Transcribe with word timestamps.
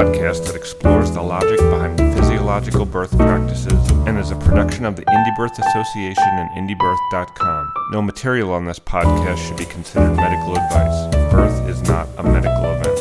podcast 0.00 0.46
that 0.46 0.56
explores 0.56 1.10
the 1.10 1.20
logic 1.20 1.58
behind 1.58 1.98
physiological 2.16 2.86
birth 2.86 3.14
practices 3.18 3.90
and 4.06 4.18
is 4.18 4.30
a 4.30 4.36
production 4.36 4.86
of 4.86 4.96
the 4.96 5.04
Indie 5.04 5.36
Birth 5.36 5.58
Association 5.58 6.24
and 6.24 6.48
IndieBirth.com. 6.56 7.72
No 7.92 8.00
material 8.00 8.50
on 8.54 8.64
this 8.64 8.78
podcast 8.78 9.46
should 9.46 9.58
be 9.58 9.66
considered 9.66 10.16
medical 10.16 10.56
advice. 10.56 11.14
Birth 11.30 11.68
is 11.68 11.82
not 11.82 12.08
a 12.16 12.22
medical 12.22 12.64
event. 12.64 12.98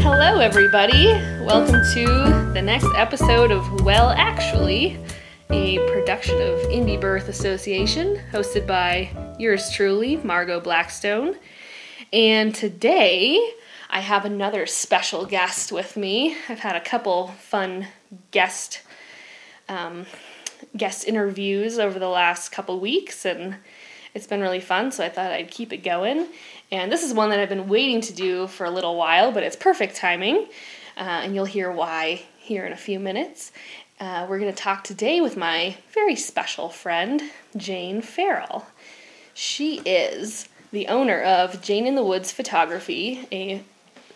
Hello, 0.00 0.38
everybody. 0.40 1.06
Welcome 1.46 1.80
to 1.94 2.04
the 2.52 2.60
next 2.62 2.88
episode 2.94 3.50
of 3.50 3.80
Well 3.84 4.10
Actually, 4.10 4.98
a 5.48 5.78
production 5.90 6.42
of 6.42 6.58
Indie 6.68 7.00
Birth 7.00 7.30
Association, 7.30 8.20
hosted 8.30 8.66
by 8.66 9.08
yours 9.38 9.70
truly, 9.70 10.18
Margot 10.18 10.60
Blackstone. 10.60 11.36
And 12.12 12.52
today, 12.52 13.52
I 13.88 14.00
have 14.00 14.24
another 14.24 14.66
special 14.66 15.26
guest 15.26 15.70
with 15.70 15.96
me. 15.96 16.36
I've 16.48 16.58
had 16.58 16.74
a 16.74 16.80
couple 16.80 17.28
fun 17.28 17.86
guest 18.32 18.82
um, 19.68 20.06
guest 20.76 21.06
interviews 21.06 21.78
over 21.78 22.00
the 22.00 22.08
last 22.08 22.50
couple 22.50 22.80
weeks, 22.80 23.24
and 23.24 23.54
it's 24.12 24.26
been 24.26 24.40
really 24.40 24.58
fun. 24.58 24.90
So 24.90 25.04
I 25.04 25.08
thought 25.08 25.30
I'd 25.30 25.52
keep 25.52 25.72
it 25.72 25.84
going. 25.84 26.26
And 26.72 26.90
this 26.90 27.04
is 27.04 27.14
one 27.14 27.30
that 27.30 27.38
I've 27.38 27.48
been 27.48 27.68
waiting 27.68 28.00
to 28.00 28.12
do 28.12 28.48
for 28.48 28.66
a 28.66 28.70
little 28.70 28.96
while, 28.96 29.30
but 29.30 29.44
it's 29.44 29.54
perfect 29.54 29.94
timing, 29.94 30.48
uh, 30.96 31.22
and 31.22 31.36
you'll 31.36 31.44
hear 31.44 31.70
why 31.70 32.22
here 32.40 32.66
in 32.66 32.72
a 32.72 32.76
few 32.76 32.98
minutes. 32.98 33.52
Uh, 34.00 34.26
we're 34.28 34.40
going 34.40 34.52
to 34.52 34.62
talk 34.62 34.82
today 34.82 35.20
with 35.20 35.36
my 35.36 35.76
very 35.94 36.16
special 36.16 36.70
friend, 36.70 37.22
Jane 37.56 38.02
Farrell. 38.02 38.66
She 39.32 39.78
is 39.86 40.48
the 40.72 40.86
owner 40.88 41.20
of 41.20 41.60
Jane 41.60 41.86
in 41.86 41.94
the 41.94 42.04
Woods 42.04 42.30
Photography, 42.30 43.26
a 43.32 43.62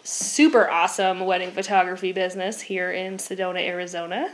super 0.04 0.68
awesome 0.70 1.20
wedding 1.20 1.50
photography 1.50 2.12
business 2.12 2.60
here 2.60 2.92
in 2.92 3.16
Sedona, 3.16 3.60
Arizona. 3.60 4.32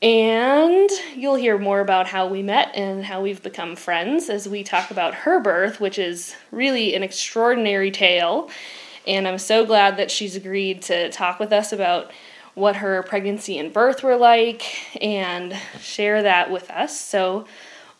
And 0.00 0.88
you'll 1.16 1.34
hear 1.34 1.58
more 1.58 1.80
about 1.80 2.06
how 2.06 2.28
we 2.28 2.42
met 2.42 2.74
and 2.74 3.04
how 3.04 3.20
we've 3.20 3.42
become 3.42 3.74
friends 3.74 4.30
as 4.30 4.48
we 4.48 4.62
talk 4.62 4.90
about 4.90 5.12
her 5.14 5.40
birth, 5.40 5.80
which 5.80 5.98
is 5.98 6.36
really 6.52 6.94
an 6.94 7.02
extraordinary 7.02 7.90
tale. 7.90 8.48
And 9.06 9.26
I'm 9.26 9.38
so 9.38 9.66
glad 9.66 9.96
that 9.96 10.10
she's 10.10 10.36
agreed 10.36 10.82
to 10.82 11.10
talk 11.10 11.40
with 11.40 11.52
us 11.52 11.72
about 11.72 12.12
what 12.54 12.76
her 12.76 13.02
pregnancy 13.02 13.58
and 13.58 13.72
birth 13.72 14.02
were 14.02 14.16
like 14.16 14.62
and 15.02 15.56
share 15.80 16.22
that 16.22 16.50
with 16.50 16.70
us. 16.70 16.98
So, 17.00 17.46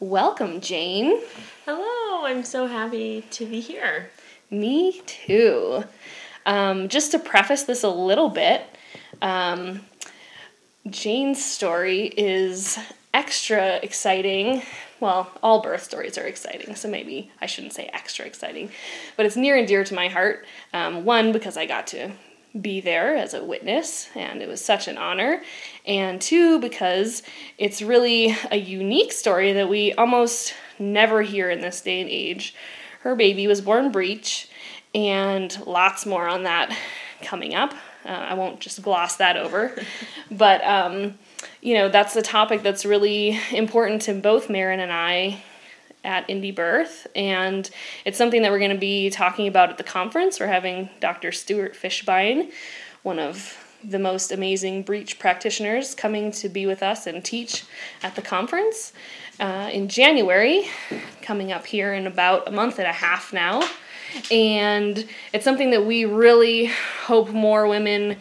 welcome, 0.00 0.60
Jane. 0.60 1.20
Hello, 1.64 1.97
I'm 2.24 2.44
so 2.44 2.66
happy 2.66 3.22
to 3.30 3.46
be 3.46 3.60
here. 3.60 4.10
Me 4.50 5.00
too. 5.06 5.84
Um, 6.46 6.88
just 6.88 7.12
to 7.12 7.18
preface 7.18 7.64
this 7.64 7.84
a 7.84 7.88
little 7.88 8.28
bit, 8.28 8.64
um, 9.22 9.80
Jane's 10.88 11.44
story 11.44 12.06
is 12.06 12.78
extra 13.14 13.76
exciting. 13.76 14.62
Well, 15.00 15.30
all 15.42 15.62
birth 15.62 15.82
stories 15.82 16.18
are 16.18 16.26
exciting, 16.26 16.74
so 16.74 16.88
maybe 16.88 17.30
I 17.40 17.46
shouldn't 17.46 17.72
say 17.72 17.90
extra 17.92 18.26
exciting, 18.26 18.70
but 19.16 19.26
it's 19.26 19.36
near 19.36 19.56
and 19.56 19.68
dear 19.68 19.84
to 19.84 19.94
my 19.94 20.08
heart. 20.08 20.44
Um, 20.72 21.04
one, 21.04 21.32
because 21.32 21.56
I 21.56 21.66
got 21.66 21.86
to 21.88 22.10
be 22.60 22.80
there 22.80 23.14
as 23.16 23.34
a 23.34 23.44
witness, 23.44 24.08
and 24.14 24.42
it 24.42 24.48
was 24.48 24.64
such 24.64 24.88
an 24.88 24.98
honor. 24.98 25.42
And 25.86 26.20
two, 26.20 26.58
because 26.58 27.22
it's 27.58 27.82
really 27.82 28.36
a 28.50 28.56
unique 28.56 29.12
story 29.12 29.52
that 29.52 29.68
we 29.68 29.92
almost 29.94 30.54
never 30.80 31.22
hear 31.22 31.50
in 31.50 31.60
this 31.60 31.80
day 31.80 32.00
and 32.00 32.10
age. 32.10 32.54
Her 33.00 33.14
baby 33.14 33.46
was 33.46 33.60
born 33.60 33.90
breech, 33.92 34.48
and 34.94 35.66
lots 35.66 36.06
more 36.06 36.28
on 36.28 36.44
that 36.44 36.76
coming 37.22 37.54
up. 37.54 37.74
Uh, 38.04 38.10
I 38.10 38.34
won't 38.34 38.60
just 38.60 38.82
gloss 38.82 39.16
that 39.16 39.36
over. 39.36 39.74
but, 40.30 40.64
um, 40.64 41.18
you 41.60 41.74
know, 41.74 41.88
that's 41.88 42.16
a 42.16 42.22
topic 42.22 42.62
that's 42.62 42.84
really 42.84 43.38
important 43.52 44.02
to 44.02 44.14
both 44.14 44.48
Maryn 44.48 44.80
and 44.80 44.92
I 44.92 45.42
at 46.04 46.26
Indie 46.28 46.54
Birth. 46.54 47.06
And 47.14 47.68
it's 48.04 48.16
something 48.16 48.42
that 48.42 48.50
we're 48.50 48.58
going 48.58 48.70
to 48.70 48.78
be 48.78 49.10
talking 49.10 49.46
about 49.46 49.70
at 49.70 49.78
the 49.78 49.84
conference. 49.84 50.40
We're 50.40 50.46
having 50.46 50.88
Dr. 51.00 51.32
Stuart 51.32 51.74
Fischbein, 51.74 52.50
one 53.02 53.18
of 53.18 53.64
the 53.84 53.98
most 53.98 54.32
amazing 54.32 54.82
breech 54.82 55.18
practitioners, 55.18 55.94
coming 55.94 56.32
to 56.32 56.48
be 56.48 56.66
with 56.66 56.82
us 56.82 57.06
and 57.06 57.24
teach 57.24 57.64
at 58.02 58.14
the 58.16 58.22
conference 58.22 58.92
uh, 59.40 59.70
in 59.72 59.88
January, 59.88 60.68
coming 61.22 61.52
up 61.52 61.66
here 61.66 61.92
in 61.94 62.06
about 62.06 62.48
a 62.48 62.50
month 62.50 62.78
and 62.78 62.88
a 62.88 62.92
half 62.92 63.32
now. 63.32 63.62
And 64.30 65.06
it's 65.32 65.44
something 65.44 65.70
that 65.70 65.84
we 65.84 66.04
really 66.04 66.72
hope 67.04 67.30
more 67.30 67.66
women 67.66 68.16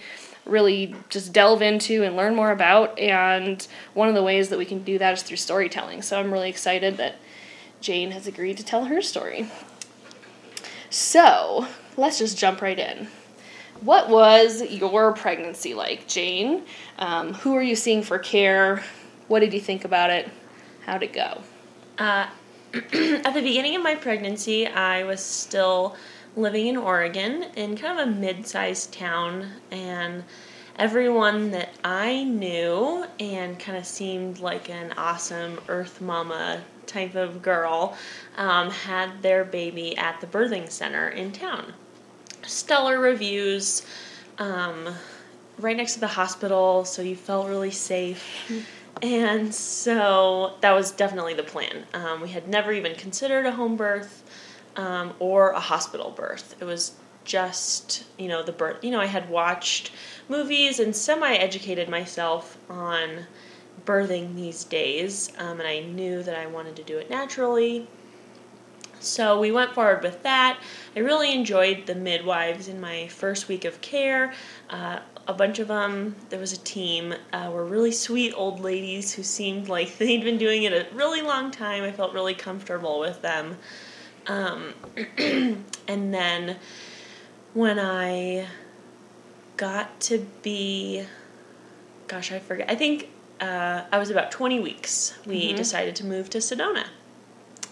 really 0.45 0.95
just 1.09 1.33
delve 1.33 1.61
into 1.61 2.03
and 2.03 2.15
learn 2.15 2.35
more 2.35 2.51
about. 2.51 2.97
And 2.99 3.65
one 3.93 4.09
of 4.09 4.15
the 4.15 4.23
ways 4.23 4.49
that 4.49 4.57
we 4.57 4.65
can 4.65 4.83
do 4.83 4.97
that 4.97 5.13
is 5.13 5.23
through 5.23 5.37
storytelling. 5.37 6.01
So 6.01 6.19
I'm 6.19 6.31
really 6.31 6.49
excited 6.49 6.97
that 6.97 7.15
Jane 7.81 8.11
has 8.11 8.27
agreed 8.27 8.57
to 8.57 8.65
tell 8.65 8.85
her 8.85 9.01
story. 9.01 9.49
So 10.89 11.67
let's 11.95 12.17
just 12.17 12.37
jump 12.37 12.61
right 12.61 12.79
in. 12.79 13.07
What 13.81 14.09
was 14.09 14.63
your 14.63 15.13
pregnancy 15.13 15.73
like, 15.73 16.07
Jane? 16.07 16.63
Um, 16.97 17.33
who 17.33 17.55
are 17.55 17.61
you 17.61 17.75
seeing 17.75 18.01
for 18.01 18.17
care? 18.17 18.83
What 19.27 19.41
did 19.41 19.53
you 19.53 19.59
think 19.59 19.85
about 19.85 20.09
it? 20.09 20.29
How'd 20.87 21.03
it 21.03 21.11
go? 21.11 21.41
Uh, 21.97 22.27
at 22.73 23.33
the 23.33 23.41
beginning 23.41 23.75
of 23.75 23.83
my 23.83 23.95
pregnancy, 23.95 24.65
I 24.65 25.03
was 25.03 25.19
still 25.19 25.97
living 26.37 26.67
in 26.67 26.77
Oregon 26.77 27.43
in 27.57 27.75
kind 27.75 27.99
of 27.99 28.07
a 28.07 28.09
mid 28.09 28.47
sized 28.47 28.93
town, 28.93 29.47
and 29.69 30.23
everyone 30.77 31.51
that 31.51 31.71
I 31.83 32.23
knew 32.23 33.05
and 33.19 33.59
kind 33.59 33.77
of 33.77 33.85
seemed 33.85 34.39
like 34.39 34.69
an 34.69 34.93
awesome 34.95 35.59
Earth 35.67 35.99
Mama 35.99 36.61
type 36.85 37.15
of 37.15 37.41
girl 37.41 37.97
um, 38.37 38.71
had 38.71 39.21
their 39.21 39.43
baby 39.43 39.97
at 39.97 40.21
the 40.21 40.27
birthing 40.27 40.71
center 40.71 41.09
in 41.09 41.33
town. 41.33 41.73
Stellar 42.45 42.97
reviews, 42.97 43.85
um, 44.37 44.87
right 45.59 45.75
next 45.75 45.95
to 45.95 45.99
the 45.99 46.07
hospital, 46.07 46.85
so 46.85 47.01
you 47.01 47.17
felt 47.17 47.49
really 47.49 47.71
safe. 47.71 48.23
And 49.01 49.53
so 49.53 50.55
that 50.61 50.71
was 50.71 50.91
definitely 50.91 51.33
the 51.33 51.43
plan. 51.43 51.85
Um, 51.93 52.21
we 52.21 52.29
had 52.29 52.47
never 52.47 52.71
even 52.71 52.95
considered 52.95 53.45
a 53.45 53.51
home 53.51 53.75
birth 53.75 54.23
um, 54.75 55.13
or 55.19 55.51
a 55.51 55.59
hospital 55.59 56.11
birth. 56.11 56.55
It 56.59 56.65
was 56.65 56.93
just, 57.23 58.05
you 58.17 58.27
know, 58.27 58.41
the 58.41 58.51
birth. 58.51 58.83
You 58.83 58.91
know, 58.91 59.01
I 59.01 59.05
had 59.05 59.29
watched 59.29 59.91
movies 60.29 60.79
and 60.79 60.95
semi 60.95 61.33
educated 61.33 61.89
myself 61.89 62.57
on 62.69 63.25
birthing 63.85 64.35
these 64.35 64.63
days, 64.63 65.31
um, 65.37 65.59
and 65.59 65.67
I 65.67 65.79
knew 65.81 66.23
that 66.23 66.35
I 66.35 66.47
wanted 66.47 66.75
to 66.77 66.83
do 66.83 66.97
it 66.97 67.09
naturally. 67.09 67.87
So 68.99 69.39
we 69.39 69.51
went 69.51 69.73
forward 69.73 70.01
with 70.01 70.23
that. 70.23 70.59
I 70.95 70.99
really 70.99 71.33
enjoyed 71.33 71.85
the 71.85 71.95
midwives 71.95 72.67
in 72.67 72.81
my 72.81 73.07
first 73.07 73.47
week 73.47 73.63
of 73.63 73.79
care. 73.81 74.33
Uh, 74.69 74.99
a 75.27 75.33
bunch 75.33 75.59
of 75.59 75.67
them, 75.67 76.15
there 76.29 76.39
was 76.39 76.53
a 76.53 76.57
team, 76.57 77.13
uh, 77.33 77.51
were 77.53 77.65
really 77.65 77.91
sweet 77.91 78.33
old 78.33 78.59
ladies 78.59 79.13
who 79.13 79.23
seemed 79.23 79.67
like 79.67 79.97
they'd 79.99 80.23
been 80.23 80.37
doing 80.37 80.63
it 80.63 80.73
a 80.73 80.87
really 80.95 81.21
long 81.21 81.51
time. 81.51 81.83
I 81.83 81.91
felt 81.91 82.13
really 82.13 82.33
comfortable 82.33 82.99
with 82.99 83.21
them. 83.21 83.57
Um, 84.27 84.73
and 85.17 86.13
then 86.13 86.57
when 87.53 87.79
I 87.79 88.47
got 89.57 89.99
to 90.01 90.25
be, 90.41 91.03
gosh, 92.07 92.31
I 92.31 92.39
forget, 92.39 92.69
I 92.69 92.75
think 92.75 93.09
uh, 93.39 93.83
I 93.91 93.97
was 93.97 94.09
about 94.09 94.31
20 94.31 94.59
weeks, 94.59 95.13
we 95.25 95.47
mm-hmm. 95.47 95.57
decided 95.57 95.95
to 95.97 96.05
move 96.05 96.29
to 96.31 96.39
Sedona 96.39 96.85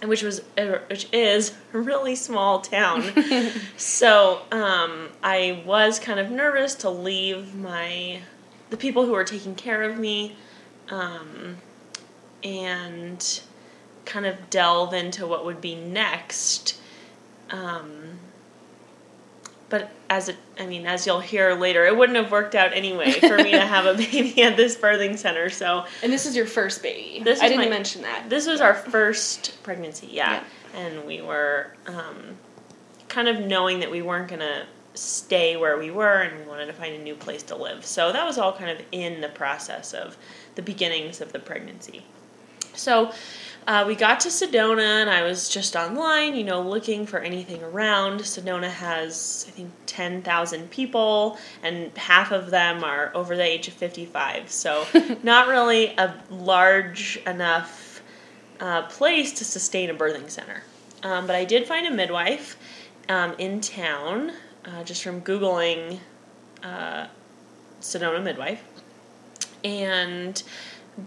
which 0.04 0.24
was 0.24 0.42
uh, 0.58 0.80
which 0.90 1.08
is 1.12 1.54
a 1.74 1.80
really 1.80 2.16
small 2.16 2.60
town. 2.62 3.04
so 3.78 4.42
um, 4.52 5.10
I 5.24 5.64
was 5.66 6.00
kind 6.00 6.20
of 6.20 6.32
nervous 6.32 6.76
to 6.76 6.90
leave 6.90 7.56
my 7.56 8.22
the 8.70 8.78
people 8.78 9.06
who 9.06 9.12
were 9.12 9.24
taking 9.24 9.56
care 9.56 9.84
of 9.84 9.98
me, 9.98 10.36
um, 10.90 11.58
and 12.44 13.42
kind 14.06 14.26
of 14.26 14.50
delve 14.50 14.94
into 14.94 15.26
what 15.28 15.46
would 15.46 15.62
be 15.62 15.76
next. 15.76 16.80
Um, 17.50 18.05
but 19.70 19.90
as 20.10 20.30
it, 20.30 20.38
I 20.60 20.66
mean, 20.66 20.86
as 20.86 21.08
you'll 21.08 21.20
hear 21.20 21.56
later, 21.56 21.86
it 21.86 21.98
wouldn't 21.98 22.18
have 22.18 22.32
worked 22.32 22.56
out 22.56 22.74
anyway 22.74 23.12
for 23.12 23.38
me 23.38 23.52
to 23.52 23.60
have 23.66 23.86
a 23.86 23.96
baby 23.96 24.44
at 24.44 24.58
this 24.58 24.78
birthing 24.78 25.18
center. 25.18 25.50
So, 25.50 25.86
and 26.04 26.14
this 26.14 26.26
is 26.26 26.36
your 26.36 26.46
first 26.46 26.84
baby. 26.84 27.22
This 27.24 27.42
I 27.42 27.48
didn't 27.48 27.66
my, 27.66 27.70
mention 27.70 28.04
that. 28.04 28.30
This 28.30 28.48
was 28.48 28.62
our 28.62 28.74
first 28.74 29.62
pregnancy, 29.64 30.08
yeah, 30.12 30.44
yeah. 30.74 30.80
and 30.80 31.06
we 31.06 31.22
were 31.22 31.74
um, 31.88 32.38
kind 33.08 33.28
of 33.28 33.40
knowing 33.40 33.80
that 33.80 33.90
we 33.90 34.02
weren't 34.02 34.28
gonna 34.28 34.66
stay 34.94 35.58
where 35.58 35.78
we 35.78 35.92
were, 35.92 36.22
and 36.22 36.40
we 36.40 36.46
wanted 36.46 36.68
to 36.68 36.74
find 36.74 36.94
a 36.94 37.00
new 37.00 37.16
place 37.16 37.44
to 37.44 37.56
live. 37.56 37.86
So 37.86 38.12
that 38.12 38.26
was 38.26 38.38
all 38.38 38.54
kind 38.54 38.70
of 38.70 38.86
in 38.92 39.22
the 39.22 39.30
process 39.30 39.94
of 39.94 40.16
the 40.54 40.62
beginnings 40.62 41.22
of 41.22 41.34
the 41.34 41.40
pregnancy. 41.40 42.06
So 42.76 43.12
uh, 43.68 43.84
we 43.88 43.96
got 43.96 44.20
to 44.22 44.30
Sedona, 44.30 45.02
and 45.02 45.10
I 45.10 45.24
was 45.24 45.50
just 45.50 45.76
online, 45.76 46.36
you 46.36 46.44
know, 46.44 46.62
looking 46.62 47.06
for 47.06 47.20
anything 47.20 47.64
around. 47.64 48.20
Sedona 48.20 48.70
has, 48.70 49.46
I 49.48 49.52
think, 49.52 49.72
10,000 49.88 50.70
people, 50.70 51.38
and 51.64 51.96
half 51.98 52.32
of 52.32 52.52
them 52.52 52.84
are 52.84 53.12
over 53.16 53.36
the 53.36 53.44
age 53.44 53.68
of 53.68 53.74
55. 53.74 54.52
So, 54.52 54.86
not 55.24 55.48
really 55.48 55.96
a 55.98 56.14
large 56.30 57.18
enough 57.26 58.04
uh, 58.60 58.84
place 58.84 59.34
to 59.34 59.46
sustain 59.46 59.90
a 59.90 59.96
birthing 59.96 60.30
center. 60.30 60.64
Um, 61.02 61.26
but 61.26 61.36
I 61.36 61.46
did 61.46 61.68
find 61.68 61.88
a 61.88 61.92
midwife 61.92 62.58
um, 63.10 63.34
in 63.38 63.62
town 63.62 64.32
uh, 64.66 64.84
just 64.84 65.04
from 65.04 65.22
Googling 65.22 66.00
uh, 66.64 67.08
Sedona 67.82 68.24
midwife. 68.24 68.64
And 69.64 70.42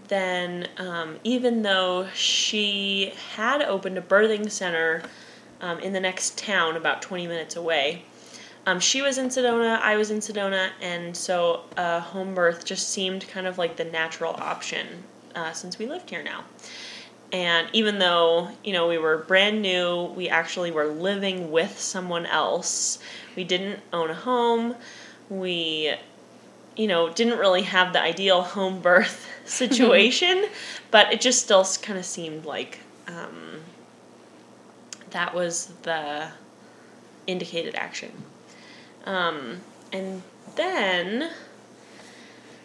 then, 0.07 0.67
um, 0.77 1.19
even 1.23 1.61
though 1.61 2.07
she 2.13 3.13
had 3.35 3.61
opened 3.61 3.97
a 3.97 4.01
birthing 4.01 4.51
center 4.51 5.03
um, 5.61 5.79
in 5.79 5.93
the 5.93 5.99
next 5.99 6.37
town, 6.37 6.75
about 6.75 7.01
20 7.01 7.27
minutes 7.27 7.55
away, 7.55 8.03
um, 8.65 8.79
she 8.79 9.01
was 9.01 9.17
in 9.17 9.27
Sedona, 9.27 9.79
I 9.79 9.95
was 9.95 10.11
in 10.11 10.19
Sedona, 10.19 10.69
and 10.81 11.15
so 11.15 11.61
a 11.77 11.99
home 11.99 12.35
birth 12.35 12.65
just 12.65 12.89
seemed 12.89 13.27
kind 13.27 13.47
of 13.47 13.57
like 13.57 13.77
the 13.77 13.85
natural 13.85 14.33
option 14.33 14.85
uh, 15.33 15.53
since 15.53 15.79
we 15.79 15.87
lived 15.87 16.09
here 16.09 16.21
now. 16.21 16.43
And 17.31 17.67
even 17.73 17.99
though, 17.99 18.49
you 18.63 18.73
know, 18.73 18.87
we 18.87 18.97
were 18.97 19.17
brand 19.17 19.61
new, 19.61 20.05
we 20.15 20.29
actually 20.29 20.71
were 20.71 20.87
living 20.87 21.51
with 21.51 21.79
someone 21.79 22.25
else. 22.25 22.99
We 23.35 23.43
didn't 23.43 23.79
own 23.93 24.09
a 24.09 24.15
home. 24.15 24.75
We, 25.29 25.93
you 26.79 26.87
know, 26.87 27.09
didn't 27.09 27.37
really 27.37 27.63
have 27.63 27.91
the 27.91 28.01
ideal 28.01 28.41
home 28.41 28.79
birth 28.79 29.27
situation, 29.45 30.45
but 30.91 31.11
it 31.11 31.19
just 31.19 31.43
still 31.43 31.67
kind 31.81 31.99
of 31.99 32.05
seemed 32.05 32.45
like 32.45 32.79
um, 33.05 33.59
that 35.09 35.35
was 35.35 35.73
the 35.83 36.29
indicated 37.27 37.75
action. 37.75 38.13
Um, 39.03 39.57
and 39.91 40.23
then, 40.55 41.31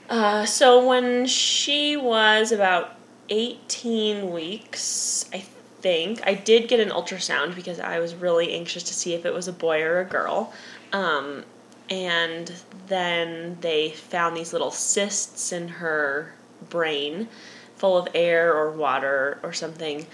uh, 0.09 0.47
so 0.47 0.87
when 0.87 1.27
she 1.27 1.97
was 1.97 2.53
about 2.53 2.95
18 3.31 4.31
weeks, 4.31 5.29
I 5.33 5.41
think, 5.81 6.25
I 6.25 6.35
did 6.35 6.69
get 6.69 6.79
an 6.79 6.91
ultrasound 6.91 7.57
because 7.57 7.81
I 7.81 7.99
was 7.99 8.15
really 8.15 8.53
anxious 8.53 8.85
to 8.85 8.95
see 8.95 9.15
if 9.15 9.27
it 9.27 9.35
was 9.35 9.49
a 9.49 9.53
boy 9.53 9.83
or 9.83 9.99
a 10.01 10.05
girl. 10.05 10.53
Um, 10.93 11.45
and 11.91 12.53
then 12.87 13.59
they 13.61 13.91
found 13.91 14.37
these 14.37 14.53
little 14.53 14.71
cysts 14.71 15.53
in 15.53 15.69
her 15.69 16.35
brain 16.71 17.29
full 17.77 17.99
of 17.99 18.09
air 18.15 18.55
or 18.55 18.71
water 18.71 19.39
or 19.43 19.53
something. 19.53 20.07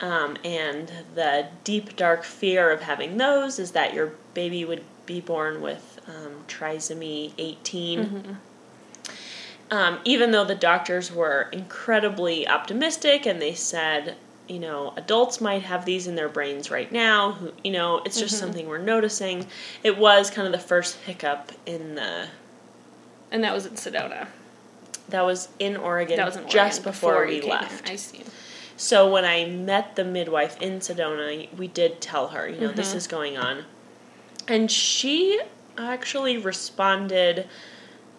Um, 0.00 0.36
and 0.44 0.92
the 1.14 1.48
deep, 1.62 1.96
dark 1.96 2.24
fear 2.24 2.70
of 2.70 2.82
having 2.82 3.16
those 3.16 3.58
is 3.58 3.70
that 3.72 3.94
your 3.94 4.12
baby 4.34 4.64
would 4.64 4.82
be 5.06 5.20
born 5.20 5.60
with 5.62 6.00
um, 6.06 6.44
trisomy 6.48 7.32
18. 7.38 8.04
Mm-hmm. 8.04 8.32
Um, 9.70 9.98
even 10.04 10.30
though 10.30 10.44
the 10.44 10.54
doctors 10.54 11.10
were 11.10 11.48
incredibly 11.52 12.46
optimistic 12.46 13.24
and 13.24 13.40
they 13.40 13.54
said, 13.54 14.16
you 14.48 14.58
know, 14.58 14.92
adults 14.96 15.40
might 15.40 15.62
have 15.62 15.84
these 15.84 16.06
in 16.06 16.14
their 16.14 16.28
brains 16.28 16.70
right 16.70 16.90
now, 16.92 17.32
who, 17.32 17.52
you 17.62 17.72
know, 17.72 18.02
it's 18.04 18.18
just 18.18 18.34
mm-hmm. 18.34 18.44
something 18.44 18.68
we're 18.68 18.78
noticing. 18.78 19.46
It 19.82 19.96
was 19.96 20.30
kind 20.30 20.46
of 20.46 20.52
the 20.52 20.58
first 20.58 20.96
hiccup 21.00 21.52
in 21.66 21.94
the. 21.94 22.28
And 23.30 23.42
that 23.42 23.54
was 23.54 23.66
in 23.66 23.72
Sedona. 23.72 24.28
That 25.08 25.22
was 25.22 25.48
in 25.58 25.76
Oregon, 25.76 26.16
That 26.16 26.26
was 26.26 26.36
in 26.36 26.42
Oregon 26.42 26.54
just 26.54 26.82
before, 26.82 27.26
before 27.26 27.26
we 27.26 27.42
left. 27.42 27.90
I 27.90 27.96
see. 27.96 28.22
So 28.76 29.10
when 29.10 29.24
I 29.24 29.46
met 29.46 29.96
the 29.96 30.04
midwife 30.04 30.60
in 30.60 30.80
Sedona, 30.80 31.52
we 31.56 31.68
did 31.68 32.00
tell 32.00 32.28
her, 32.28 32.48
you 32.48 32.60
know, 32.60 32.68
mm-hmm. 32.68 32.76
this 32.76 32.94
is 32.94 33.06
going 33.06 33.36
on. 33.36 33.64
And 34.48 34.70
she 34.70 35.40
actually 35.78 36.36
responded 36.38 37.48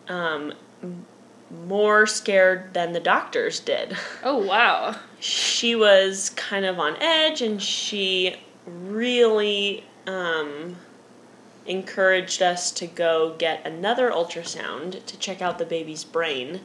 um, 0.07 0.54
more 1.51 2.06
scared 2.06 2.74
than 2.74 2.94
the 2.94 3.00
doctors 3.00 3.59
did. 3.59 3.97
Oh, 4.24 4.38
wow. 4.38 4.95
She 5.19 5.75
was 5.75 6.31
kind 6.31 6.65
of 6.65 6.80
on 6.80 6.97
edge 6.97 7.42
and 7.42 7.62
she 7.62 8.36
really 8.65 9.83
um, 10.07 10.77
encouraged 11.68 12.42
us 12.42 12.71
to 12.71 12.88
go 12.88 13.36
get 13.38 13.65
another 13.65 14.09
ultrasound 14.09 15.06
to 15.06 15.18
check 15.18 15.42
out 15.42 15.59
the 15.59 15.65
baby's 15.65 16.03
brain. 16.03 16.62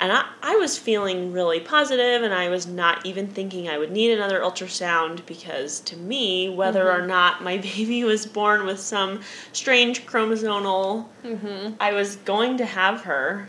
And 0.00 0.12
I, 0.12 0.26
I 0.40 0.54
was 0.54 0.78
feeling 0.78 1.32
really 1.32 1.58
positive, 1.58 2.22
and 2.22 2.32
I 2.32 2.48
was 2.48 2.68
not 2.68 3.04
even 3.04 3.26
thinking 3.26 3.68
I 3.68 3.78
would 3.78 3.90
need 3.90 4.12
another 4.12 4.40
ultrasound 4.40 5.26
because 5.26 5.80
to 5.80 5.96
me, 5.96 6.48
whether 6.48 6.84
mm-hmm. 6.84 7.02
or 7.02 7.06
not 7.06 7.42
my 7.42 7.56
baby 7.76 8.04
was 8.04 8.24
born 8.24 8.64
with 8.64 8.78
some 8.78 9.20
strange 9.52 10.06
chromosomal, 10.06 11.06
mm-hmm. 11.24 11.74
I 11.80 11.92
was 11.92 12.14
going 12.16 12.58
to 12.58 12.64
have 12.64 13.02
her 13.02 13.48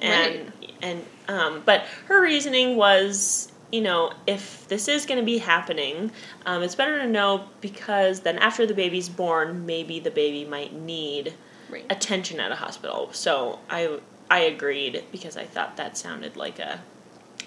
and 0.00 0.52
right. 0.60 0.74
and 0.82 1.04
um, 1.28 1.62
but 1.64 1.82
her 2.06 2.20
reasoning 2.22 2.76
was 2.76 3.52
you 3.72 3.80
know 3.80 4.12
if 4.26 4.66
this 4.68 4.88
is 4.88 5.06
going 5.06 5.18
to 5.18 5.24
be 5.24 5.38
happening 5.38 6.10
um, 6.44 6.62
it's 6.62 6.74
better 6.74 6.98
to 7.00 7.06
know 7.06 7.48
because 7.60 8.20
then 8.20 8.38
after 8.38 8.66
the 8.66 8.74
baby's 8.74 9.08
born 9.08 9.66
maybe 9.66 9.98
the 9.98 10.10
baby 10.10 10.44
might 10.44 10.72
need 10.72 11.34
right. 11.70 11.84
attention 11.90 12.38
at 12.40 12.52
a 12.52 12.56
hospital 12.56 13.08
so 13.12 13.58
i 13.70 13.98
i 14.30 14.38
agreed 14.38 15.02
because 15.10 15.36
i 15.36 15.44
thought 15.44 15.76
that 15.76 15.96
sounded 15.96 16.36
like 16.36 16.58
a 16.58 16.80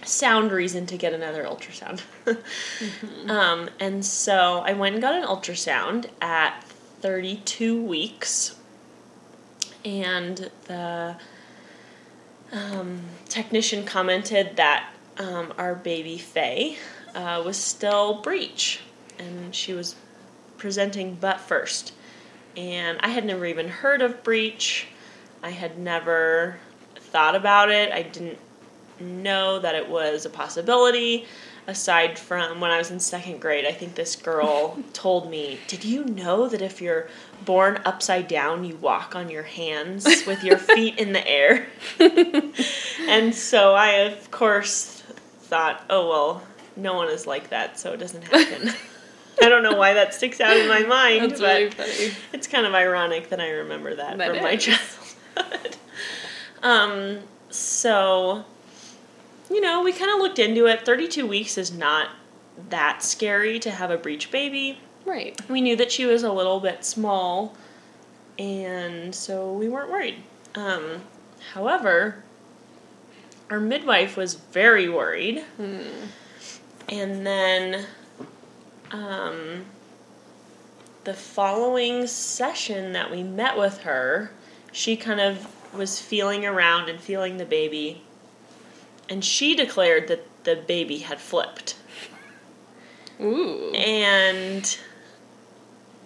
sound 0.04 0.52
reason 0.52 0.86
to 0.86 0.98
get 0.98 1.13
another 1.13 1.44
ultrasound 1.44 2.02
mm-hmm. 2.25 3.30
um, 3.30 3.69
and 3.80 4.06
so 4.06 4.63
i 4.66 4.74
went 4.74 4.95
and 4.95 5.02
got 5.02 5.13
an 5.13 5.24
ultrasound 5.24 6.07
at 6.22 6.63
32 7.02 7.81
weeks 7.81 8.56
and 9.86 10.52
the 10.66 11.16
um, 12.51 13.01
technician 13.28 13.86
commented 13.86 14.56
that 14.57 14.92
um, 15.18 15.54
our 15.57 15.75
baby 15.75 16.18
Faye 16.18 16.78
uh, 17.13 17.42
was 17.46 17.57
still 17.57 18.22
breech, 18.22 18.80
and 19.18 19.54
she 19.54 19.74
was 19.74 19.96
presenting 20.57 21.16
butt 21.16 21.40
first. 21.40 21.94
And 22.57 22.98
I 23.01 23.10
had 23.10 23.25
never 23.25 23.46
even 23.46 23.68
heard 23.68 24.01
of 24.01 24.24
breech. 24.24 24.88
I 25.44 25.51
had 25.51 25.78
never 25.78 26.57
thought 26.96 27.36
about 27.36 27.69
it. 27.69 27.92
I 27.92 28.01
didn't 28.01 28.40
know 29.00 29.60
that 29.60 29.76
it 29.76 29.90
was 29.90 30.26
a 30.26 30.30
possibility 30.30 31.26
aside 31.69 32.18
from 32.18 32.59
when 32.59 32.71
I 32.71 32.78
was 32.78 32.90
in 32.92 32.99
second 32.99 33.40
grade, 33.40 33.66
I 33.66 33.71
think 33.71 33.95
this 33.95 34.16
girl 34.16 34.78
told 34.94 35.30
me, 35.30 35.59
Did 35.68 35.85
you 35.85 36.04
know 36.04 36.47
that 36.49 36.61
if 36.61 36.81
you're 36.81 37.07
born 37.45 37.80
upside 37.85 38.28
down, 38.28 38.64
you 38.66 38.76
walk 38.78 39.16
on 39.16 39.30
your 39.30 39.44
hands 39.44 40.06
with 40.26 40.44
your 40.44 40.57
feet 40.76 40.97
in 40.97 41.14
the 41.14 41.26
air? 41.28 41.68
and 43.07 43.33
so 43.33 43.73
I, 43.76 43.90
of 44.11 44.31
course, 44.31 45.04
thought, 45.42 45.83
Oh, 45.90 46.09
well, 46.09 46.44
no 46.76 46.95
one 46.95 47.09
is 47.09 47.28
like 47.28 47.49
that, 47.49 47.80
so 47.80 47.94
it 47.94 47.97
doesn't 47.97 48.23
happen. 48.23 48.71
I 49.42 49.47
don't 49.47 49.64
know 49.64 49.78
why 49.78 49.94
that 49.94 50.14
sticks 50.14 50.42
out 50.42 50.57
in 50.57 50.68
my 50.68 50.81
mind, 50.81 51.31
That's 51.31 51.40
but 51.40 51.47
really 51.59 51.69
funny. 51.71 52.18
it's 52.33 52.47
kind 52.47 52.66
of 52.66 52.73
ironic 52.73 53.30
that 53.30 53.40
I 53.40 53.49
remember 53.52 53.95
that, 53.95 54.18
that 54.18 54.28
from 54.28 54.38
is. 54.38 54.44
my 54.44 54.56
childhood. 54.57 55.78
um, 56.61 57.19
so 57.49 58.44
you 59.49 59.61
know, 59.61 59.83
we 59.83 59.91
kind 59.91 60.11
of 60.11 60.19
looked 60.19 60.39
into 60.39 60.68
it. 60.68 60.85
32 60.85 61.25
weeks 61.25 61.57
is 61.57 61.71
not 61.71 62.09
that 62.69 63.03
scary 63.03 63.59
to 63.59 63.71
have 63.71 63.91
a 63.91 63.97
breech 63.97 64.31
baby. 64.31 64.79
Right. 65.06 65.39
We 65.49 65.61
knew 65.61 65.75
that 65.75 65.91
she 65.91 66.06
was 66.06 66.23
a 66.23 66.31
little 66.31 66.59
bit 66.59 66.85
small, 66.85 67.56
and 68.37 69.13
so 69.13 69.53
we 69.53 69.69
weren't 69.69 69.89
worried. 69.89 70.15
Um, 70.56 71.01
however, 71.53 72.23
our 73.49 73.59
midwife 73.59 74.18
was 74.18 74.35
very 74.35 74.89
worried. 74.89 75.44
Hmm. 75.57 75.81
And 76.87 77.25
then 77.25 77.85
um, 78.91 79.65
the 81.03 81.13
following 81.13 82.07
session 82.07 82.94
that 82.94 83.09
we 83.09 83.23
met 83.23 83.57
with 83.57 83.79
her, 83.79 84.31
she 84.71 84.95
kind 84.95 85.19
of 85.19 85.47
was 85.73 85.99
feeling 86.01 86.45
around 86.45 86.89
and 86.89 86.99
feeling 86.99 87.37
the 87.37 87.45
baby 87.45 88.01
and 89.09 89.23
she 89.23 89.56
declared 89.56 90.07
that 90.07 90.25
the 90.44 90.56
baby 90.56 90.99
had 90.99 91.19
flipped. 91.19 91.75
Ooh. 93.19 93.71
And, 93.73 94.78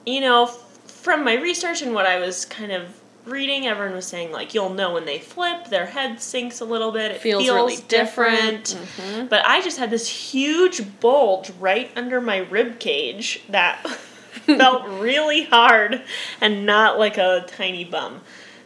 you 0.05 0.21
know, 0.21 0.47
from 0.47 1.23
my 1.23 1.35
research 1.35 1.81
and 1.81 1.93
what 1.93 2.05
I 2.05 2.19
was 2.19 2.45
kind 2.45 2.71
of 2.71 2.99
reading, 3.25 3.67
everyone 3.67 3.95
was 3.95 4.07
saying, 4.07 4.31
like, 4.31 4.53
you'll 4.53 4.73
know 4.73 4.93
when 4.93 5.05
they 5.05 5.19
flip, 5.19 5.65
their 5.69 5.85
head 5.85 6.21
sinks 6.21 6.59
a 6.59 6.65
little 6.65 6.91
bit, 6.91 7.11
it 7.11 7.21
feels, 7.21 7.43
feels 7.43 7.55
really 7.55 7.77
different. 7.87 8.65
different. 8.65 8.89
Mm-hmm. 8.97 9.27
But 9.27 9.45
I 9.45 9.61
just 9.61 9.77
had 9.77 9.89
this 9.89 10.07
huge 10.07 10.99
bulge 10.99 11.51
right 11.59 11.91
under 11.95 12.19
my 12.19 12.37
rib 12.37 12.79
cage 12.79 13.43
that 13.49 13.85
felt 14.45 14.87
really 14.87 15.43
hard 15.43 16.01
and 16.41 16.65
not 16.65 16.99
like 16.99 17.17
a 17.17 17.45
tiny 17.47 17.83
bum. 17.83 18.21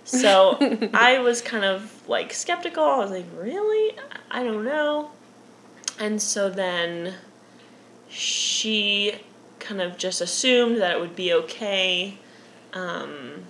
So 0.06 0.58
I 0.94 1.20
was 1.20 1.41
kind 1.41 1.65
of 1.65 1.97
like 2.08 2.34
skeptical. 2.34 2.84
I 2.84 2.98
was 2.98 3.12
like, 3.12 3.26
really? 3.36 3.96
I 4.32 4.44
don't 4.44 4.64
know. 4.64 5.12
And 6.00 6.22
so 6.22 6.50
then 6.50 7.16
she 8.10 9.16
kind 9.60 9.82
of 9.82 9.98
just 9.98 10.22
assumed 10.22 10.78
that 10.78 10.92
it 10.92 11.00
would 11.00 11.16
be 11.16 11.34
okay. 11.34 12.18
Um, 12.74 13.46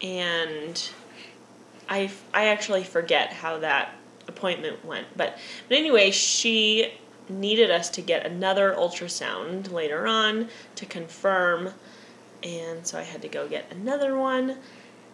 and 0.00 0.90
I, 1.88 2.10
I 2.32 2.46
actually 2.46 2.84
forget 2.84 3.32
how 3.32 3.58
that 3.58 3.94
appointment 4.28 4.84
went. 4.84 5.06
But, 5.16 5.38
but 5.68 5.76
anyway, 5.76 6.10
she 6.10 6.94
needed 7.28 7.70
us 7.70 7.90
to 7.90 8.02
get 8.02 8.26
another 8.26 8.74
ultrasound 8.76 9.72
later 9.72 10.06
on 10.06 10.48
to 10.76 10.86
confirm. 10.86 11.70
And 12.42 12.86
so 12.86 12.98
I 12.98 13.02
had 13.02 13.22
to 13.22 13.28
go 13.28 13.48
get 13.48 13.70
another 13.70 14.16
one. 14.16 14.58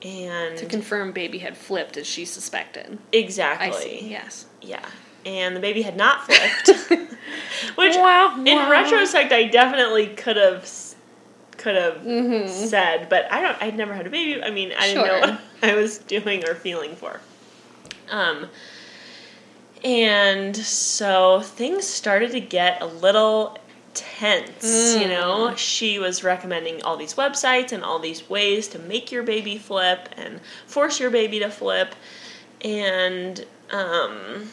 And 0.03 0.57
To 0.59 0.67
confirm 0.67 1.13
baby 1.13 1.39
had 1.39 1.57
flipped 1.57 1.97
as 1.97 2.07
she 2.07 2.25
suspected. 2.25 2.99
exactly. 3.13 3.69
I 3.69 3.71
see. 3.73 4.09
Yes. 4.11 4.47
Yeah. 4.63 4.85
And 5.27 5.55
the 5.55 5.61
baby 5.61 5.83
had 5.83 5.97
not 5.97 6.25
flipped. 6.25 6.91
Which 7.77 7.95
Wow, 7.97 8.37
in 8.39 8.57
wow. 8.57 8.71
retrospect 8.71 9.33
I 9.33 9.45
definitely 9.45 10.07
could 10.09 10.37
have 10.37 10.67
could 11.59 11.77
have 11.77 11.97
Mm-hmm. 11.99 12.49
said, 12.49 13.09
but 13.11 13.31
I 13.31 13.43
don't 13.43 13.63
I'd 13.63 13.77
never 13.77 13.93
had 13.93 14.07
a 14.07 14.11
baby. 14.11 14.43
I 14.43 14.51
mean, 14.51 14.73
I 14.79 14.87
didn't 14.87 15.07
know 15.07 15.21
what 15.63 15.71
I 15.71 15.75
was 15.75 15.99
doing 15.99 16.49
or 16.49 16.55
feeling 16.55 16.97
for. 16.97 17.21
Um 18.09 18.49
and 19.85 20.55
so 20.57 21.41
things 21.41 21.87
started 21.87 22.33
to 22.33 22.41
get 22.41 22.83
a 22.83 22.87
little 22.87 23.57
tense, 24.01 24.97
you 24.97 25.09
know. 25.09 25.55
She 25.57 25.99
was 25.99 26.25
recommending 26.25 26.83
all 26.83 26.97
these 26.97 27.15
websites 27.15 27.73
and 27.73 27.85
all 27.85 27.99
these 27.99 28.29
ways 28.29 28.69
to 28.69 28.79
make 28.79 29.13
your 29.13 29.23
baby 29.23 29.59
flip 29.59 30.09
and 30.17 30.41
force 30.67 30.99
your 31.01 31.11
baby 31.11 31.39
to 31.41 31.51
flip. 31.51 31.95
And 32.63 33.45
um 33.71 34.51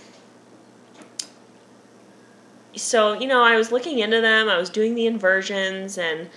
so, 2.75 3.13
you 3.13 3.27
know, 3.27 3.43
I 3.43 3.57
was 3.57 3.71
looking 3.71 3.99
into 3.99 4.21
them, 4.21 4.49
I 4.49 4.57
was 4.57 4.69
doing 4.69 4.95
the 4.95 5.07
inversions, 5.07 5.97
and 5.97 6.29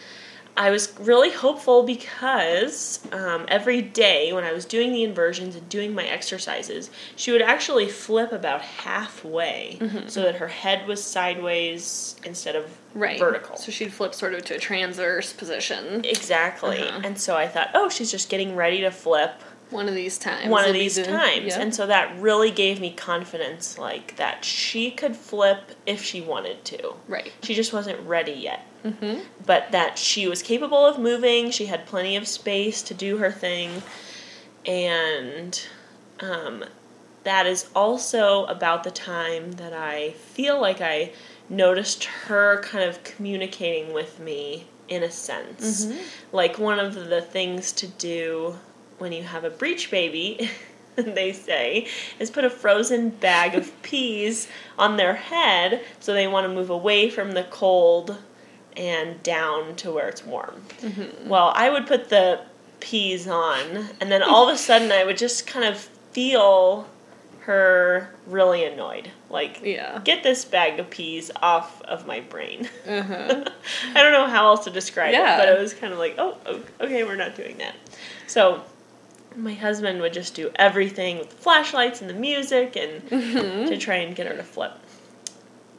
I 0.60 0.68
was 0.68 0.92
really 1.00 1.30
hopeful 1.30 1.84
because 1.84 3.00
um, 3.12 3.46
every 3.48 3.80
day 3.80 4.30
when 4.34 4.44
I 4.44 4.52
was 4.52 4.66
doing 4.66 4.92
the 4.92 5.04
inversions 5.04 5.56
and 5.56 5.66
doing 5.70 5.94
my 5.94 6.04
exercises, 6.04 6.90
she 7.16 7.32
would 7.32 7.40
actually 7.40 7.88
flip 7.88 8.30
about 8.30 8.60
halfway 8.60 9.78
so 10.06 10.20
that 10.22 10.34
her 10.36 10.48
head 10.48 10.86
was 10.86 11.02
sideways 11.02 12.14
instead 12.24 12.56
of 12.56 12.66
Right. 12.92 13.18
vertical. 13.18 13.56
So 13.56 13.70
she'd 13.72 13.92
flip 13.92 14.14
sort 14.14 14.34
of 14.34 14.44
to 14.46 14.56
a 14.56 14.58
transverse 14.58 15.32
position. 15.32 16.04
Exactly. 16.04 16.80
Uh-huh. 16.82 17.00
And 17.04 17.18
so 17.18 17.36
I 17.36 17.46
thought, 17.48 17.70
oh, 17.72 17.88
she's 17.88 18.10
just 18.10 18.28
getting 18.28 18.54
ready 18.54 18.80
to 18.82 18.90
flip 18.90 19.40
One 19.70 19.88
of 19.88 19.94
these 19.94 20.18
times. 20.18 20.48
one 20.48 20.66
of 20.66 20.72
these 20.72 20.96
the- 20.96 21.04
times. 21.04 21.54
And 21.54 21.74
so 21.74 21.86
that 21.86 22.18
really 22.20 22.50
gave 22.50 22.80
me 22.80 22.90
confidence, 22.92 23.78
like 23.78 24.16
that 24.16 24.44
she 24.44 24.90
could 24.90 25.16
flip 25.16 25.72
if 25.86 26.02
she 26.02 26.20
wanted 26.20 26.64
to. 26.66 26.94
right. 27.08 27.32
She 27.42 27.54
just 27.54 27.72
wasn't 27.72 28.00
ready 28.06 28.32
yet. 28.32 28.66
Mm-hmm. 28.84 29.20
But 29.44 29.72
that 29.72 29.98
she 29.98 30.26
was 30.26 30.42
capable 30.42 30.84
of 30.86 30.98
moving, 30.98 31.50
she 31.50 31.66
had 31.66 31.86
plenty 31.86 32.16
of 32.16 32.26
space 32.26 32.82
to 32.82 32.94
do 32.94 33.18
her 33.18 33.30
thing. 33.30 33.82
And 34.66 35.60
um, 36.20 36.64
that 37.24 37.46
is 37.46 37.68
also 37.74 38.44
about 38.46 38.84
the 38.84 38.90
time 38.90 39.52
that 39.52 39.72
I 39.72 40.10
feel 40.12 40.60
like 40.60 40.80
I 40.80 41.12
noticed 41.48 42.04
her 42.04 42.60
kind 42.62 42.84
of 42.84 43.02
communicating 43.04 43.92
with 43.92 44.18
me 44.20 44.66
in 44.88 45.02
a 45.02 45.10
sense. 45.10 45.86
Like 46.32 46.58
one 46.58 46.78
of 46.78 46.94
the 46.94 47.20
things 47.20 47.72
to 47.72 47.86
do 47.86 48.56
when 49.00 49.12
you 49.12 49.22
have 49.22 49.44
a 49.44 49.50
breech 49.50 49.90
baby, 49.90 50.50
they 50.96 51.32
say, 51.32 51.86
is 52.18 52.30
put 52.30 52.44
a 52.44 52.50
frozen 52.50 53.08
bag 53.10 53.54
of 53.54 53.82
peas 53.82 54.46
on 54.78 54.96
their 54.96 55.14
head 55.14 55.82
so 56.00 56.12
they 56.12 56.26
want 56.26 56.44
to 56.46 56.52
move 56.52 56.70
away 56.70 57.08
from 57.10 57.32
the 57.32 57.44
cold 57.44 58.18
and 58.76 59.20
down 59.22 59.74
to 59.76 59.90
where 59.90 60.08
it's 60.08 60.24
warm. 60.24 60.62
Mm-hmm. 60.80 61.28
Well, 61.28 61.52
I 61.54 61.70
would 61.70 61.86
put 61.86 62.08
the 62.08 62.40
peas 62.78 63.26
on, 63.26 63.88
and 64.00 64.10
then 64.12 64.22
all 64.22 64.48
of 64.48 64.54
a 64.54 64.58
sudden 64.58 64.92
I 64.92 65.04
would 65.04 65.18
just 65.18 65.46
kind 65.46 65.64
of 65.64 65.76
feel 66.12 66.86
her 67.40 68.10
really 68.26 68.64
annoyed. 68.64 69.10
Like, 69.28 69.60
Yeah. 69.64 70.00
get 70.04 70.22
this 70.22 70.44
bag 70.44 70.78
of 70.78 70.88
peas 70.90 71.30
off 71.42 71.80
of 71.82 72.06
my 72.06 72.20
brain. 72.20 72.68
Uh-huh. 72.86 73.44
I 73.94 74.02
don't 74.02 74.12
know 74.12 74.26
how 74.26 74.46
else 74.46 74.64
to 74.64 74.70
describe 74.70 75.12
Yeah. 75.12 75.34
it, 75.36 75.38
but 75.38 75.48
it 75.48 75.58
was 75.60 75.74
kind 75.74 75.92
of 75.92 75.98
like, 75.98 76.14
oh, 76.18 76.36
okay, 76.80 77.02
we're 77.04 77.16
not 77.16 77.34
doing 77.36 77.56
that. 77.58 77.74
So 78.26 78.62
my 79.36 79.54
husband 79.54 80.00
would 80.00 80.12
just 80.12 80.34
do 80.34 80.50
everything 80.56 81.18
with 81.18 81.30
the 81.30 81.36
flashlights 81.36 82.00
and 82.00 82.10
the 82.10 82.14
music 82.14 82.76
and 82.76 83.08
to 83.68 83.76
try 83.78 83.96
and 83.96 84.14
get 84.16 84.26
her 84.26 84.36
to 84.36 84.42
flip. 84.42 84.72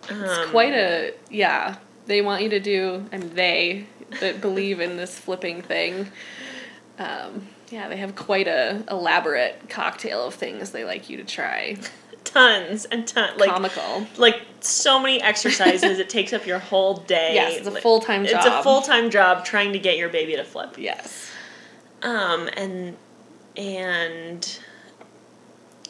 It's 0.04 0.12
Um, 0.38 0.50
quite 0.50 0.74
a 0.74 1.14
yeah. 1.30 1.76
They 2.08 2.22
want 2.22 2.42
you 2.44 2.50
to 2.50 2.60
do, 2.60 3.06
and 3.12 3.24
they 3.32 3.86
that 4.20 4.42
believe 4.42 4.80
in 4.80 4.98
this 4.98 5.18
flipping 5.18 5.62
thing. 5.62 6.10
Um, 6.98 7.48
yeah, 7.70 7.88
they 7.88 7.98
have 7.98 8.16
quite 8.16 8.48
a 8.48 8.84
elaborate 8.90 9.70
cocktail 9.70 10.26
of 10.28 10.34
things 10.34 10.72
they 10.72 10.84
like 10.84 11.10
you 11.10 11.18
to 11.18 11.24
try. 11.24 11.78
tons 12.24 12.86
and 12.86 13.08
tons, 13.08 13.40
like 13.40 13.50
Comical. 13.50 14.08
like 14.18 14.42
so 14.60 15.00
many 15.00 15.22
exercises. 15.22 16.00
it 16.00 16.10
takes 16.10 16.34
up 16.34 16.46
your 16.46 16.60
whole 16.60 16.96
day. 16.98 17.36
Yes, 17.36 17.58
it's 17.60 17.68
a 17.68 17.80
full-time 17.82 18.26
job. 18.26 18.38
It's 18.38 18.46
a 18.46 18.64
full 18.64 18.82
time 18.82 19.10
job 19.10 19.46
trying 19.46 19.74
to 19.74 19.80
get 19.80 19.98
your 19.98 20.10
baby 20.10 20.36
to 20.36 20.44
flip. 20.44 20.76
Yes. 20.78 21.30
Um, 22.02 22.50
and 22.58 22.98
and 23.58 24.60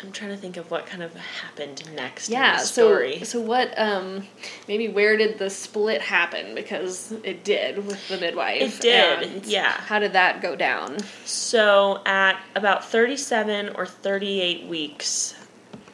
I'm 0.04 0.12
trying 0.12 0.32
to 0.32 0.38
think 0.38 0.58
of 0.58 0.72
what 0.72 0.88
kind 0.88 1.04
of 1.04 1.14
happened 1.16 1.84
next 1.96 2.30
Yeah. 2.30 2.54
in 2.54 2.58
the 2.60 2.66
So 2.66 3.20
so 3.24 3.40
what? 3.40 3.78
Um, 3.78 4.28
maybe 4.68 4.88
where 4.88 5.16
did 5.16 5.38
the 5.38 5.50
split 5.50 6.02
happen? 6.02 6.56
Because 6.56 7.12
it 7.24 7.44
did 7.44 7.86
with 7.86 8.08
the 8.08 8.18
midwife. 8.18 8.62
It 8.62 8.82
did, 8.82 9.22
and 9.22 9.46
yeah. 9.46 9.72
How 9.72 10.00
did 10.00 10.14
that 10.14 10.42
go 10.42 10.56
down? 10.56 10.98
So 11.26 12.02
at 12.06 12.42
about 12.56 12.84
37 12.86 13.70
or 13.76 13.86
38 13.86 14.66
weeks, 14.66 15.36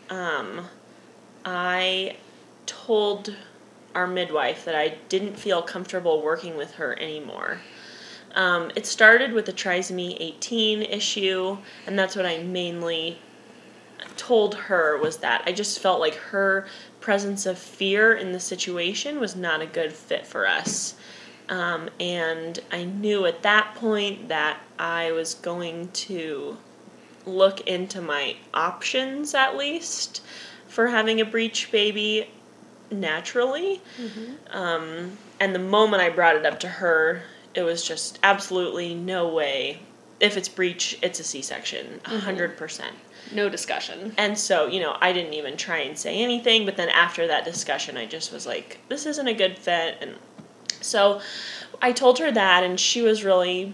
um, 0.09 0.67
I 1.43 2.15
told 2.65 3.35
our 3.93 4.07
midwife 4.07 4.63
that 4.65 4.75
I 4.75 4.97
didn't 5.09 5.37
feel 5.37 5.61
comfortable 5.61 6.21
working 6.21 6.55
with 6.55 6.75
her 6.75 6.97
anymore. 6.99 7.59
Um, 8.35 8.71
it 8.75 8.85
started 8.85 9.33
with 9.33 9.45
the 9.45 9.53
trisomy 9.53 10.15
18 10.19 10.83
issue, 10.83 11.57
and 11.85 11.97
that's 11.97 12.15
what 12.15 12.25
I 12.25 12.39
mainly 12.39 13.19
told 14.15 14.55
her 14.55 14.97
was 14.97 15.17
that 15.17 15.43
I 15.45 15.51
just 15.51 15.79
felt 15.79 15.99
like 15.99 16.15
her 16.15 16.67
presence 16.99 17.45
of 17.45 17.57
fear 17.57 18.13
in 18.13 18.31
the 18.31 18.39
situation 18.39 19.19
was 19.19 19.35
not 19.35 19.61
a 19.61 19.65
good 19.65 19.93
fit 19.93 20.25
for 20.25 20.47
us. 20.47 20.95
Um, 21.49 21.89
and 21.99 22.59
I 22.71 22.83
knew 22.83 23.25
at 23.25 23.41
that 23.43 23.73
point 23.75 24.27
that 24.27 24.59
I 24.77 25.11
was 25.11 25.33
going 25.33 25.89
to 25.89 26.57
look 27.25 27.61
into 27.61 28.01
my 28.01 28.35
options 28.53 29.33
at 29.33 29.55
least 29.57 30.21
for 30.67 30.87
having 30.87 31.21
a 31.21 31.25
breech 31.25 31.71
baby 31.71 32.29
naturally. 32.91 33.81
Um, 34.51 35.17
and 35.39 35.55
the 35.55 35.59
moment 35.59 36.01
I 36.01 36.09
brought 36.09 36.35
it 36.35 36.45
up 36.45 36.59
to 36.61 36.67
her, 36.67 37.21
it 37.57 37.63
was 37.63 37.83
just 37.83 38.19
absolutely 38.21 38.93
no 38.93 39.27
way. 39.27 39.79
If 40.19 40.37
it's 40.37 40.47
breech, 40.47 40.97
it's 41.01 41.19
a 41.19 41.23
C 41.23 41.41
section, 41.41 41.99
a 42.05 42.09
100%. 42.09 42.81
No 43.33 43.49
discussion. 43.49 44.13
And 44.15 44.37
so, 44.37 44.67
you 44.67 44.79
know, 44.79 44.95
I 45.01 45.11
didn't 45.11 45.33
even 45.33 45.57
try 45.57 45.79
and 45.79 45.97
say 45.97 46.21
anything, 46.21 46.65
but 46.65 46.77
then 46.77 46.89
after 46.89 47.25
that 47.25 47.45
discussion, 47.45 47.97
I 47.97 48.05
just 48.05 48.31
was 48.31 48.45
like, 48.45 48.77
this 48.89 49.07
isn't 49.07 49.27
a 49.27 49.33
good 49.33 49.57
fit. 49.57 49.97
And 50.01 50.17
so 50.81 51.19
I 51.81 51.93
told 51.93 52.19
her 52.19 52.31
that, 52.31 52.63
and 52.63 52.79
she 52.79 53.01
was 53.01 53.23
really 53.23 53.73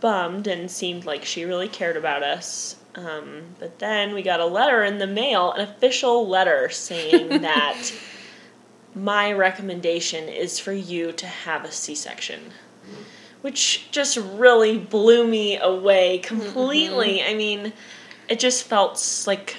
bummed 0.00 0.46
and 0.46 0.70
seemed 0.70 1.04
like 1.04 1.26
she 1.26 1.44
really 1.44 1.68
cared 1.68 1.98
about 1.98 2.22
us. 2.22 2.76
Um, 2.94 3.42
but 3.58 3.78
then 3.78 4.14
we 4.14 4.22
got 4.22 4.40
a 4.40 4.46
letter 4.46 4.82
in 4.84 4.96
the 4.96 5.06
mail, 5.06 5.52
an 5.52 5.60
official 5.60 6.26
letter 6.26 6.70
saying 6.70 7.28
that 7.42 7.92
my 8.94 9.30
recommendation 9.30 10.30
is 10.30 10.58
for 10.58 10.72
you 10.72 11.12
to 11.12 11.26
have 11.26 11.62
a 11.66 11.70
C 11.70 11.94
section. 11.94 12.40
Which 13.42 13.88
just 13.92 14.16
really 14.16 14.76
blew 14.78 15.26
me 15.26 15.56
away 15.58 16.18
completely. 16.18 17.22
I 17.22 17.34
mean, 17.34 17.72
it 18.28 18.40
just 18.40 18.64
felt 18.64 19.24
like, 19.26 19.56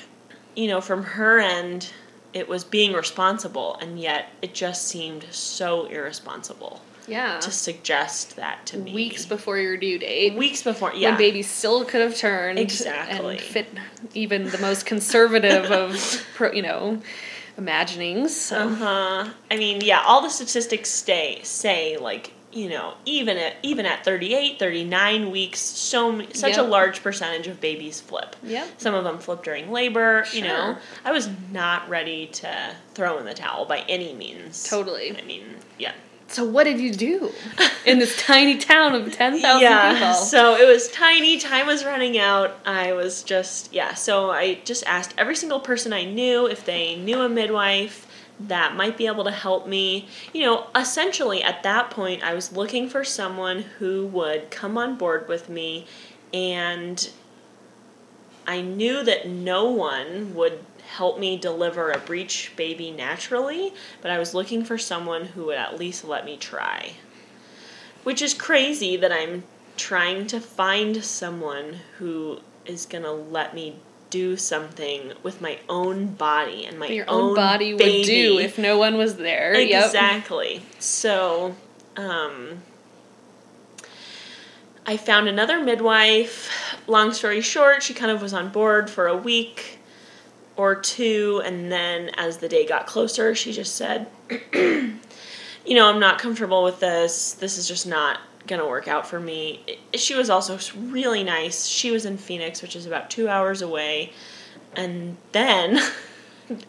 you 0.55 0.67
know, 0.67 0.81
from 0.81 1.03
her 1.03 1.39
end, 1.39 1.91
it 2.33 2.49
was 2.49 2.63
being 2.65 2.93
responsible, 2.93 3.77
and 3.81 3.99
yet 3.99 4.29
it 4.41 4.53
just 4.53 4.87
seemed 4.87 5.25
so 5.31 5.85
irresponsible 5.85 6.81
Yeah. 7.07 7.39
to 7.39 7.49
suggest 7.51 8.35
that 8.35 8.65
to 8.67 8.77
me. 8.77 8.93
Weeks 8.93 9.25
before 9.25 9.57
your 9.57 9.77
due 9.77 9.97
date. 9.97 10.33
weeks 10.35 10.63
before, 10.63 10.93
yeah. 10.93 11.11
when 11.11 11.17
baby 11.17 11.41
still 11.41 11.85
could 11.85 12.01
have 12.01 12.15
turned 12.17 12.59
Exactly. 12.59 13.37
and 13.37 13.41
fit 13.41 13.67
even 14.13 14.49
the 14.49 14.57
most 14.57 14.85
conservative 14.85 15.71
of 15.71 16.25
pro, 16.35 16.51
you 16.51 16.61
know 16.61 17.01
imaginings. 17.57 18.35
So 18.35 18.57
Uh 18.57 18.75
huh. 18.75 19.29
I 19.49 19.57
mean, 19.57 19.81
yeah, 19.81 20.01
all 20.05 20.21
the 20.21 20.29
statistics 20.29 20.89
stay 20.89 21.39
say 21.43 21.97
like 21.97 22.33
you 22.51 22.69
know, 22.69 22.93
even 23.05 23.37
at 23.37 23.55
even 23.61 23.85
at 23.85 24.05
38, 24.05 24.57
39 24.57 25.31
weeks, 25.31 25.59
so 25.59 26.25
such 26.33 26.57
a 26.57 26.63
large 26.63 27.03
percentage 27.03 27.47
of 27.47 27.59
babies 27.59 27.99
flip. 27.99 28.35
Yep. 28.43 28.67
Some 28.77 28.93
of 28.93 29.03
them 29.03 29.19
flip 29.19 29.43
during 29.43 29.71
labor, 29.71 30.25
you 30.31 30.43
know. 30.43 30.77
I 31.03 31.11
was 31.11 31.29
not 31.51 31.87
ready 31.89 32.27
to 32.27 32.75
throw 32.93 33.17
in 33.19 33.25
the 33.25 33.33
towel 33.33 33.65
by 33.65 33.79
any 33.89 34.13
means. 34.13 34.63
Totally. 34.63 35.17
I 35.17 35.23
mean, 35.23 35.43
yeah. 35.77 35.93
So 36.29 36.43
what 36.43 36.65
did 36.65 36.79
you 36.79 36.93
do 36.93 37.31
in 37.85 37.99
this 37.99 38.21
tiny 38.25 38.57
town 38.57 38.95
of 38.95 39.11
ten 39.13 39.39
thousand 39.39 39.61
yeah. 39.61 39.93
people? 39.93 40.13
So 40.13 40.55
it 40.55 40.67
was 40.67 40.89
tiny, 40.89 41.39
time 41.39 41.67
was 41.67 41.85
running 41.85 42.17
out. 42.17 42.57
I 42.65 42.93
was 42.93 43.23
just 43.23 43.73
yeah, 43.73 43.93
so 43.93 44.31
I 44.31 44.55
just 44.65 44.85
asked 44.85 45.13
every 45.17 45.35
single 45.35 45.59
person 45.59 45.93
I 45.93 46.05
knew 46.05 46.47
if 46.47 46.65
they 46.65 46.95
knew 46.95 47.21
a 47.21 47.29
midwife 47.29 48.06
that 48.39 48.75
might 48.75 48.97
be 48.97 49.07
able 49.07 49.23
to 49.23 49.31
help 49.31 49.67
me. 49.67 50.07
You 50.33 50.45
know, 50.45 50.67
essentially 50.75 51.41
at 51.41 51.63
that 51.63 51.89
point 51.89 52.23
I 52.23 52.33
was 52.33 52.53
looking 52.53 52.89
for 52.89 53.03
someone 53.03 53.61
who 53.79 54.05
would 54.07 54.51
come 54.51 54.77
on 54.77 54.97
board 54.97 55.27
with 55.27 55.49
me 55.49 55.85
and 56.33 57.09
I 58.45 58.61
knew 58.61 59.03
that 59.03 59.27
no 59.27 59.69
one 59.69 60.33
would 60.35 60.63
help 60.87 61.19
me 61.19 61.37
deliver 61.37 61.91
a 61.91 61.99
breech 61.99 62.53
baby 62.55 62.91
naturally, 62.91 63.73
but 64.01 64.09
I 64.09 64.17
was 64.17 64.33
looking 64.33 64.63
for 64.63 64.77
someone 64.77 65.25
who 65.25 65.47
would 65.47 65.57
at 65.57 65.77
least 65.77 66.05
let 66.05 66.25
me 66.25 66.37
try. 66.37 66.93
Which 68.03 68.21
is 68.21 68.33
crazy 68.33 68.95
that 68.95 69.11
I'm 69.11 69.43
trying 69.75 70.27
to 70.27 70.39
find 70.39 71.03
someone 71.03 71.79
who 71.97 72.39
is 72.65 72.85
going 72.85 73.03
to 73.03 73.11
let 73.11 73.53
me 73.53 73.75
do 74.09 74.37
something 74.37 75.13
with 75.23 75.41
my 75.41 75.59
own 75.67 76.07
body 76.07 76.65
and 76.65 76.79
my 76.79 76.87
Your 76.87 77.05
own, 77.09 77.35
body 77.35 77.75
baby. 77.75 77.99
would 77.99 78.05
do 78.05 78.39
if 78.39 78.57
no 78.57 78.77
one 78.77 78.97
was 78.97 79.17
there. 79.17 79.59
Yep. 79.59 79.85
Exactly. 79.85 80.61
So, 80.79 81.55
um, 81.95 82.61
I 84.85 84.95
found 84.95 85.27
another 85.27 85.61
midwife. 85.61 86.49
Long 86.87 87.11
story 87.13 87.41
short, 87.41 87.83
she 87.83 87.93
kind 87.93 88.11
of 88.11 88.21
was 88.21 88.33
on 88.33 88.49
board 88.49 88.89
for 88.89 89.07
a 89.07 89.17
week 89.17 89.79
or 90.55 90.75
two, 90.75 91.41
and 91.45 91.71
then 91.71 92.09
as 92.15 92.37
the 92.37 92.47
day 92.47 92.65
got 92.65 92.87
closer, 92.87 93.35
she 93.35 93.51
just 93.51 93.75
said, 93.75 94.07
You 94.53 95.75
know, 95.75 95.89
I'm 95.89 95.99
not 95.99 96.17
comfortable 96.17 96.63
with 96.63 96.79
this. 96.79 97.33
This 97.33 97.57
is 97.57 97.67
just 97.67 97.85
not 97.85 98.19
going 98.47 98.61
to 98.61 98.67
work 98.67 98.87
out 98.87 99.05
for 99.07 99.19
me. 99.19 99.77
She 99.93 100.15
was 100.15 100.29
also 100.29 100.57
really 100.75 101.23
nice. 101.23 101.65
She 101.67 101.91
was 101.91 102.05
in 102.05 102.17
Phoenix, 102.17 102.61
which 102.61 102.75
is 102.75 102.85
about 102.85 103.09
two 103.09 103.27
hours 103.29 103.61
away. 103.61 104.13
And 104.75 105.17
then. 105.31 105.79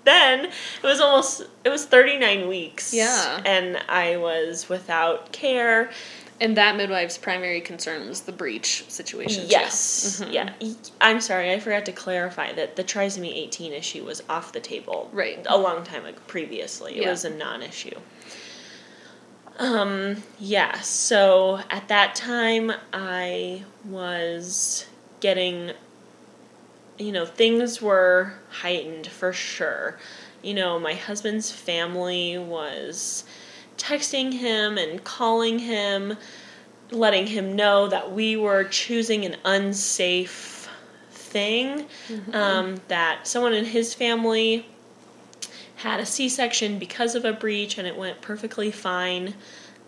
Then 0.02 0.46
it 0.46 0.52
was 0.82 0.98
almost 1.00 1.42
it 1.62 1.68
was 1.68 1.84
39 1.86 2.48
weeks. 2.48 2.92
Yeah. 2.92 3.40
And 3.46 3.76
I 3.88 4.16
was 4.16 4.68
without 4.68 5.30
care. 5.30 5.90
And 6.40 6.56
that 6.56 6.74
midwife's 6.76 7.16
primary 7.16 7.60
concern 7.60 8.08
was 8.08 8.22
the 8.22 8.32
breech 8.32 8.84
situation. 8.88 9.44
Yes. 9.46 10.20
Mhm. 10.20 10.32
Yeah. 10.32 10.52
I'm 11.00 11.20
sorry, 11.20 11.52
I 11.52 11.60
forgot 11.60 11.86
to 11.86 11.92
clarify 11.92 12.52
that 12.54 12.74
the 12.74 12.82
trisomy 12.82 13.32
18 13.36 13.72
issue 13.72 14.04
was 14.04 14.20
off 14.28 14.50
the 14.52 14.58
table. 14.58 15.10
Right. 15.12 15.46
A 15.48 15.56
long 15.56 15.84
time 15.84 16.04
ago 16.06 16.18
previously. 16.26 16.96
It 16.96 17.02
Yeah. 17.02 17.10
was 17.10 17.24
a 17.24 17.30
non-issue. 17.30 17.94
Um 19.58 20.22
yeah, 20.38 20.80
so 20.80 21.60
at 21.68 21.88
that 21.88 22.14
time 22.14 22.72
I 22.92 23.64
was 23.84 24.86
getting 25.20 25.72
you 26.98 27.12
know, 27.12 27.24
things 27.24 27.80
were 27.80 28.34
heightened 28.50 29.06
for 29.06 29.32
sure. 29.32 29.98
You 30.42 30.54
know, 30.54 30.78
my 30.80 30.94
husband's 30.94 31.50
family 31.50 32.36
was 32.36 33.24
texting 33.76 34.32
him 34.32 34.76
and 34.78 35.02
calling 35.04 35.60
him, 35.60 36.16
letting 36.90 37.28
him 37.28 37.54
know 37.54 37.86
that 37.88 38.12
we 38.12 38.36
were 38.36 38.64
choosing 38.64 39.24
an 39.24 39.36
unsafe 39.44 40.68
thing, 41.10 41.86
um, 42.32 42.80
that 42.88 43.28
someone 43.28 43.54
in 43.54 43.64
his 43.64 43.94
family 43.94 44.66
had 45.78 46.00
a 46.00 46.06
C 46.06 46.28
section 46.28 46.78
because 46.78 47.14
of 47.14 47.24
a 47.24 47.32
breech 47.32 47.78
and 47.78 47.86
it 47.86 47.96
went 47.96 48.20
perfectly 48.20 48.70
fine. 48.70 49.34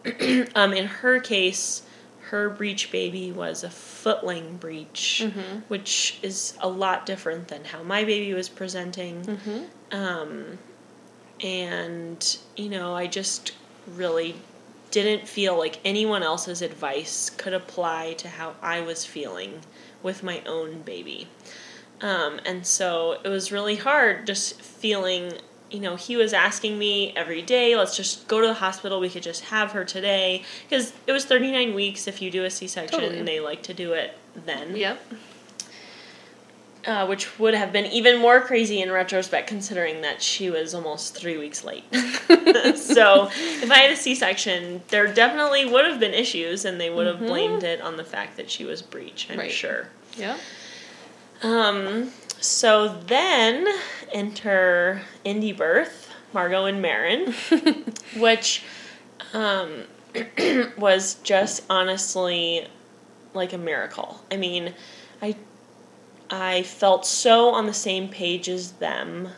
um, 0.55 0.73
in 0.73 0.87
her 0.87 1.21
case, 1.21 1.83
her 2.31 2.49
breech 2.49 2.93
baby 2.93 3.33
was 3.33 3.65
a 3.65 3.71
footling 3.71 4.57
breech, 4.57 5.23
which 5.69 6.19
is 6.23 6.55
a 6.61 6.69
lot 6.69 7.07
different 7.07 7.49
than 7.49 7.65
how 7.65 7.83
my 7.83 8.05
baby 8.05 8.33
was 8.35 8.49
presenting. 8.49 9.25
Um, 9.91 10.59
and, 11.43 12.39
you 12.57 12.69
know, 12.69 12.95
I 12.95 13.07
just 13.09 13.53
really 13.97 14.37
didn't 14.93 15.27
feel 15.27 15.59
like 15.59 15.81
anyone 15.85 16.23
else's 16.23 16.63
advice 16.63 17.31
could 17.31 17.53
apply 17.53 18.15
to 18.15 18.29
how 18.29 18.55
I 18.63 18.81
was 18.81 19.05
feeling 19.05 19.61
with 20.03 20.23
my 20.23 20.43
own 20.47 20.83
baby. 20.83 21.27
Um, 22.01 22.41
and 22.47 22.67
so 22.67 23.19
it 23.25 23.29
was 23.29 23.51
really 23.53 23.77
hard 23.77 24.27
just 24.27 24.61
feeling, 24.63 25.33
you 25.71 25.81
know, 25.81 25.97
he 25.97 26.17
was 26.17 26.33
asking 26.33 26.79
me 26.79 27.13
every 27.17 27.43
day, 27.43 27.77
let's 27.77 27.97
just 27.97 28.27
go 28.29 28.41
to 28.41 28.47
the 28.47 28.55
hospital, 28.55 28.99
we 29.01 29.09
could 29.09 29.23
just 29.23 29.45
have 29.47 29.73
her 29.73 29.85
today. 29.85 30.43
Because 30.69 30.93
it 31.07 31.13
was 31.13 31.25
39 31.25 31.75
weeks 31.75 32.07
if 32.09 32.21
you 32.21 32.31
do 32.31 32.45
a 32.45 32.51
C 32.51 32.67
section, 32.67 33.01
Totally. 33.01 33.23
they 33.23 33.41
like 33.41 33.63
to 33.65 33.75
do 33.75 33.93
it 33.93 34.17
then 34.47 34.77
Yep. 34.77 35.01
uh, 36.87 37.07
which 37.07 37.39
would 37.39 37.53
have 37.55 37.73
been 37.73 37.87
even 37.87 38.19
more 38.21 38.41
crazy 38.41 38.81
in 38.81 38.91
retrospect, 38.91 39.47
considering 39.49 40.01
that 40.03 40.23
she 40.23 40.49
was 40.51 40.75
almost 40.75 41.15
three 41.17 41.37
weeks 41.37 41.63
late. 41.65 41.85
so, 41.93 43.29
if 43.35 43.71
I 43.71 43.79
had 43.79 43.91
a 43.93 43.97
C 43.97 44.15
section, 44.15 44.81
there 44.89 45.13
definitely 45.13 45.67
would 45.67 45.85
have 45.85 46.01
been 46.01 46.15
issues, 46.15 46.65
and 46.65 46.81
they 46.81 46.89
would 46.91 47.07
have 47.07 47.19
blamed 47.21 47.65
it 47.65 47.81
on 47.81 47.97
the 47.97 48.05
fact 48.05 48.37
that 48.39 48.51
she 48.51 48.65
was 48.65 48.83
breech, 48.83 49.29
I'm 49.31 49.39
Right. 49.39 49.51
sure. 49.51 49.89
Yep. 50.17 50.39
Um, 51.43 52.11
so 52.41 52.89
then 53.07 53.67
enter 54.13 55.03
Indie 55.25 55.57
Birth, 55.57 56.11
Margot 56.33 56.65
and 56.65 56.83
Maryn, 56.83 57.35
which 58.17 58.65
um, 59.33 59.85
was 60.79 61.15
just 61.23 61.63
honestly 61.71 62.67
like 63.35 63.53
a 63.53 63.59
miracle. 63.59 64.23
I 64.31 64.37
mean, 64.37 64.75
I 65.23 65.37
I 66.31 66.63
felt 66.63 67.07
so 67.07 67.51
on 67.51 67.67
the 67.67 67.75
same 67.75 68.09
page 68.09 68.49
as 68.49 68.73
them. 68.73 69.29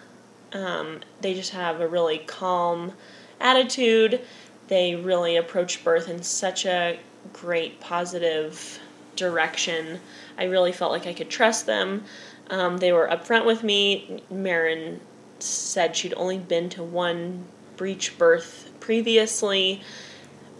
Um, 0.52 1.00
they 1.22 1.34
just 1.34 1.52
have 1.52 1.80
a 1.80 1.88
really 1.88 2.18
calm 2.18 2.92
attitude. 3.40 4.20
They 4.68 4.94
really 4.94 5.36
approach 5.36 5.82
birth 5.82 6.08
in 6.08 6.22
such 6.22 6.66
a 6.66 6.98
great 7.32 7.80
positive 7.80 8.78
direction. 9.16 10.00
I 10.38 10.44
really 10.44 10.72
felt 10.72 10.92
like 10.92 11.06
I 11.06 11.14
could 11.14 11.30
trust 11.30 11.66
them. 11.66 12.04
Um, 12.50 12.78
they 12.78 12.92
were 12.92 13.08
upfront 13.08 13.46
with 13.46 13.62
me. 13.62 14.22
Maryn 14.30 15.00
said 15.38 15.96
she'd 15.96 16.14
only 16.14 16.38
been 16.38 16.68
to 16.70 16.82
one 16.82 17.44
breech 17.76 18.18
birth 18.18 18.70
previously, 18.80 19.82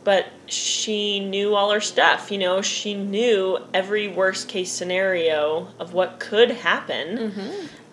but 0.05 0.27
she 0.47 1.21
knew 1.21 1.55
all 1.55 1.71
her 1.71 1.81
stuff. 1.81 2.31
You 2.31 2.39
know, 2.39 2.63
she 2.63 2.95
knew 2.95 3.59
every 3.73 4.09
worst 4.09 4.49
case 4.49 4.73
scenario 4.73 5.69
of 5.79 5.93
what 5.93 6.19
could 6.19 6.51
happen 6.51 7.33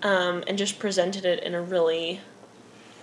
um, 0.02 0.44
and 0.48 0.58
just 0.58 0.80
presented 0.80 1.26
it 1.26 1.44
in 1.44 1.54
a 1.54 1.62
really 1.62 2.22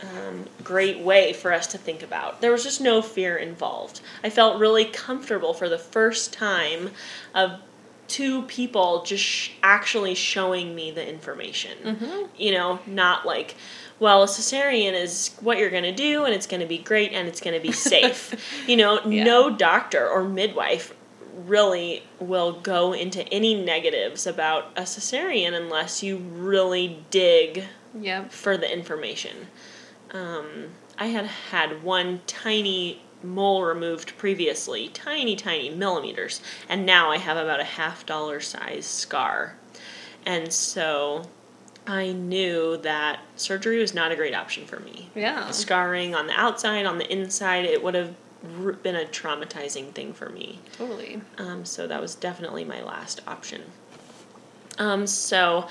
um, 0.02 0.46
great 0.62 0.98
way 1.00 1.32
for 1.32 1.52
us 1.52 1.66
to 1.68 1.78
think 1.78 2.02
about. 2.02 2.40
There 2.40 2.52
was 2.52 2.64
just 2.64 2.80
no 2.80 3.02
fear 3.02 3.36
involved. 3.36 4.00
I 4.22 4.30
felt 4.30 4.58
really 4.58 4.84
comfortable 4.84 5.54
for 5.54 5.68
the 5.68 5.78
first 5.78 6.32
time 6.32 6.90
of 7.34 7.60
two 8.08 8.42
people 8.42 9.02
just 9.04 9.22
sh- 9.24 9.50
actually 9.62 10.14
showing 10.14 10.74
me 10.74 10.90
the 10.90 11.06
information. 11.08 12.28
You 12.36 12.52
know, 12.52 12.78
not 12.86 13.26
like, 13.26 13.54
well, 13.98 14.22
a 14.22 14.26
cesarean 14.26 14.92
is 14.92 15.34
what 15.40 15.58
you're 15.58 15.70
going 15.70 15.82
to 15.84 15.92
do 15.94 16.24
and 16.24 16.34
it's 16.34 16.46
going 16.46 16.60
to 16.60 16.66
be 16.66 16.78
great 16.78 17.12
and 17.12 17.26
it's 17.28 17.40
going 17.40 17.54
to 17.54 17.60
be 17.62 17.72
safe. 17.92 18.34
you 18.68 18.76
know, 18.76 19.00
Yeah. 19.04 19.24
no 19.24 19.50
doctor 19.56 20.06
or 20.08 20.24
midwife 20.24 20.94
really 21.46 22.02
will 22.18 22.52
go 22.60 22.92
into 22.94 23.26
any 23.28 23.54
negatives 23.62 24.26
about 24.26 24.70
a 24.76 24.82
cesarean 24.82 25.52
unless 25.54 26.02
you 26.02 26.16
really 26.16 27.04
dig 27.10 27.64
Yep. 27.98 28.32
for 28.32 28.56
the 28.56 28.70
information. 28.72 29.48
Um, 30.12 30.68
I 30.98 31.06
had 31.06 31.26
had 31.26 31.82
one 31.82 32.20
tiny 32.26 33.02
mole 33.26 33.62
removed 33.64 34.16
previously, 34.16 34.88
tiny, 34.88 35.36
tiny 35.36 35.70
millimeters, 35.70 36.40
and 36.68 36.86
now 36.86 37.10
I 37.10 37.18
have 37.18 37.36
about 37.36 37.60
a 37.60 37.64
half 37.64 38.06
dollar 38.06 38.40
size 38.40 38.86
scar. 38.86 39.56
And 40.24 40.52
so 40.52 41.28
I 41.86 42.12
knew 42.12 42.76
that 42.78 43.20
surgery 43.36 43.78
was 43.78 43.94
not 43.94 44.10
a 44.10 44.16
great 44.16 44.34
option 44.34 44.66
for 44.66 44.80
me. 44.80 45.10
Yeah. 45.14 45.50
Scarring 45.50 46.14
on 46.14 46.26
the 46.26 46.38
outside, 46.38 46.84
on 46.86 46.98
the 46.98 47.10
inside, 47.12 47.64
it 47.64 47.82
would 47.82 47.94
have 47.94 48.14
been 48.82 48.96
a 48.96 49.04
traumatizing 49.04 49.92
thing 49.92 50.12
for 50.12 50.28
me. 50.28 50.58
Totally. 50.76 51.20
Um, 51.38 51.64
so 51.64 51.86
that 51.86 52.00
was 52.00 52.14
definitely 52.14 52.64
my 52.64 52.82
last 52.82 53.20
option. 53.26 53.62
Um, 54.78 55.06
so 55.06 55.68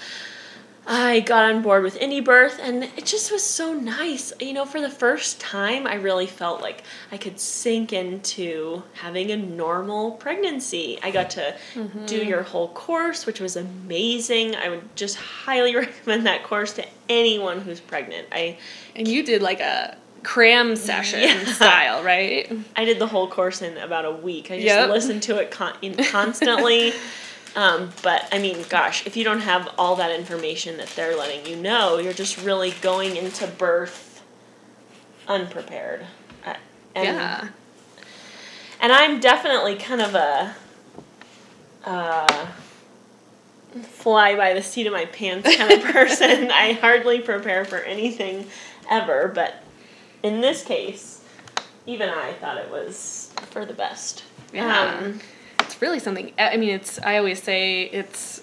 I 0.88 1.22
got 1.22 1.52
on 1.52 1.64
board 1.64 1.82
with 1.82 2.00
Indie 2.00 2.24
Birth, 2.24 2.60
and 2.62 2.84
it 2.84 3.06
just 3.06 3.32
was 3.32 3.44
so 3.44 3.74
nice. 3.74 4.32
You 4.40 4.54
know, 4.54 4.66
for 4.66 4.80
the 4.80 4.90
first 4.90 5.40
time, 5.40 5.88
I 5.88 5.96
really 5.96 6.28
felt 6.28 6.62
like 6.62 6.84
I 7.12 7.18
could 7.18 7.40
sink 7.40 7.92
into 7.92 8.84
having 8.94 9.32
a 9.32 9.36
normal 9.38 10.12
pregnancy. 10.12 11.00
I 11.02 11.10
got 11.10 11.32
to 11.32 11.56
mm-hmm. 11.74 12.06
do 12.06 12.18
your 12.18 12.44
whole 12.44 12.68
course, 12.70 13.26
which 13.26 13.40
was 13.40 13.56
amazing. 13.56 14.56
I 14.56 14.70
would 14.70 14.96
just 14.96 15.16
highly 15.16 15.76
recommend 15.76 16.28
that 16.28 16.44
course 16.44 16.74
to 16.74 16.86
anyone 17.10 17.62
who's 17.62 17.80
pregnant. 17.80 18.28
I 18.32 18.60
And 18.96 19.08
you 19.08 19.24
did 19.24 19.42
like 19.42 19.62
a 19.62 19.98
cram 20.22 20.76
session 20.76 21.22
Yeah. 21.22 21.46
style, 21.46 22.04
right? 22.04 22.52
I 22.76 22.86
did 22.86 23.00
the 23.00 23.08
whole 23.08 23.28
course 23.28 23.62
in 23.62 23.78
about 23.78 24.06
a 24.06 24.12
week. 24.12 24.52
I 24.52 24.56
just 24.56 24.66
Yep. 24.66 24.90
listened 24.90 25.24
to 25.24 25.38
it 25.38 25.52
con- 25.52 25.78
constantly. 26.12 26.94
um, 27.56 27.92
but 28.04 28.28
I 28.32 28.40
mean, 28.40 28.66
gosh, 28.70 29.08
if 29.08 29.16
you 29.16 29.24
don't 29.24 29.40
have 29.42 29.74
all 29.78 29.96
that 29.96 30.12
information 30.12 30.78
that 30.78 30.90
they're 30.90 31.16
letting 31.18 31.46
you 31.46 31.56
know, 31.56 31.98
you're 31.98 32.14
just 32.14 32.42
really 32.44 32.72
going 32.82 33.16
into 33.16 33.48
birth 33.48 34.22
unprepared. 35.28 36.06
Uh, 36.46 36.56
And, 36.96 37.18
yeah. 37.18 37.48
And 38.82 38.92
I'm 38.92 39.20
definitely 39.20 39.76
kind 39.78 40.02
of 40.02 40.16
a 40.16 40.56
uh, 41.86 42.48
fly 43.82 44.36
by 44.36 44.54
the 44.54 44.62
seat 44.62 44.86
of 44.88 44.94
my 44.94 45.06
pants 45.06 45.56
kind 45.56 45.72
of 45.72 45.82
person. 45.92 46.52
I 46.52 46.74
hardly 46.74 47.22
prepare 47.22 47.64
for 47.64 47.78
anything 47.78 48.48
ever, 48.90 49.32
but 49.34 49.64
in 50.24 50.42
this 50.42 50.64
case, 50.64 51.24
even 51.86 52.10
I 52.10 52.34
thought 52.34 52.58
it 52.58 52.70
was 52.70 53.32
for 53.52 53.66
the 53.66 53.74
best. 53.74 54.24
Yeah. 54.54 55.00
Um, 55.00 55.20
it's 55.76 55.82
really 55.82 56.00
something 56.00 56.32
I 56.40 56.56
mean 56.58 56.70
it's 56.70 57.00
I 57.00 57.18
always 57.18 57.44
say 57.44 57.84
it's 57.84 58.42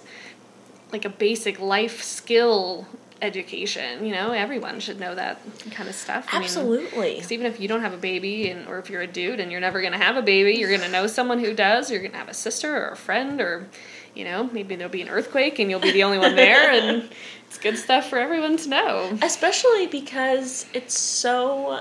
like 0.92 1.06
a 1.06 1.08
basic 1.08 1.58
life 1.58 2.02
skill 2.02 2.86
education, 3.22 4.04
you 4.04 4.12
know, 4.12 4.32
everyone 4.32 4.80
should 4.80 4.98
know 5.00 5.14
that 5.14 5.38
kind 5.70 5.88
of 5.88 5.94
stuff. 5.94 6.26
I 6.32 6.38
mean, 6.40 6.42
absolutely. 6.48 7.20
'cause 7.20 7.30
even 7.32 7.46
if 7.46 7.58
you 7.60 7.68
don't 7.68 7.80
have 7.80 7.94
a 7.94 7.96
baby 7.96 8.50
and 8.50 8.66
or 8.68 8.78
if 8.80 8.90
you're 8.90 9.00
a 9.00 9.06
dude 9.06 9.38
and 9.40 9.50
you're 9.50 9.60
never 9.60 9.80
going 9.80 9.92
to 9.92 9.98
have 9.98 10.16
a 10.16 10.22
baby, 10.22 10.54
you're 10.58 10.68
going 10.68 10.80
to 10.82 10.88
know 10.90 11.06
someone 11.06 11.38
who 11.38 11.54
does, 11.54 11.90
you're 11.90 12.00
going 12.00 12.12
to 12.12 12.18
have 12.18 12.28
a 12.28 12.34
sister 12.34 12.76
or 12.76 12.88
a 12.88 12.96
friend 12.96 13.40
or 13.40 13.68
you 14.14 14.24
know, 14.24 14.50
maybe 14.52 14.76
there'll 14.76 14.90
be 14.92 15.00
an 15.00 15.08
earthquake 15.08 15.58
and 15.58 15.70
you'll 15.70 15.80
be 15.80 15.90
the 15.92 16.02
only 16.02 16.18
one 16.18 16.34
there 16.36 16.70
and 16.72 17.08
it's 17.46 17.56
good 17.58 17.78
stuff 17.78 18.10
for 18.10 18.18
everyone 18.18 18.58
to 18.58 18.68
know. 18.68 19.18
Especially 19.22 19.86
because 19.86 20.66
it's 20.74 20.98
so 20.98 21.80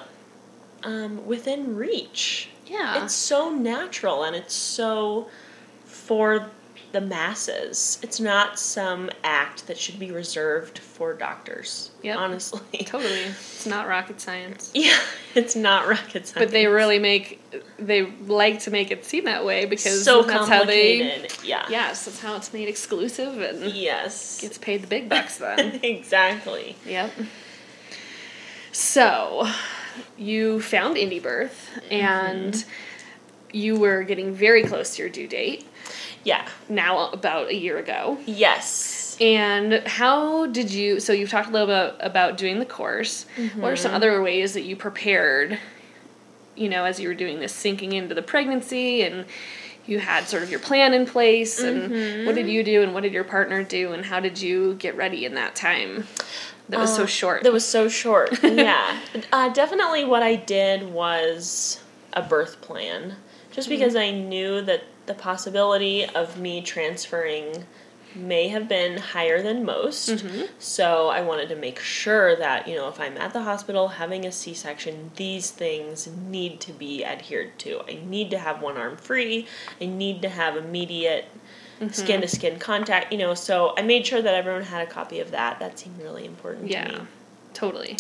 um, 0.84 1.26
within 1.26 1.76
reach. 1.76 2.51
Yeah. 2.72 3.04
It's 3.04 3.14
so 3.14 3.50
natural 3.50 4.24
and 4.24 4.36
it's 4.36 4.54
so 4.54 5.28
for 5.86 6.50
the 6.94 7.02
masses. 7.02 8.00
It's 8.02 8.20
not 8.20 8.60
some 8.60 9.10
act 9.24 9.68
that 9.68 9.78
should 9.78 9.98
be 9.98 10.12
reserved 10.12 10.78
for 10.80 11.14
doctors. 11.14 11.92
Yeah. 12.02 12.18
Honestly. 12.18 12.60
totally. 12.86 13.14
It's 13.14 13.66
not 13.66 13.88
rocket 13.88 14.20
science. 14.20 14.72
Yeah, 14.76 14.98
it's 15.36 15.56
not 15.56 15.88
rocket 15.88 16.28
science. 16.28 16.34
But 16.34 16.52
they 16.52 16.68
really 16.68 17.00
make 17.00 17.42
they 17.80 18.04
like 18.28 18.60
to 18.62 18.72
make 18.72 18.92
it 18.92 19.06
seem 19.06 19.24
that 19.26 19.46
way 19.46 19.66
because 19.66 20.04
so 20.04 20.24
that's 20.24 20.50
how 20.50 20.66
they 20.66 21.00
complicated. 21.00 21.38
yeah. 21.46 21.66
Yes, 21.70 22.06
that's 22.06 22.20
how 22.20 22.36
it's 22.36 22.52
made 22.54 22.68
exclusive 22.68 23.40
and 23.40 23.62
Yes. 23.74 24.42
gets 24.42 24.58
paid 24.58 24.82
the 24.82 24.88
big 24.88 25.08
bucks 25.14 25.38
then. 25.38 25.80
exactly. 25.84 26.76
yep. 26.86 27.12
So, 28.74 29.48
you 30.18 30.62
found 30.62 30.98
Indie 30.98 31.22
Birth 31.22 31.70
mm-hmm. 31.76 31.94
and 31.94 32.66
you 33.52 33.78
were 33.80 34.04
getting 34.04 34.34
very 34.34 34.64
close 34.64 34.96
to 34.96 35.04
your 35.04 35.10
due 35.10 35.28
date. 35.28 35.66
Yeah. 36.24 36.48
Now 36.70 37.10
about 37.10 37.50
a 37.50 37.56
year 37.56 37.78
ago. 37.78 38.18
Yes. 38.26 39.18
And 39.20 39.86
how 39.86 40.48
did 40.48 40.72
you? 40.72 41.00
So 41.00 41.14
you've 41.14 41.30
talked 41.30 41.50
a 41.50 41.52
little 41.52 41.68
bit 41.68 41.96
about 42.00 42.38
doing 42.38 42.60
the 42.60 42.66
course. 42.66 43.26
What 43.56 43.72
are 43.72 43.76
some 43.76 43.90
mm-hmm. 43.90 43.96
other 43.98 44.22
ways 44.22 44.54
that 44.54 44.62
you 44.62 44.76
prepared? 44.76 45.60
You 46.56 46.70
know, 46.70 46.86
as 46.86 47.00
you 47.00 47.08
were 47.08 47.14
doing 47.14 47.40
this, 47.40 47.54
sinking 47.54 47.94
into 47.94 48.16
the 48.16 48.22
pregnancy, 48.22 49.04
and 49.04 49.26
you 49.86 50.00
had 50.00 50.28
sort 50.28 50.44
of 50.44 50.50
your 50.50 50.60
plan 50.60 50.94
in 50.94 51.06
place. 51.06 51.60
And 51.60 52.26
what 52.26 52.36
did 52.36 52.46
mm-hmm. 52.46 52.50
you 52.50 52.64
do, 52.64 52.84
and 52.84 52.94
what 52.94 53.04
did 53.04 53.14
your 53.14 53.24
partner 53.24 53.64
do, 53.64 53.94
and 53.94 54.06
how 54.06 54.20
did 54.20 54.42
you 54.42 54.76
get 54.76 54.96
ready 54.96 55.26
in 55.26 55.36
that 55.36 55.56
time 55.56 56.08
that 56.72 56.80
was 56.80 56.96
so 56.96 57.04
Uh, 57.04 57.08
short? 57.08 57.44
That 57.44 57.54
was 57.54 57.66
so 57.66 57.88
short. 57.88 58.40
yeah. 58.44 59.00
Uh, 59.32 59.50
definitely 59.50 60.04
what 60.06 60.24
I 60.24 60.36
did 60.36 60.92
was 60.92 61.80
a 62.14 62.22
birth 62.22 62.62
plan. 62.62 63.16
Just 63.52 63.70
because 63.70 63.96
I 63.96 64.12
knew 64.12 64.62
that 64.62 64.84
the 65.06 65.14
possibility 65.14 66.06
of 66.06 66.40
me 66.40 66.62
transferring 66.62 67.66
may 68.16 68.50
have 68.50 68.68
been 68.68 68.98
higher 68.98 69.42
than 69.42 69.64
most. 69.64 70.24
So 70.60 71.08
I 71.10 71.22
wanted 71.22 71.48
to 71.50 71.56
make 71.56 71.80
sure 71.80 72.36
that, 72.36 72.68
you 72.68 72.76
know, 72.76 72.90
if 72.90 73.00
I'm 73.00 73.18
at 73.18 73.32
the 73.32 73.44
hospital 73.44 73.88
having 73.88 74.26
a 74.26 74.32
C 74.34 74.54
section, 74.54 75.12
these 75.16 75.50
things 75.52 76.08
need 76.08 76.60
to 76.62 76.74
be 76.74 77.06
adhered 77.06 77.58
to. 77.60 77.82
I 77.88 78.00
need 78.06 78.30
to 78.32 78.38
have 78.38 78.62
one 78.62 78.76
arm 78.78 78.98
free, 78.98 79.48
I 79.80 79.86
need 79.86 80.22
to 80.24 80.30
have 80.30 80.58
immediate 80.58 81.26
skin 81.92 82.22
to 82.22 82.28
skin 82.28 82.60
contact, 82.60 83.12
you 83.12 83.18
know, 83.18 83.34
so 83.34 83.74
I 83.78 83.82
made 83.82 84.06
sure 84.06 84.22
that 84.22 84.34
everyone 84.34 84.64
had 84.64 84.88
a 84.88 84.90
copy 84.92 85.20
of 85.20 85.32
that. 85.32 85.60
That 85.60 85.80
seemed 85.80 86.00
really 86.02 86.26
important 86.26 86.70
to 86.72 86.84
me 86.84 86.92
yeah, 86.92 87.06
totally. 87.54 87.98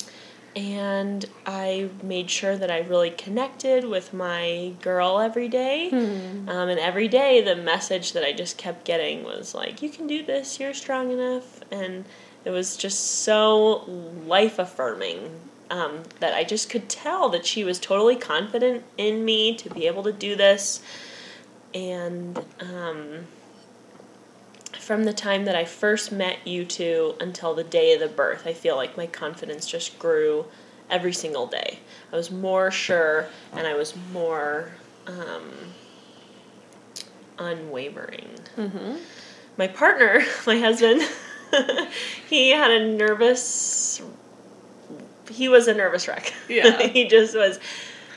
and 0.56 1.26
I 1.46 1.89
made 2.04 2.30
sure 2.30 2.58
that 2.58 2.70
I 2.70 2.80
really 2.80 3.10
connected 3.12 3.86
with 3.86 4.13
my 4.13 4.74
girl 4.82 5.20
every 5.20 5.48
day. 5.48 5.89
Um, 5.91 6.70
and 6.70 6.80
every 6.80 7.08
day, 7.08 7.41
the 7.41 7.56
message 7.56 8.13
that 8.13 8.24
I 8.24 8.34
just 8.34 8.58
kept 8.58 8.86
getting 8.86 9.24
was 9.24 9.56
like, 9.56 9.82
"You 9.82 9.89
can 9.89 10.08
do 10.08 10.24
this. 10.24 10.60
You're 10.60 10.74
strong 10.74 11.12
enough." 11.12 11.62
And 11.72 12.06
it 12.44 12.50
was 12.50 12.76
just 12.76 13.00
so 13.24 13.84
life 14.28 14.60
affirming 14.60 15.39
um, 15.70 16.04
that 16.20 16.34
I 16.34 16.44
just 16.44 16.70
could 16.70 16.89
tell 16.89 17.30
that 17.30 17.46
she 17.46 17.63
was 17.63 17.80
totally 17.80 18.15
confident 18.15 18.84
in 18.98 19.24
me 19.24 19.56
to 19.56 19.70
be 19.70 19.88
able 19.88 20.04
to 20.04 20.12
do 20.12 20.36
this. 20.36 20.82
And 21.74 22.38
um, 22.60 23.28
from 24.82 25.04
the 25.04 25.13
time 25.13 25.46
that 25.46 25.56
I 25.56 25.63
first 25.63 26.12
met 26.12 26.46
you 26.46 26.65
two 26.65 27.13
until 27.22 27.54
the 27.54 27.63
day 27.63 27.94
of 27.94 28.00
the 28.00 28.08
birth, 28.08 28.48
I 28.48 28.54
feel 28.54 28.76
like 28.76 28.98
my 28.98 29.06
confidence 29.06 29.67
just 29.67 30.00
grew 30.00 30.46
every 30.89 31.13
single 31.13 31.46
day. 31.46 31.80
I 32.12 32.15
was 32.15 32.32
more 32.32 32.72
sure 32.72 33.28
and 33.54 33.67
I 33.67 33.76
was 33.76 33.94
more 34.12 34.72
um, 35.06 35.52
unwavering. 37.38 38.28
Mm-hmm. 38.58 38.96
My 39.56 39.67
partner, 39.67 40.24
my 40.48 40.58
husband, 40.58 41.04
he 42.28 42.50
had 42.50 42.72
a 42.72 42.88
nervous. 42.88 44.02
He 45.30 45.48
was 45.48 45.67
a 45.67 45.76
nervous 45.76 46.08
wreck. 46.08 46.34
Yeah. 46.50 46.82
he 46.88 47.08
just 47.08 47.36
was, 47.36 47.60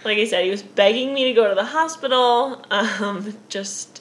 like 0.03 0.16
I 0.16 0.24
said, 0.24 0.44
he 0.44 0.50
was 0.50 0.62
begging 0.62 1.12
me 1.12 1.24
to 1.24 1.35
go 1.35 1.46
to 1.46 1.55
the 1.55 1.66
hospital. 1.66 2.64
Um, 2.70 3.37
just 3.50 4.00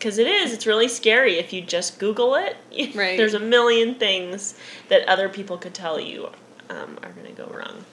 because 0.00 0.16
it 0.16 0.26
is, 0.26 0.54
it's 0.54 0.66
really 0.66 0.88
scary 0.88 1.38
if 1.38 1.52
you 1.52 1.60
just 1.60 1.98
Google 1.98 2.34
it. 2.34 2.56
Right. 2.94 3.18
There's 3.18 3.34
a 3.34 3.40
million 3.40 3.94
things 3.96 4.54
that 4.88 5.06
other 5.06 5.28
people 5.28 5.58
could 5.58 5.74
tell 5.74 6.00
you 6.00 6.30
um, 6.70 6.98
are 7.02 7.10
going 7.10 7.26
to 7.26 7.32
go 7.32 7.46
wrong. 7.46 7.84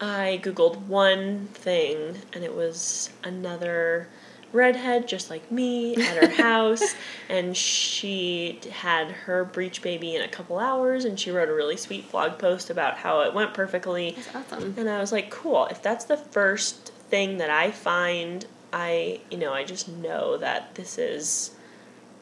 I 0.00 0.40
Googled 0.42 0.78
one 0.86 1.46
thing, 1.54 2.16
and 2.32 2.42
it 2.42 2.54
was 2.54 3.10
another 3.22 4.08
redhead 4.52 5.06
just 5.06 5.30
like 5.30 5.50
me 5.52 5.94
at 5.94 6.16
her 6.16 6.28
house, 6.42 6.96
and 7.28 7.56
she 7.56 8.58
had 8.72 9.12
her 9.12 9.44
breech 9.44 9.80
baby 9.80 10.16
in 10.16 10.22
a 10.22 10.28
couple 10.28 10.58
hours, 10.58 11.04
and 11.04 11.18
she 11.20 11.30
wrote 11.30 11.48
a 11.48 11.54
really 11.54 11.76
sweet 11.76 12.10
blog 12.10 12.38
post 12.38 12.68
about 12.68 12.96
how 12.96 13.20
it 13.20 13.32
went 13.32 13.54
perfectly. 13.54 14.16
That's 14.32 14.52
awesome. 14.52 14.74
And 14.76 14.90
I 14.90 14.98
was 14.98 15.12
like, 15.12 15.30
cool, 15.30 15.66
if 15.66 15.80
that's 15.80 16.04
the 16.04 16.16
first 16.16 16.88
thing 17.08 17.38
that 17.38 17.50
I 17.50 17.70
find, 17.70 18.44
I, 18.72 19.20
you 19.30 19.38
know, 19.38 19.52
I 19.52 19.64
just 19.64 19.88
know 19.88 20.36
that 20.38 20.74
this 20.74 20.98
is 20.98 21.52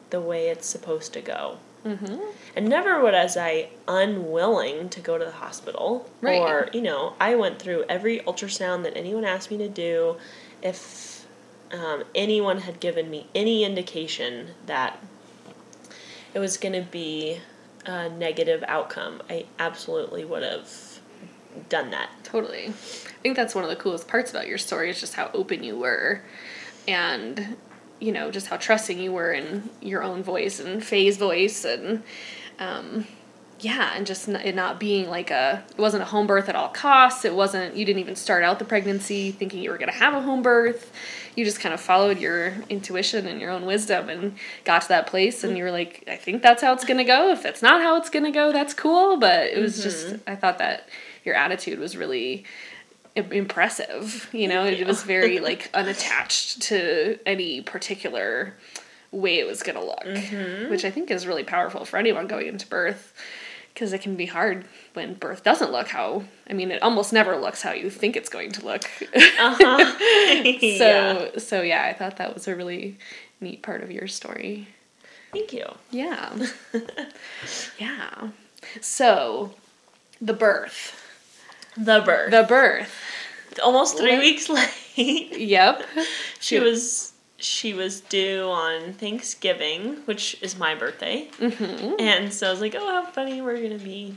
the 0.09 0.21
way 0.21 0.49
it's 0.49 0.67
supposed 0.67 1.13
to 1.13 1.21
go. 1.21 1.57
Mm-hmm. 1.85 2.19
And 2.55 2.67
never 2.67 3.01
was 3.01 3.37
I 3.37 3.69
unwilling 3.87 4.89
to 4.89 4.99
go 4.99 5.17
to 5.17 5.25
the 5.25 5.31
hospital. 5.31 6.09
Right. 6.21 6.39
Or, 6.39 6.69
you 6.73 6.81
know, 6.81 7.13
I 7.19 7.35
went 7.35 7.59
through 7.59 7.85
every 7.89 8.19
ultrasound 8.19 8.83
that 8.83 8.95
anyone 8.95 9.25
asked 9.25 9.49
me 9.49 9.57
to 9.57 9.69
do. 9.69 10.17
If 10.61 11.25
um, 11.71 12.03
anyone 12.13 12.59
had 12.59 12.79
given 12.79 13.09
me 13.09 13.27
any 13.33 13.63
indication 13.63 14.49
that 14.67 14.99
it 16.33 16.39
was 16.39 16.57
going 16.57 16.73
to 16.73 16.87
be 16.89 17.39
a 17.85 18.09
negative 18.09 18.63
outcome, 18.67 19.21
I 19.29 19.45
absolutely 19.57 20.23
would 20.23 20.43
have 20.43 20.99
done 21.67 21.89
that. 21.91 22.20
Totally. 22.31 22.67
I 22.67 23.21
think 23.21 23.35
that's 23.35 23.53
one 23.53 23.65
of 23.65 23.69
the 23.69 23.75
coolest 23.75 24.07
parts 24.07 24.31
about 24.31 24.47
your 24.47 24.57
story 24.57 24.89
is 24.89 24.99
just 24.99 25.15
how 25.15 25.29
open 25.33 25.63
you 25.63 25.77
were 25.77 26.21
and 26.87 27.57
you 27.99 28.11
know, 28.11 28.31
just 28.31 28.47
how 28.47 28.57
trusting 28.57 28.99
you 28.99 29.11
were 29.11 29.31
in 29.31 29.69
your 29.79 30.01
own 30.01 30.23
voice 30.23 30.59
and 30.59 30.83
Faye's 30.83 31.17
voice 31.17 31.65
and 31.65 32.03
um 32.57 33.05
yeah, 33.59 33.93
and 33.95 34.07
just 34.07 34.27
n- 34.27 34.37
it 34.37 34.55
not 34.55 34.79
being 34.79 35.07
like 35.09 35.29
a 35.29 35.63
it 35.69 35.77
wasn't 35.77 36.01
a 36.01 36.05
home 36.05 36.25
birth 36.25 36.47
at 36.47 36.55
all 36.55 36.69
costs. 36.69 37.25
It 37.25 37.35
wasn't 37.35 37.75
you 37.75 37.83
didn't 37.85 37.99
even 37.99 38.15
start 38.15 38.43
out 38.43 38.59
the 38.59 38.65
pregnancy 38.65 39.31
thinking 39.31 39.61
you 39.61 39.69
were 39.69 39.77
going 39.77 39.91
to 39.91 39.97
have 39.97 40.13
a 40.13 40.21
home 40.21 40.41
birth. 40.41 40.91
You 41.35 41.43
just 41.45 41.59
kind 41.59 41.73
of 41.73 41.81
followed 41.81 42.17
your 42.17 42.55
intuition 42.69 43.27
and 43.27 43.39
your 43.41 43.51
own 43.51 43.65
wisdom 43.65 44.09
and 44.09 44.35
got 44.63 44.83
to 44.83 44.87
that 44.87 45.07
place 45.07 45.43
and 45.43 45.57
you 45.57 45.63
were 45.63 45.71
like, 45.71 46.03
I 46.07 46.15
think 46.15 46.41
that's 46.41 46.63
how 46.63 46.73
it's 46.73 46.85
going 46.85 46.97
to 46.97 47.03
go. 47.03 47.29
If 47.31 47.43
that's 47.43 47.61
not 47.61 47.81
how 47.81 47.97
it's 47.97 48.09
going 48.09 48.25
to 48.25 48.31
go, 48.31 48.51
that's 48.53 48.73
cool, 48.73 49.17
but 49.17 49.47
it 49.47 49.59
was 49.59 49.83
just 49.83 50.15
I 50.25 50.35
thought 50.35 50.57
that 50.57 50.87
your 51.23 51.35
attitude 51.35 51.79
was 51.79 51.97
really 51.97 52.45
impressive, 53.15 54.29
you 54.31 54.47
know? 54.47 54.65
It 54.65 54.85
was 54.87 55.03
very 55.03 55.39
like 55.49 55.69
unattached 55.73 56.61
to 56.63 57.19
any 57.25 57.61
particular 57.61 58.55
way 59.11 59.39
it 59.39 59.47
was 59.47 59.63
going 59.63 59.77
to 59.77 59.83
look, 59.83 60.05
mm-hmm. 60.05 60.69
which 60.69 60.85
I 60.85 60.91
think 60.91 61.11
is 61.11 61.27
really 61.27 61.43
powerful 61.43 61.85
for 61.85 61.97
anyone 61.97 62.27
going 62.27 62.47
into 62.47 62.67
birth 62.67 63.13
because 63.73 63.93
it 63.93 64.01
can 64.01 64.15
be 64.15 64.25
hard 64.25 64.65
when 64.93 65.13
birth 65.13 65.43
doesn't 65.43 65.71
look 65.71 65.87
how 65.87 66.23
I 66.49 66.53
mean 66.53 66.71
it 66.71 66.81
almost 66.81 67.13
never 67.13 67.37
looks 67.37 67.61
how 67.61 67.71
you 67.71 67.89
think 67.89 68.15
it's 68.15 68.29
going 68.29 68.51
to 68.53 68.65
look. 68.65 68.83
Uh-huh. 69.13 69.95
yeah. 70.61 70.77
so 70.77 71.31
so 71.37 71.61
yeah, 71.61 71.85
I 71.85 71.93
thought 71.93 72.17
that 72.17 72.33
was 72.33 72.47
a 72.47 72.55
really 72.55 72.97
neat 73.39 73.61
part 73.63 73.81
of 73.81 73.91
your 73.91 74.07
story. 74.07 74.67
Thank 75.31 75.53
you. 75.53 75.65
Yeah. 75.89 76.47
yeah. 77.79 78.29
So 78.81 79.53
the 80.21 80.33
birth. 80.33 80.97
The 81.77 82.01
birth. 82.01 82.31
The 82.31 82.43
birth. 82.43 82.93
Almost 83.63 83.97
three 83.97 84.17
weeks 84.17 84.49
late. 84.97 85.37
Yep. 85.37 85.85
she 86.39 86.59
was 86.59 87.13
she 87.37 87.73
was 87.73 88.01
due 88.01 88.49
on 88.49 88.93
Thanksgiving, 88.93 89.97
which 90.05 90.37
is 90.41 90.57
my 90.57 90.75
birthday, 90.75 91.27
Mm-hmm. 91.39 91.95
and 91.99 92.31
so 92.33 92.47
I 92.47 92.51
was 92.51 92.61
like, 92.61 92.75
"Oh, 92.77 92.87
how 92.87 93.05
funny 93.09 93.41
we're 93.41 93.61
gonna 93.61 93.79
be," 93.79 94.15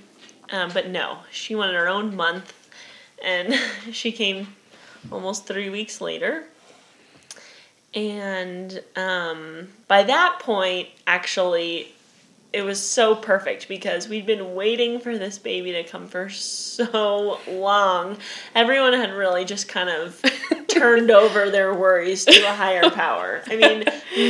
um, 0.52 0.70
but 0.74 0.88
no, 0.90 1.18
she 1.30 1.54
wanted 1.54 1.74
her 1.74 1.88
own 1.88 2.14
month, 2.14 2.52
and 3.24 3.54
she 3.92 4.12
came 4.12 4.48
almost 5.10 5.46
three 5.46 5.70
weeks 5.70 6.00
later. 6.00 6.44
And 7.94 8.82
um, 8.96 9.68
by 9.88 10.02
that 10.02 10.38
point, 10.40 10.88
actually, 11.06 11.94
it 12.54 12.64
was 12.64 12.80
so 12.80 13.16
perfect 13.16 13.66
because 13.66 14.08
we'd 14.08 14.26
been 14.26 14.54
waiting 14.54 15.00
for 15.00 15.18
this 15.18 15.38
baby 15.38 15.72
to 15.72 15.82
come 15.82 16.06
for 16.06 16.28
so 16.30 17.40
long. 17.48 18.16
Everyone 18.54 18.92
had 18.92 19.12
really 19.12 19.44
just 19.44 19.66
kind 19.66 19.90
of 19.90 20.22
turned 20.68 21.10
over 21.10 21.50
their 21.50 21.74
worries 21.74 22.24
to 22.26 22.40
a 22.46 22.54
higher 22.54 22.88
power. 22.90 23.42
I 23.48 23.56
mean, 23.56 23.84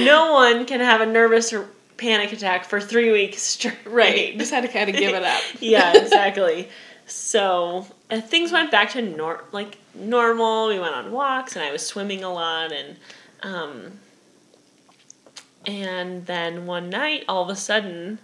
no 0.06 0.32
one 0.32 0.64
can 0.64 0.80
have 0.80 1.02
a 1.02 1.06
nervous 1.06 1.52
or 1.52 1.68
panic 1.98 2.32
attack 2.32 2.64
for 2.64 2.80
three 2.80 3.12
weeks 3.12 3.42
straight. 3.42 3.76
Right. 3.84 4.38
Just 4.38 4.52
had 4.52 4.62
to 4.62 4.68
kind 4.68 4.88
of 4.88 4.96
give 4.96 5.14
it 5.14 5.22
up. 5.22 5.42
yeah, 5.60 5.92
exactly. 5.94 6.70
So 7.06 7.86
uh, 8.10 8.22
things 8.22 8.52
went 8.52 8.70
back 8.70 8.90
to 8.92 9.02
nor- 9.02 9.44
like 9.52 9.76
normal. 9.94 10.68
We 10.68 10.78
went 10.78 10.94
on 10.94 11.12
walks, 11.12 11.56
and 11.56 11.64
I 11.64 11.70
was 11.70 11.86
swimming 11.86 12.24
a 12.24 12.32
lot, 12.32 12.72
and 12.72 12.96
um, 13.42 14.00
and 15.66 16.26
then 16.26 16.66
one 16.66 16.90
night, 16.90 17.24
all 17.28 17.42
of 17.42 17.48
a 17.48 17.56
sudden, 17.56 18.18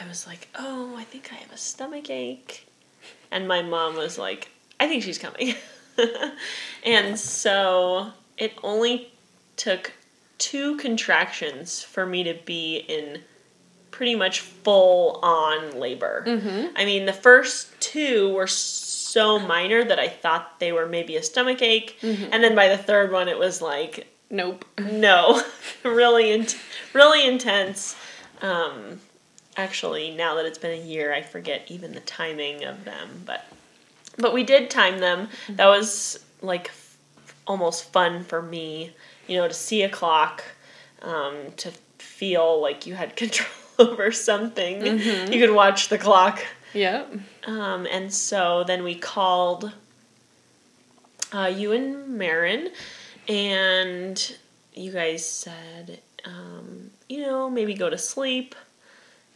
I 0.00 0.06
was 0.06 0.26
like, 0.26 0.48
"Oh, 0.54 0.96
I 0.96 1.04
think 1.04 1.32
I 1.32 1.36
have 1.36 1.52
a 1.52 1.58
stomach 1.58 2.10
ache," 2.10 2.66
and 3.30 3.48
my 3.48 3.62
mom 3.62 3.96
was 3.96 4.18
like, 4.18 4.50
"I 4.78 4.88
think 4.88 5.02
she's 5.02 5.18
coming," 5.18 5.54
and 6.84 7.18
so 7.18 8.12
it 8.36 8.52
only 8.62 9.12
took 9.56 9.92
two 10.38 10.76
contractions 10.76 11.82
for 11.82 12.04
me 12.04 12.22
to 12.24 12.34
be 12.44 12.76
in 12.76 13.22
pretty 13.90 14.14
much 14.14 14.40
full 14.40 15.18
on 15.22 15.80
labor. 15.80 16.22
Mm-hmm. 16.26 16.66
I 16.76 16.84
mean, 16.84 17.06
the 17.06 17.14
first 17.14 17.68
two 17.80 18.34
were 18.34 18.46
so 18.46 19.38
minor 19.38 19.82
that 19.82 19.98
I 19.98 20.08
thought 20.08 20.60
they 20.60 20.72
were 20.72 20.86
maybe 20.86 21.16
a 21.16 21.22
stomach 21.22 21.62
ache, 21.62 21.96
mm-hmm. 22.02 22.28
and 22.30 22.44
then 22.44 22.54
by 22.54 22.68
the 22.68 22.76
third 22.76 23.10
one, 23.10 23.28
it 23.28 23.38
was 23.38 23.62
like, 23.62 24.06
Nope. 24.30 24.64
no, 24.78 25.42
really, 25.84 26.32
in- 26.32 26.46
really 26.92 27.26
intense. 27.26 27.96
Um, 28.42 29.00
actually, 29.56 30.14
now 30.14 30.34
that 30.34 30.46
it's 30.46 30.58
been 30.58 30.78
a 30.78 30.82
year, 30.82 31.12
I 31.14 31.22
forget 31.22 31.62
even 31.68 31.92
the 31.92 32.00
timing 32.00 32.64
of 32.64 32.84
them, 32.84 33.22
but 33.24 33.46
but 34.18 34.32
we 34.32 34.42
did 34.44 34.70
time 34.70 34.98
them. 34.98 35.28
That 35.50 35.66
was 35.66 36.18
like 36.42 36.68
f- 36.68 36.96
almost 37.46 37.92
fun 37.92 38.24
for 38.24 38.40
me, 38.42 38.94
you 39.26 39.36
know, 39.36 39.46
to 39.46 39.54
see 39.54 39.82
a 39.82 39.88
clock, 39.88 40.42
um, 41.02 41.34
to 41.58 41.70
feel 41.98 42.60
like 42.60 42.86
you 42.86 42.94
had 42.94 43.14
control 43.22 43.48
over 43.78 44.10
something. 44.10 44.84
You 44.86 45.38
could 45.46 45.54
watch 45.54 45.88
the 45.88 45.98
clock. 45.98 46.44
Yep. 46.72 47.14
Um, 47.46 47.86
and 47.90 48.12
so 48.12 48.64
then 48.64 48.82
we 48.84 48.94
called 48.94 49.72
uh, 51.32 51.46
you 51.54 51.72
and 51.72 52.18
Maryn, 52.18 52.70
and 53.28 54.36
you 54.74 54.92
guys 54.92 55.28
said, 55.28 56.00
um, 56.24 56.90
you 57.08 57.22
know, 57.22 57.48
maybe 57.50 57.74
go 57.74 57.90
to 57.90 57.98
sleep. 57.98 58.54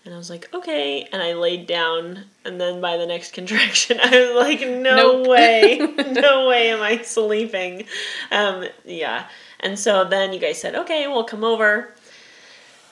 And 0.04 0.14
I 0.14 0.16
was 0.16 0.30
like, 0.30 0.48
okay. 0.54 1.06
And 1.12 1.22
I 1.22 1.34
laid 1.34 1.66
down, 1.66 2.24
and 2.44 2.60
then 2.60 2.80
by 2.80 2.96
the 2.96 3.06
next 3.06 3.32
contraction, 3.34 3.98
I 4.02 4.10
was 4.10 4.36
like, 4.36 4.60
no 4.60 5.22
Nope. 5.22 5.26
way, 5.28 5.78
no 6.12 6.48
way 6.48 6.70
am 6.70 6.82
I 6.82 7.02
sleeping. 7.02 7.84
Um, 8.30 8.64
yeah. 8.84 9.28
And 9.60 9.78
so 9.78 10.04
then 10.04 10.32
you 10.32 10.40
guys 10.40 10.60
said, 10.60 10.74
okay, 10.74 11.06
we'll 11.06 11.24
come 11.24 11.44
over. 11.44 11.94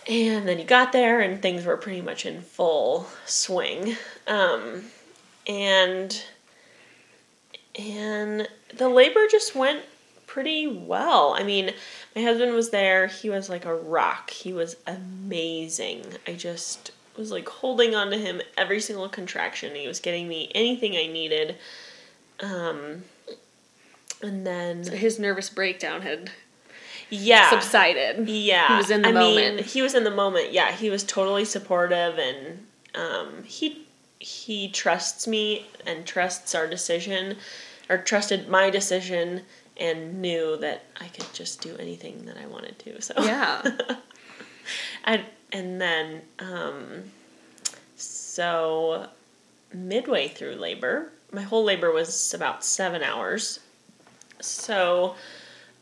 And 0.06 0.48
then 0.48 0.58
you 0.58 0.64
got 0.64 0.92
there, 0.92 1.20
and 1.20 1.40
things 1.40 1.64
were 1.64 1.76
pretty 1.76 2.00
much 2.00 2.24
in 2.24 2.40
full 2.40 3.06
swing. 3.26 3.96
Um, 4.26 4.84
and 5.46 6.22
and 7.78 8.48
the 8.74 8.88
labor 8.88 9.26
just 9.30 9.54
went 9.54 9.82
pretty 10.38 10.68
well. 10.68 11.34
I 11.36 11.42
mean, 11.42 11.72
my 12.14 12.22
husband 12.22 12.54
was 12.54 12.70
there. 12.70 13.08
He 13.08 13.28
was 13.28 13.48
like 13.48 13.64
a 13.64 13.74
rock. 13.74 14.30
He 14.30 14.52
was 14.52 14.76
amazing. 14.86 16.04
I 16.28 16.34
just 16.34 16.92
was 17.16 17.32
like 17.32 17.48
holding 17.48 17.96
on 17.96 18.12
to 18.12 18.16
him 18.16 18.40
every 18.56 18.78
single 18.80 19.08
contraction. 19.08 19.74
He 19.74 19.88
was 19.88 19.98
getting 19.98 20.28
me 20.28 20.48
anything 20.54 20.92
I 20.94 21.08
needed. 21.08 21.56
Um, 22.38 23.02
and 24.22 24.46
then 24.46 24.84
His 24.84 25.18
nervous 25.18 25.50
breakdown 25.50 26.02
had 26.02 26.30
yeah, 27.10 27.50
subsided. 27.50 28.28
yeah, 28.28 28.68
He 28.68 28.74
was 28.74 28.90
in 28.90 29.02
the 29.02 29.08
I 29.08 29.12
moment. 29.12 29.56
Mean, 29.56 29.64
he 29.64 29.82
was 29.82 29.92
in 29.92 30.04
the 30.04 30.10
moment. 30.12 30.52
Yeah, 30.52 30.70
he 30.70 30.88
was 30.88 31.02
totally 31.02 31.44
supportive, 31.44 32.16
and 32.16 32.64
um, 32.94 33.42
he 33.44 33.86
he 34.20 34.68
trusts 34.68 35.26
me 35.26 35.66
and 35.84 36.06
trusts 36.06 36.54
our 36.54 36.68
decision, 36.68 37.38
or 37.90 37.98
trusted 37.98 38.48
my 38.48 38.70
decision, 38.70 39.42
and 39.78 40.20
knew 40.20 40.56
that 40.58 40.84
I 41.00 41.08
could 41.08 41.26
just 41.32 41.60
do 41.60 41.76
anything 41.76 42.24
that 42.26 42.36
I 42.36 42.46
wanted 42.46 42.78
to. 42.80 43.00
So 43.00 43.14
Yeah. 43.18 43.62
I, 45.04 45.24
and 45.52 45.80
then 45.80 46.22
um, 46.38 47.04
so 47.96 49.08
midway 49.72 50.28
through 50.28 50.54
labor, 50.56 51.12
my 51.32 51.42
whole 51.42 51.64
labor 51.64 51.92
was 51.92 52.34
about 52.34 52.64
seven 52.64 53.02
hours. 53.02 53.60
So 54.40 55.14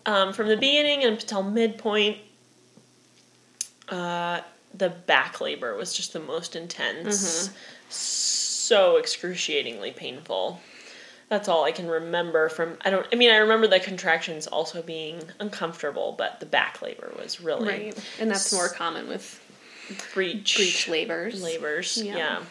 um, 0.06 0.32
from 0.32 0.48
the 0.48 0.56
beginning 0.56 1.04
until 1.04 1.42
midpoint, 1.42 2.18
uh, 3.88 4.40
the 4.74 4.90
back 4.90 5.40
labor 5.40 5.76
was 5.76 5.92
just 5.92 6.12
the 6.12 6.20
most 6.20 6.56
intense, 6.56 7.50
so 7.88 8.96
excruciatingly 8.96 9.92
painful. 9.92 10.60
That's 11.28 11.48
all 11.48 11.64
I 11.64 11.72
can 11.72 11.88
remember 11.88 12.48
from. 12.48 12.76
I 12.84 12.90
don't. 12.90 13.06
I 13.12 13.16
mean, 13.16 13.30
I 13.32 13.36
remember 13.38 13.66
the 13.66 13.80
contractions 13.80 14.46
also 14.46 14.80
being 14.82 15.20
uncomfortable, 15.40 16.14
but 16.16 16.38
the 16.40 16.46
back 16.46 16.80
labor 16.82 17.12
was 17.18 17.40
really 17.40 17.68
Right. 17.68 17.98
And 18.20 18.30
that's 18.30 18.52
more 18.52 18.68
common 18.68 19.08
with 19.08 19.40
breech 20.14 20.56
breech 20.56 20.88
labors. 20.88 21.42
labors. 21.42 22.00
Yeah. 22.02 22.16
Yeah. 22.16 22.42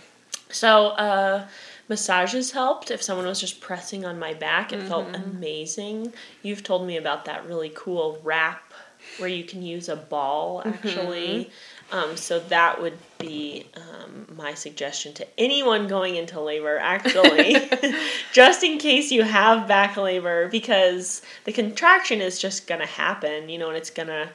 So 0.49 0.87
uh, 0.89 1.47
massages 1.89 2.51
helped. 2.51 2.91
If 2.91 3.01
someone 3.01 3.25
was 3.25 3.39
just 3.39 3.61
pressing 3.61 4.05
on 4.05 4.19
my 4.19 4.33
back, 4.33 4.73
it 4.73 4.81
felt 4.83 5.07
Mm-hmm. 5.07 5.37
amazing. 5.37 6.13
You've 6.43 6.63
told 6.63 6.85
me 6.85 6.97
about 6.97 7.25
that 7.25 7.45
really 7.47 7.71
cool 7.75 8.19
wrap 8.23 8.73
where 9.19 9.29
you 9.29 9.43
can 9.43 9.61
use 9.61 9.87
a 9.87 9.95
ball 9.95 10.61
actually. 10.65 11.49
Um, 11.91 12.17
so 12.17 12.39
that 12.39 12.81
would 12.81 12.97
be 13.19 13.44
um, 13.75 14.27
my 14.35 14.53
suggestion 14.53 15.13
to 15.13 15.27
anyone 15.37 15.87
going 15.87 16.15
into 16.15 16.39
labor, 16.39 16.77
actually, 16.77 17.57
just 18.33 18.63
in 18.63 18.77
case 18.77 19.11
you 19.11 19.23
have 19.23 19.67
back 19.67 19.97
labor, 19.97 20.47
because 20.47 21.21
the 21.43 21.51
contraction 21.51 22.21
is 22.21 22.39
just 22.39 22.67
gonna 22.67 22.85
happen, 22.85 23.49
you 23.49 23.57
know, 23.57 23.67
and 23.67 23.77
it's 23.77 23.89
gonna 23.89 24.29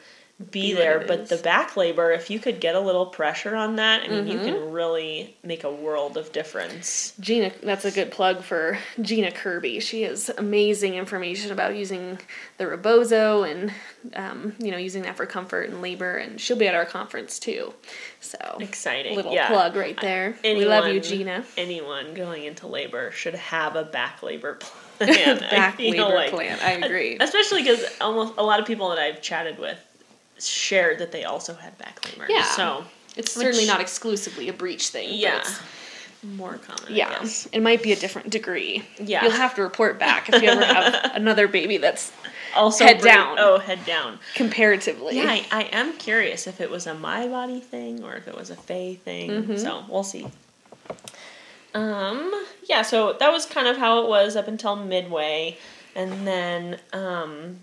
be, 0.51 0.73
what 0.75 0.79
there. 0.81 1.05
But 1.07 1.21
is. 1.21 1.29
the 1.31 1.37
back 1.37 1.77
labor, 1.77 2.13
if 2.13 2.31
you 2.31 2.39
could 2.39 2.61
get 2.61 2.75
a 2.75 2.81
little 2.81 3.07
pressure 3.07 3.55
on 3.55 3.77
that, 3.77 4.05
I 4.05 4.09
mean, 4.09 4.27
you 4.27 4.39
Mm-hmm. 4.39 4.45
can 4.45 4.73
really 4.73 5.37
make 5.43 5.65
a 5.65 5.71
world 5.71 6.17
of 6.17 6.33
difference. 6.33 7.13
Gina, 7.21 7.53
that's 7.63 7.85
a 7.85 7.91
good 7.91 8.11
plug 8.11 8.43
for 8.43 8.79
Gina 9.03 9.31
Kirby. 9.33 9.81
She 9.81 10.03
has 10.03 10.31
amazing 10.39 10.95
information 10.95 11.53
about 11.53 11.75
using 11.77 12.19
the 12.59 12.67
rebozo 12.67 13.43
and, 13.43 13.73
um, 14.15 14.55
you 14.59 14.71
know, 14.71 14.79
using 14.79 15.03
that 15.03 15.17
for 15.17 15.27
comfort 15.27 15.69
and 15.69 15.83
labor. 15.83 16.17
And 16.17 16.41
she'll 16.41 16.57
be 16.57 16.67
at 16.69 16.75
our 16.75 16.87
conference 16.87 17.39
too. 17.39 17.75
So 18.21 18.39
Exciting. 18.61 19.17
little 19.17 19.33
yeah. 19.35 19.49
plug 19.49 19.77
right 19.77 19.99
there. 20.01 20.37
we 20.43 20.65
love 20.65 20.85
you, 20.87 20.91
Anyone- 21.01 21.03
Gina. 21.03 21.45
Anyone 21.59 22.15
going 22.15 22.45
into 22.45 22.67
labor 22.67 23.11
should 23.11 23.35
have 23.35 23.77
a 23.77 23.85
back 23.85 24.23
labor 24.23 24.55
plan. 24.55 24.71
Back 25.51 25.79
labor 25.79 26.15
like. 26.15 26.31
plan. 26.31 26.59
I 26.63 26.73
agree. 26.73 27.17
Especially 27.19 27.63
because 27.63 27.85
almost 28.03 28.35
a 28.37 28.43
lot 28.43 28.61
of 28.61 28.67
people 28.67 28.91
that 28.91 28.99
I've 28.99 29.23
chatted 29.23 29.59
with 29.59 29.79
shared 30.49 30.99
that 30.99 31.13
they 31.13 31.25
also 31.25 31.55
had 31.55 31.77
back 31.79 32.05
labor. 32.07 32.27
Yeah. 32.29 32.45
So 32.45 32.85
It's 33.17 33.37
Which- 33.37 33.45
certainly 33.45 33.67
not 33.67 33.81
exclusively 33.81 34.49
a 34.49 34.53
breech 34.53 34.89
thing. 34.89 35.09
but 35.09 35.17
yeah, 35.17 35.37
it's- 35.37 35.61
more 36.23 36.59
common. 36.59 36.95
Yeah, 36.95 37.27
it 37.51 37.63
might 37.63 37.83
be 37.83 37.93
a 37.93 37.97
different 37.97 38.29
degree. 38.31 38.85
Yeah. 38.99 39.23
You'll 39.23 39.33
have 39.33 39.55
to 39.55 39.63
report 39.63 39.99
back 39.99 40.29
if 40.29 40.43
you 40.43 40.49
ever 40.51 40.63
have 40.65 41.13
another 41.15 41.49
baby 41.49 41.79
that's 41.79 42.13
Also 42.55 42.85
Head 42.85 43.01
down. 43.01 43.37
Oh, 43.39 43.59
head 43.59 43.85
down. 43.87 44.19
comparatively. 44.35 45.17
Yeah, 45.17 45.25
I, 45.31 45.47
I 45.51 45.63
am 45.73 45.95
curious 45.97 46.47
if 46.47 46.61
it 46.61 46.71
was 46.71 46.87
a 46.87 46.93
my 46.95 47.27
body 47.27 47.59
thing 47.61 48.05
or 48.05 48.15
if 48.17 48.29
it 48.29 48.37
was 48.37 48.51
a 48.51 48.57
Faye 48.57 48.97
thing. 48.97 49.31
Mm-hmm. 49.31 49.57
So 49.57 49.83
we'll 49.89 50.05
see. 50.05 50.27
Um, 51.73 52.33
yeah, 52.69 52.83
so 52.83 53.15
that 53.15 53.31
was 53.33 53.47
kind 53.47 53.67
of 53.69 53.77
how 53.77 54.03
it 54.03 54.09
was 54.09 54.37
up 54.37 54.49
until 54.49 54.75
midway, 54.77 55.57
and 55.95 56.27
then 56.27 56.79
um, 56.93 57.61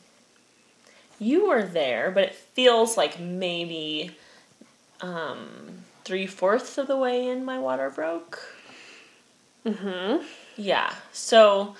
you 1.20 1.48
were 1.48 1.64
there, 1.64 2.12
but 2.12 2.24
it 2.24 2.36
feels 2.36 2.98
like 2.98 3.20
maybe 3.20 4.12
um, 5.02 5.84
three 6.04 6.28
fourths 6.28 6.78
of 6.78 6.88
the 6.88 6.98
way 6.98 7.28
in 7.28 7.44
my 7.44 7.60
water 7.60 7.90
broke. 7.90 8.40
Mm-hmm. 9.66 10.24
Yeah. 10.56 10.94
So, 11.12 11.76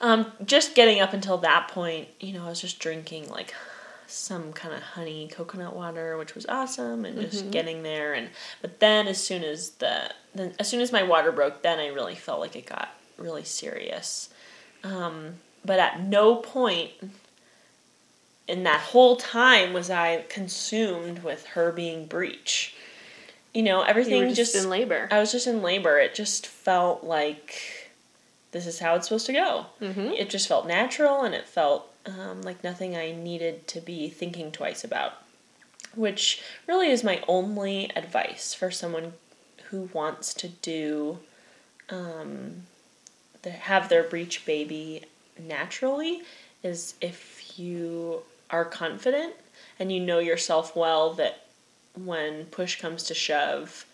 um, 0.00 0.32
just 0.44 0.74
getting 0.74 1.00
up 1.00 1.12
until 1.12 1.38
that 1.38 1.68
point, 1.68 2.08
you 2.20 2.32
know, 2.32 2.44
I 2.46 2.48
was 2.48 2.60
just 2.60 2.78
drinking 2.78 3.28
like 3.28 3.54
some 4.06 4.52
kind 4.52 4.74
of 4.74 4.82
honey 4.82 5.28
coconut 5.28 5.74
water, 5.74 6.16
which 6.18 6.34
was 6.34 6.46
awesome, 6.46 7.04
and 7.04 7.20
just 7.20 7.50
getting 7.50 7.82
there. 7.82 8.14
And 8.14 8.28
but 8.60 8.80
then, 8.80 9.06
as 9.06 9.22
soon 9.22 9.44
as 9.44 9.70
the 9.70 10.10
then 10.34 10.52
as 10.58 10.68
soon 10.68 10.80
as 10.80 10.92
my 10.92 11.02
water 11.02 11.32
broke, 11.32 11.62
then 11.62 11.78
I 11.78 11.88
really 11.88 12.14
felt 12.14 12.40
like 12.40 12.56
it 12.56 12.66
got 12.66 12.90
really 13.16 13.44
serious. 13.44 14.28
Um, 14.82 15.36
but 15.64 15.78
at 15.78 16.02
no 16.02 16.36
point 16.36 16.90
in 18.46 18.64
that 18.64 18.80
whole 18.80 19.16
time 19.16 19.72
was 19.72 19.90
I 19.90 20.24
consumed 20.28 21.22
with 21.22 21.46
her 21.48 21.72
being 21.72 22.06
breech. 22.06 22.74
You 23.52 23.62
know, 23.62 23.82
You 23.82 23.86
everything 23.88 24.22
were 24.22 24.28
just, 24.34 24.52
just 24.52 24.64
in 24.64 24.70
labor. 24.70 25.08
I 25.10 25.18
was 25.20 25.32
just 25.32 25.46
in 25.46 25.62
labor. 25.62 25.98
It 25.98 26.14
just 26.14 26.46
felt 26.46 27.04
like 27.04 27.90
this 28.52 28.66
is 28.66 28.78
how 28.80 28.94
it's 28.94 29.08
supposed 29.08 29.26
to 29.26 29.32
go. 29.32 29.66
Mhm. 29.80 30.18
It 30.18 30.28
just 30.30 30.48
felt 30.48 30.66
natural 30.66 31.22
and 31.22 31.34
it 31.34 31.46
felt 31.46 31.90
um, 32.06 32.42
like 32.42 32.62
nothing 32.62 32.96
I 32.96 33.12
needed 33.12 33.66
to 33.68 33.80
be 33.80 34.08
thinking 34.10 34.52
twice 34.52 34.84
about. 34.84 35.14
Which 35.94 36.42
really 36.66 36.90
is 36.90 37.02
my 37.04 37.22
only 37.28 37.90
advice 37.96 38.52
for 38.52 38.70
someone 38.70 39.14
who 39.70 39.88
wants 39.92 40.34
to 40.34 40.48
do, 40.48 41.20
um, 41.88 42.66
the, 43.42 43.50
have 43.50 43.88
their 43.88 44.02
breech 44.02 44.44
baby 44.44 45.04
naturally, 45.38 46.22
is 46.62 46.94
if 47.00 47.58
you 47.58 48.22
are 48.54 48.64
confident 48.64 49.34
and 49.80 49.90
you 49.90 49.98
know 50.00 50.20
yourself 50.20 50.76
well 50.76 51.12
that 51.14 51.44
when 51.96 52.44
push 52.46 52.80
comes 52.80 53.02
to 53.04 53.14
shove, 53.14 53.84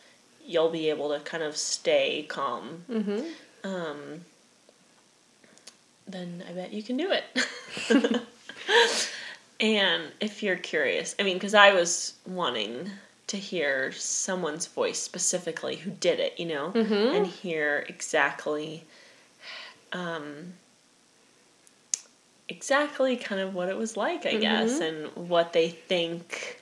you'll 0.45 0.71
be 0.71 0.91
able 0.91 1.09
to 1.17 1.21
kind 1.21 1.43
of 1.43 1.57
stay 1.57 2.25
calm. 2.29 2.85
Mm-hmm. 2.91 3.21
Um, 3.65 4.21
then 6.07 6.45
I 6.49 6.53
bet 6.53 6.73
you 6.73 6.83
can 6.83 6.97
do 6.99 7.11
it. 7.11 7.25
and 9.61 10.03
if 10.21 10.43
you're 10.43 10.57
curious, 10.57 11.15
I 11.19 11.23
mean, 11.23 11.37
because 11.37 11.55
I 11.55 11.73
was 11.73 12.15
wanting 12.27 12.91
to 13.29 13.37
hear 13.37 13.93
someone's 13.93 14.67
voice 14.67 15.01
specifically 15.01 15.77
who 15.77 15.91
did 15.91 16.19
it, 16.21 16.39
you 16.39 16.47
know, 16.47 16.73
Mhm. 16.75 17.17
and 17.17 17.27
hear 17.27 17.87
exactly, 17.89 18.85
um, 19.93 20.55
exactly 22.51 23.17
kind 23.17 23.41
of 23.41 23.55
what 23.55 23.69
it 23.69 23.77
was 23.79 23.97
like, 23.97 24.27
I 24.27 24.33
guess, 24.37 24.81
and 24.81 25.29
what 25.29 25.53
they 25.55 25.69
think 25.71 26.61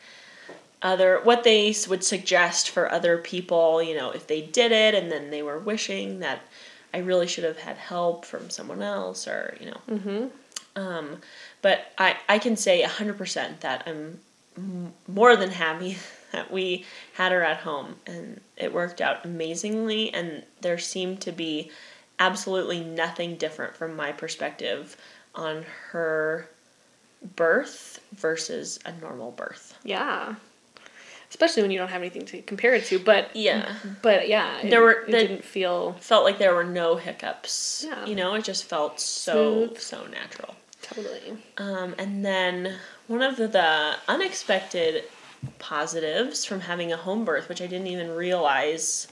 other 0.80 1.20
what 1.24 1.42
they 1.42 1.74
would 1.88 2.04
suggest 2.04 2.70
for 2.70 2.88
other 2.92 3.18
people 3.18 3.82
you 3.82 3.96
know 3.96 4.12
if 4.12 4.28
they 4.28 4.40
did 4.40 4.70
it 4.70 4.94
and 4.94 5.10
then 5.10 5.28
they 5.30 5.42
were 5.42 5.58
wishing 5.58 6.20
that 6.20 6.38
i 6.94 6.98
really 6.98 7.26
should 7.26 7.42
have 7.42 7.58
had 7.58 7.76
help 7.76 8.24
from 8.24 8.48
someone 8.48 8.80
else 8.80 9.26
or 9.26 9.56
you 9.60 9.66
know 9.66 9.80
Mm-hmm. 9.90 10.26
um, 10.80 11.16
but 11.62 11.90
I, 11.98 12.16
I 12.28 12.38
can 12.38 12.56
say 12.56 12.84
100% 12.84 13.58
that 13.58 13.82
i'm 13.88 14.20
m- 14.56 14.92
more 15.08 15.34
than 15.34 15.50
happy 15.50 15.98
that 16.30 16.52
we 16.52 16.84
had 17.14 17.32
her 17.32 17.42
at 17.42 17.56
home 17.58 17.96
and 18.06 18.40
it 18.56 18.72
worked 18.72 19.00
out 19.00 19.24
amazingly 19.24 20.14
and 20.14 20.44
there 20.60 20.78
seemed 20.78 21.20
to 21.22 21.32
be 21.32 21.72
absolutely 22.20 22.84
nothing 22.84 23.34
different 23.34 23.74
from 23.74 23.96
my 23.96 24.12
perspective 24.12 24.96
on 25.34 25.64
her 25.90 26.48
birth 27.36 28.00
versus 28.14 28.78
a 28.84 28.92
normal 29.00 29.30
birth 29.32 29.76
Yeah. 29.84 30.34
Especially 31.30 31.60
when 31.62 31.70
you 31.70 31.78
don't 31.78 31.88
have 31.90 32.00
anything 32.00 32.24
to 32.26 32.40
compare 32.42 32.74
it 32.74 32.86
to, 32.86 32.98
but 32.98 33.34
yeah 33.36 33.74
but 34.02 34.28
yeah, 34.28 34.60
it, 34.60 34.70
There 34.70 34.80
were- 34.82 35.02
it 35.06 35.10
didn't 35.10 35.44
feel 35.44 35.92
felt 36.00 36.24
like 36.24 36.38
there 36.38 36.54
were 36.54 36.64
no 36.64 36.96
hiccups. 36.96 37.84
Yeah. 37.86 38.06
You 38.06 38.14
know, 38.16 38.34
it 38.34 38.44
just 38.44 38.64
felt 38.64 38.98
so 39.00 39.66
Smooth. 39.66 39.78
so 39.78 40.06
natural. 40.06 40.54
totally. 40.80 41.36
Um, 41.58 41.94
and 41.98 42.24
then 42.24 42.76
one 43.08 43.20
of 43.22 43.36
the, 43.36 43.46
the 43.48 43.96
unexpected 44.08 45.04
positives 45.58 46.44
from 46.44 46.60
having 46.60 46.92
a 46.92 46.96
home 46.96 47.24
birth, 47.24 47.48
which 47.48 47.60
I 47.60 47.66
didn't 47.66 47.88
even 47.88 48.10
realize 48.10 49.06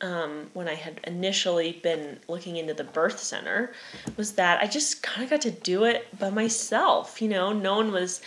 um, 0.00 0.50
when 0.54 0.68
I 0.68 0.74
had 0.74 1.00
initially 1.04 1.72
been 1.82 2.18
looking 2.28 2.56
into 2.56 2.74
the 2.74 2.84
birth 2.84 3.18
center, 3.18 3.72
was 4.16 4.32
that 4.32 4.60
I 4.60 4.66
just 4.66 5.02
kind 5.02 5.24
of 5.24 5.30
got 5.30 5.40
to 5.42 5.50
do 5.50 5.84
it 5.84 6.06
by 6.18 6.30
myself. 6.30 7.20
You 7.20 7.28
know, 7.28 7.52
no 7.52 7.76
one 7.76 7.92
was 7.92 8.20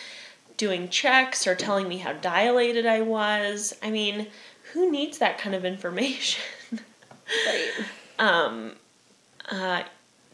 doing 0.57 0.89
checks 0.89 1.47
or 1.47 1.55
telling 1.55 1.87
me 1.87 1.97
how 1.97 2.13
dilated 2.13 2.85
I 2.85 3.01
was. 3.01 3.75
I 3.81 3.89
mean, 3.89 4.27
who 4.73 4.91
needs 4.91 5.17
that 5.17 5.37
kind 5.37 5.55
of 5.55 5.65
information? 5.65 6.43
Right. 7.47 7.71
um, 8.19 8.73
uh, 9.49 9.83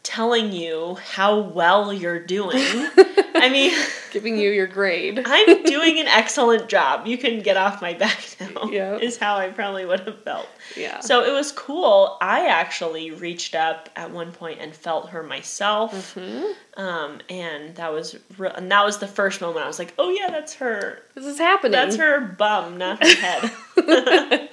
telling 0.04 0.52
you 0.52 0.98
how 1.14 1.40
well 1.40 1.94
you're 1.94 2.20
doing. 2.20 2.58
I 2.58 3.50
mean, 3.52 3.74
Giving 4.12 4.38
you 4.38 4.50
your 4.50 4.68
grade. 4.68 5.22
I'm 5.26 5.64
doing 5.64 6.00
an 6.00 6.08
excellent 6.08 6.68
job. 6.68 7.06
You 7.06 7.18
can 7.18 7.42
get 7.42 7.58
off 7.58 7.82
my 7.82 7.94
back 7.94 8.20
now. 8.40 8.64
Yep. 8.64 9.02
Is 9.02 9.18
how 9.18 9.36
I 9.36 9.50
probably 9.50 9.86
would 9.86 10.02
have 10.02 10.24
felt. 10.24 10.48
Yeah. 10.76 11.00
So 11.00 11.24
it 11.24 11.32
was 11.32 11.52
cool. 11.52 12.18
I 12.22 12.48
actually 12.48 13.12
reached 13.12 13.56
up 13.56 13.90
at 13.96 14.12
one 14.12 14.32
point 14.32 14.60
and 14.62 14.76
felt 14.76 15.10
her 15.10 15.22
myself. 15.24 16.16
Mm-hmm. 16.16 16.82
Um, 16.82 17.20
and 17.30 17.76
that 17.76 17.92
was 17.92 18.18
re- 18.38 18.52
and 18.56 18.72
that 18.72 18.84
was 18.86 18.98
the 18.98 19.08
first 19.08 19.42
moment 19.42 19.66
I 19.66 19.68
was 19.68 19.80
like, 19.80 19.94
"Oh 20.00 20.10
yeah, 20.10 20.30
that's 20.30 20.56
her. 20.56 21.00
This 21.14 21.26
is 21.26 21.38
happening. 21.38 21.74
That's 21.74 21.98
her 21.98 22.22
bum, 22.22 22.78
not 22.78 23.04
her 23.04 23.16
head." 23.16 23.52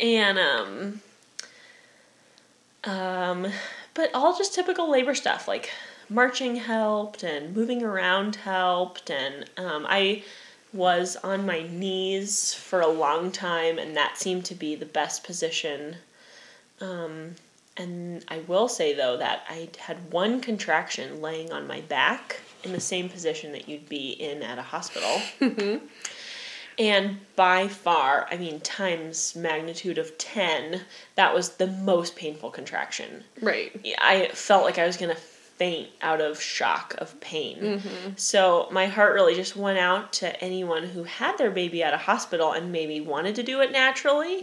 and 0.00 0.38
um 0.38 1.00
um 2.88 3.46
but 3.94 4.10
all 4.14 4.36
just 4.36 4.54
typical 4.54 4.90
labor 4.90 5.14
stuff 5.14 5.48
like 5.48 5.70
marching 6.08 6.56
helped 6.56 7.22
and 7.22 7.54
moving 7.54 7.82
around 7.82 8.36
helped. 8.36 9.10
And 9.10 9.44
um, 9.56 9.86
i 9.88 10.22
was 10.72 11.16
on 11.16 11.46
my 11.46 11.62
knees 11.62 12.52
for 12.54 12.80
a 12.80 12.86
long 12.86 13.32
time 13.32 13.78
and 13.78 13.96
that 13.96 14.18
seemed 14.18 14.44
to 14.44 14.54
be 14.54 14.74
the 14.74 14.86
best 14.86 15.24
position. 15.24 15.96
Um, 16.80 17.34
and 17.78 18.24
i 18.28 18.40
will 18.40 18.68
say 18.68 18.92
though 18.92 19.16
that 19.16 19.44
i 19.48 19.68
had 19.78 20.12
one 20.12 20.40
contraction 20.40 21.22
laying 21.22 21.52
on 21.52 21.66
my 21.66 21.80
back 21.82 22.40
in 22.64 22.72
the 22.72 22.80
same 22.80 23.08
position 23.08 23.52
that 23.52 23.68
you'd 23.68 23.88
be 23.88 24.10
in 24.10 24.42
at 24.42 24.58
a 24.58 24.62
hospital 24.62 25.22
and 26.78 27.18
by 27.36 27.68
far, 27.68 28.26
I 28.30 28.36
mean, 28.36 28.60
times 28.60 29.34
magnitude 29.36 29.98
of 29.98 30.16
10, 30.18 30.82
that 31.16 31.34
was 31.34 31.50
the 31.56 31.66
most 31.66 32.16
painful 32.16 32.50
contraction. 32.50 33.24
Right. 33.40 33.72
I 34.00 34.28
felt 34.32 34.64
like 34.64 34.78
I 34.78 34.86
was 34.86 34.96
going 34.96 35.14
to 35.14 35.20
faint 35.20 35.88
out 36.02 36.20
of 36.20 36.40
shock 36.40 36.94
of 36.98 37.18
pain. 37.20 37.58
Mm-hmm. 37.58 38.10
So 38.14 38.68
my 38.70 38.86
heart 38.86 39.12
really 39.14 39.34
just 39.34 39.56
went 39.56 39.76
out 39.78 40.12
to 40.14 40.40
anyone 40.40 40.84
who 40.84 41.02
had 41.02 41.36
their 41.36 41.50
baby 41.50 41.82
at 41.82 41.92
a 41.92 41.96
hospital 41.96 42.52
and 42.52 42.70
maybe 42.70 43.00
wanted 43.00 43.34
to 43.34 43.42
do 43.42 43.60
it 43.60 43.72
naturally 43.72 44.38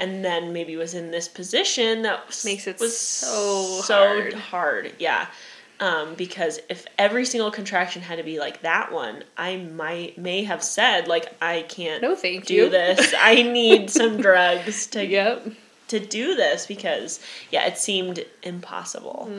and 0.00 0.24
then 0.24 0.52
maybe 0.52 0.74
was 0.74 0.94
in 0.94 1.12
this 1.12 1.28
position 1.28 2.02
that 2.02 2.26
Mm-hmm. 2.26 2.48
Makes 2.48 2.66
it 2.66 2.80
was 2.80 2.98
so 2.98 3.80
so 3.84 3.94
hard. 3.94 4.34
hard. 4.34 4.92
Yeah. 4.98 5.28
Um, 5.78 6.14
because 6.14 6.58
if 6.70 6.86
every 6.96 7.26
single 7.26 7.50
contraction 7.50 8.00
had 8.00 8.16
to 8.16 8.24
be 8.24 8.38
like 8.38 8.62
that 8.62 8.90
one, 8.92 9.24
I 9.36 9.58
might 9.58 10.16
may 10.16 10.42
have 10.44 10.62
said 10.62 11.06
like 11.06 11.34
I 11.42 11.62
can't 11.68 12.00
No, 12.02 12.14
thank 12.16 12.46
do 12.46 12.54
you. 12.54 12.68
this. 12.70 13.12
I 13.18 13.42
need 13.42 13.90
some 13.90 14.16
drugs 14.22 14.86
to 14.88 15.04
Yep. 15.04 15.48
to 15.88 16.00
do 16.00 16.34
this 16.34 16.66
because 16.66 17.20
yeah, 17.50 17.66
it 17.66 17.76
seemed 17.76 18.24
impossible. 18.42 19.30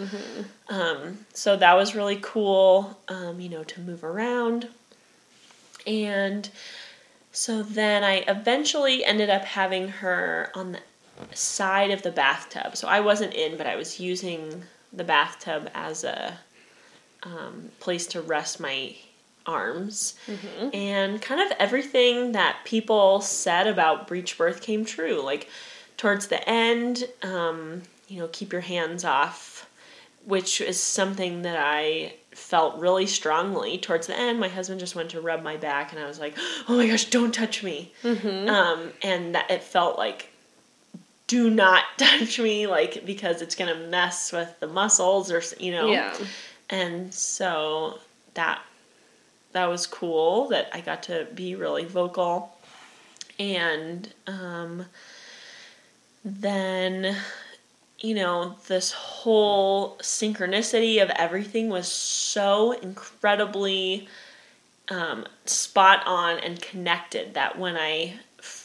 Um, 0.70 1.26
so 1.34 1.56
that 1.58 1.76
was 1.76 1.96
really 1.96 2.20
cool. 2.22 2.98
Um, 3.08 3.40
you 3.40 3.50
know, 3.50 3.64
to 3.64 3.82
move 3.82 4.04
around, 4.04 4.68
and 5.88 6.50
so 7.32 7.64
then 7.64 8.04
I 8.04 8.24
eventually 8.28 9.04
ended 9.04 9.30
up 9.30 9.44
having 9.44 9.88
her 9.90 10.52
on 10.56 10.74
the 10.74 10.80
side 11.36 11.92
of 11.92 12.02
the 12.04 12.12
bathtub. 12.12 12.76
So 12.78 12.88
I 12.88 13.00
wasn't 13.00 13.34
in, 13.34 13.58
but 13.58 13.66
I 13.68 13.76
was 13.76 14.00
using 14.00 14.64
the 14.94 15.04
bathtub 15.04 15.70
as 15.74 16.04
a 16.04 16.40
um, 17.24 17.70
place 17.80 18.08
to 18.08 18.22
rest 18.22 18.60
my 18.60 18.96
arms. 19.46 20.16
And 20.74 21.22
kind 21.22 21.42
of 21.42 21.58
everything 21.58 22.34
that 22.34 22.58
people 22.66 23.22
said 23.22 23.68
about 23.68 24.08
breech 24.08 24.38
birth 24.38 24.62
came 24.62 24.86
true. 24.86 25.22
Like 25.22 25.50
towards 25.96 26.28
the 26.28 26.48
end, 26.50 27.06
um, 27.24 27.84
you 28.08 28.20
know, 28.20 28.30
keep 28.32 28.52
your 28.52 28.62
hands 28.62 29.04
off, 29.06 29.70
which 30.26 30.62
is 30.62 30.80
something 30.80 31.42
that 31.44 31.58
I 31.58 32.14
felt 32.32 32.78
really 32.78 33.08
strongly 33.08 33.78
towards 33.78 34.08
the 34.08 34.18
end. 34.18 34.40
My 34.40 34.48
husband 34.50 34.80
just 34.80 34.96
went 34.96 35.10
to 35.12 35.22
rub 35.22 35.42
my 35.44 35.58
back, 35.58 35.92
and 35.92 36.02
I 36.02 36.08
was 36.08 36.20
like, 36.20 36.36
"Oh 36.70 36.78
my 36.78 36.88
gosh, 36.88 37.06
don't 37.06 37.34
touch 37.34 37.64
me!" 37.64 37.92
Um, 38.50 38.92
and 39.02 39.34
that 39.36 39.50
it 39.50 39.64
felt 39.64 39.98
like 39.98 40.30
do 41.28 41.50
not 41.50 41.84
touch 41.98 42.40
me 42.40 42.68
like 42.68 43.06
because 43.06 43.42
it's 43.42 43.56
going 43.56 43.74
to 43.74 43.88
mess 43.88 44.32
with 44.32 44.60
the 44.60 44.68
muscles 44.68 45.32
or 45.32 45.42
you 45.60 45.72
know 45.72 45.92
Yeah. 45.92 46.16
and 46.70 47.14
so 47.14 48.00
that 48.34 48.62
that 49.52 49.66
was 49.68 49.88
cool 49.88 50.48
that 50.50 50.70
I 50.74 50.82
got 50.82 51.04
to 51.04 51.28
be 51.34 51.56
really 51.56 51.86
vocal 51.86 52.54
and 53.40 54.12
um 54.28 54.86
then 56.24 57.16
you 58.00 58.14
know 58.16 58.56
this 58.68 58.92
whole 58.92 59.98
synchronicity 59.98 61.02
of 61.02 61.10
everything 61.12 61.70
was 61.70 61.88
so 61.92 62.74
incredibly 62.74 64.08
um, 64.90 65.26
spot 65.46 66.04
on 66.06 66.40
and 66.40 66.62
connected 66.62 67.34
that 67.34 67.58
when 67.60 67.76
I 67.76 68.14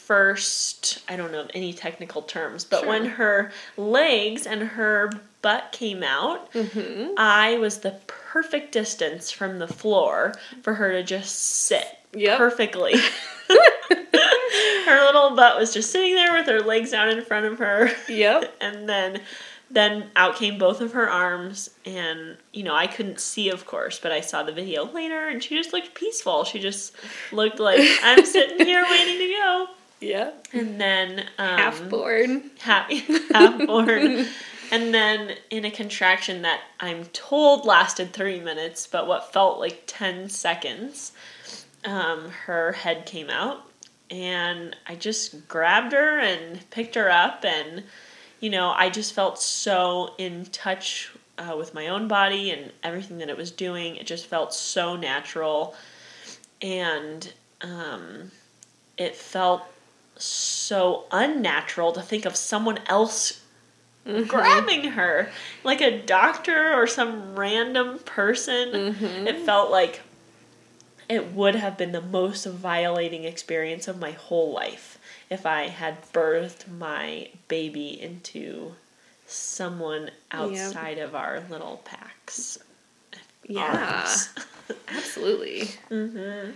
first, 0.07 0.99
I 1.09 1.15
don't 1.15 1.31
know 1.31 1.47
any 1.53 1.73
technical 1.73 2.21
terms, 2.21 2.63
but 2.65 2.81
Sure. 2.81 2.89
when 2.89 3.05
her 3.05 3.51
legs 3.77 4.45
and 4.45 4.61
her 4.61 5.11
butt 5.41 5.69
came 5.71 6.03
out, 6.03 6.51
Mm-hmm. 6.53 7.13
I 7.17 7.57
was 7.57 7.79
the 7.79 7.99
perfect 8.07 8.71
distance 8.71 9.31
from 9.31 9.59
the 9.59 9.67
floor 9.67 10.33
for 10.61 10.73
her 10.75 10.91
to 10.91 11.03
just 11.03 11.35
sit 11.39 11.87
Yep. 12.13 12.37
perfectly. 12.37 12.93
her 13.49 15.05
little 15.05 15.35
butt 15.35 15.57
was 15.59 15.73
just 15.73 15.91
sitting 15.91 16.15
there 16.15 16.33
with 16.33 16.47
her 16.47 16.61
legs 16.61 16.93
out 16.93 17.09
in 17.09 17.23
front 17.23 17.45
of 17.45 17.59
her 17.59 17.89
Yep. 18.09 18.55
and 18.61 18.87
then 18.89 19.21
then 19.71 20.11
out 20.15 20.35
came 20.35 20.59
both 20.59 20.81
of 20.81 20.91
her 20.93 21.09
arms 21.09 21.69
and 21.85 22.37
you 22.51 22.61
know 22.63 22.75
i 22.75 22.85
couldn't 22.85 23.19
see 23.19 23.49
of 23.49 23.65
course 23.65 23.99
but 23.99 24.11
i 24.11 24.21
saw 24.21 24.43
the 24.43 24.51
video 24.51 24.85
later 24.91 25.27
and 25.27 25.41
she 25.43 25.55
just 25.55 25.73
looked 25.73 25.95
peaceful 25.95 26.43
she 26.43 26.59
just 26.59 26.93
looked 27.31 27.59
like 27.59 27.81
i'm 28.03 28.23
sitting 28.25 28.63
here 28.65 28.83
waiting 28.89 29.17
to 29.17 29.27
go 29.41 29.67
Yep. 30.03 30.47
and 30.53 30.79
then 30.81 31.19
um, 31.37 31.57
Half 31.57 31.89
born. 31.89 32.51
half, 32.59 32.89
half 33.31 33.65
bored 33.65 34.27
and 34.71 34.93
then 34.93 35.35
in 35.49 35.65
a 35.65 35.71
contraction 35.71 36.41
that 36.41 36.61
i'm 36.79 37.05
told 37.05 37.65
lasted 37.65 38.11
three 38.13 38.39
minutes 38.39 38.87
but 38.87 39.07
what 39.07 39.31
felt 39.31 39.59
like 39.59 39.83
10 39.87 40.29
seconds 40.29 41.11
um, 41.85 42.29
her 42.45 42.71
head 42.71 43.05
came 43.05 43.29
out 43.29 43.61
and 44.09 44.75
i 44.87 44.95
just 44.95 45.47
grabbed 45.47 45.91
her 45.93 46.19
and 46.19 46.67
picked 46.71 46.95
her 46.95 47.09
up 47.09 47.45
and 47.45 47.83
you 48.39 48.49
know 48.49 48.73
i 48.75 48.89
just 48.89 49.13
felt 49.13 49.39
so 49.39 50.13
in 50.17 50.45
touch 50.47 51.11
uh, 51.37 51.55
with 51.57 51.73
my 51.73 51.87
own 51.87 52.07
body 52.07 52.51
and 52.51 52.71
everything 52.83 53.17
that 53.19 53.29
it 53.29 53.37
was 53.37 53.51
doing 53.51 53.95
it 53.95 54.05
just 54.07 54.25
felt 54.25 54.53
so 54.53 54.95
natural 54.95 55.75
and 56.61 57.33
um, 57.61 58.31
it 58.97 59.15
felt 59.15 59.63
so 60.17 61.05
unnatural 61.11 61.91
to 61.93 62.01
think 62.01 62.25
of 62.25 62.35
someone 62.35 62.79
else 62.87 63.41
grabbing 64.27 64.83
her 64.91 65.29
like 65.63 65.79
a 65.81 65.97
doctor 66.01 66.73
or 66.73 66.85
some 66.85 67.35
random 67.35 67.99
person 67.99 68.95
it 69.27 69.39
felt 69.45 69.71
like 69.71 70.01
it 71.09 71.31
would 71.33 71.55
have 71.55 71.77
been 71.77 71.91
the 71.93 72.01
most 72.01 72.45
violating 72.45 73.23
experience 73.23 73.87
of 73.87 73.99
my 73.99 74.11
whole 74.11 74.51
life 74.53 74.97
if 75.29 75.45
i 75.45 75.67
had 75.67 76.01
birthed 76.11 76.67
my 76.77 77.29
baby 77.47 77.99
into 78.01 78.73
someone 79.25 80.11
outside 80.31 80.97
of 80.97 81.15
our 81.15 81.41
little 81.49 81.77
packs 81.85 82.59
Yeah. 83.47 84.05
Absolutely. 84.89 85.69
mm-hmm. 85.89 86.51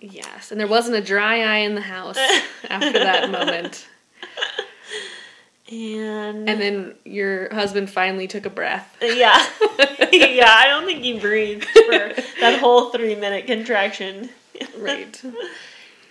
Yes. 0.00 0.50
And 0.50 0.60
there 0.60 0.66
wasn't 0.66 0.96
a 0.96 1.00
dry 1.00 1.40
eye 1.40 1.58
in 1.58 1.74
the 1.74 1.80
house 1.80 2.18
after 2.68 2.92
that 2.92 3.30
moment. 3.30 3.86
and 5.70 6.48
And 6.48 6.60
then 6.60 6.94
your 7.04 7.52
husband 7.52 7.90
finally 7.90 8.26
took 8.26 8.46
a 8.46 8.50
breath. 8.50 8.96
Yeah. 9.00 9.44
yeah, 10.12 10.50
I 10.50 10.66
don't 10.68 10.84
think 10.86 11.02
he 11.02 11.18
breathed 11.18 11.64
for 11.64 12.12
that 12.40 12.58
whole 12.60 12.90
three 12.90 13.14
minute 13.14 13.46
contraction. 13.46 14.30
Right. 14.78 15.20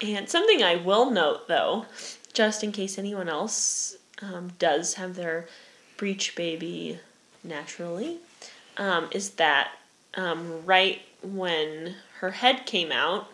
And 0.03 0.27
something 0.27 0.61
I 0.61 0.75
will 0.75 1.09
note 1.09 1.47
though, 1.47 1.85
just 2.33 2.65
in 2.65 2.73
case 2.73 2.97
anyone 2.97 3.29
else 3.29 3.95
um, 4.21 4.51
does 4.59 4.95
have 4.95 5.15
their 5.15 5.47
breech 5.95 6.35
baby 6.35 6.99
naturally, 7.45 8.17
um, 8.75 9.07
is 9.11 9.31
that 9.31 9.71
um, 10.15 10.65
right 10.65 11.01
when 11.23 11.95
her 12.19 12.31
head 12.31 12.65
came 12.65 12.91
out, 12.91 13.29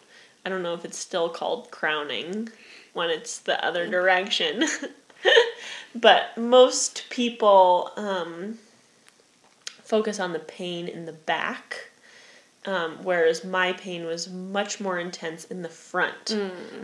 I 0.46 0.50
don't 0.50 0.64
know 0.64 0.74
if 0.74 0.86
it's 0.86 0.98
still 0.98 1.30
called 1.30 1.72
crowning 1.72 2.50
when 2.94 3.10
it's 3.10 3.40
the 3.40 3.64
other 3.66 3.88
direction, 3.88 4.64
but 5.96 6.38
most 6.38 7.06
people 7.10 7.92
um, 7.96 8.58
focus 9.84 10.20
on 10.20 10.34
the 10.34 10.40
pain 10.40 10.88
in 10.88 11.06
the 11.06 11.14
back. 11.14 11.90
Um, 12.64 13.00
whereas 13.02 13.44
my 13.44 13.74
pain 13.74 14.06
was 14.06 14.30
much 14.30 14.80
more 14.80 15.00
intense 15.00 15.46
in 15.46 15.64
the 15.64 15.70
front. 15.70 16.30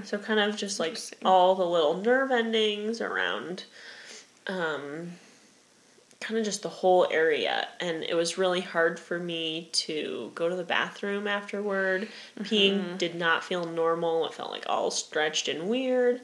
So 0.03 0.17
kind 0.17 0.39
of 0.39 0.57
just 0.57 0.79
like 0.79 0.97
all 1.23 1.53
the 1.53 1.65
little 1.65 1.97
nerve 1.97 2.31
endings 2.31 2.99
around 2.99 3.65
um 4.47 5.11
kind 6.20 6.39
of 6.39 6.43
just 6.45 6.63
the 6.63 6.70
whole 6.70 7.07
area 7.11 7.68
and 7.80 8.03
it 8.03 8.15
was 8.15 8.38
really 8.39 8.61
hard 8.61 8.99
for 8.99 9.20
me 9.20 9.70
to 9.72 10.32
go 10.34 10.49
to 10.49 10.55
the 10.55 10.63
bathroom 10.63 11.28
afterward. 11.28 12.07
Peeing 12.39 12.97
did 12.97 13.13
not 13.15 13.43
feel 13.43 13.65
normal. 13.65 14.26
It 14.26 14.34
felt 14.34 14.49
like 14.51 14.65
all 14.68 14.89
stretched 14.89 15.47
and 15.47 15.70
weird. 15.70 16.22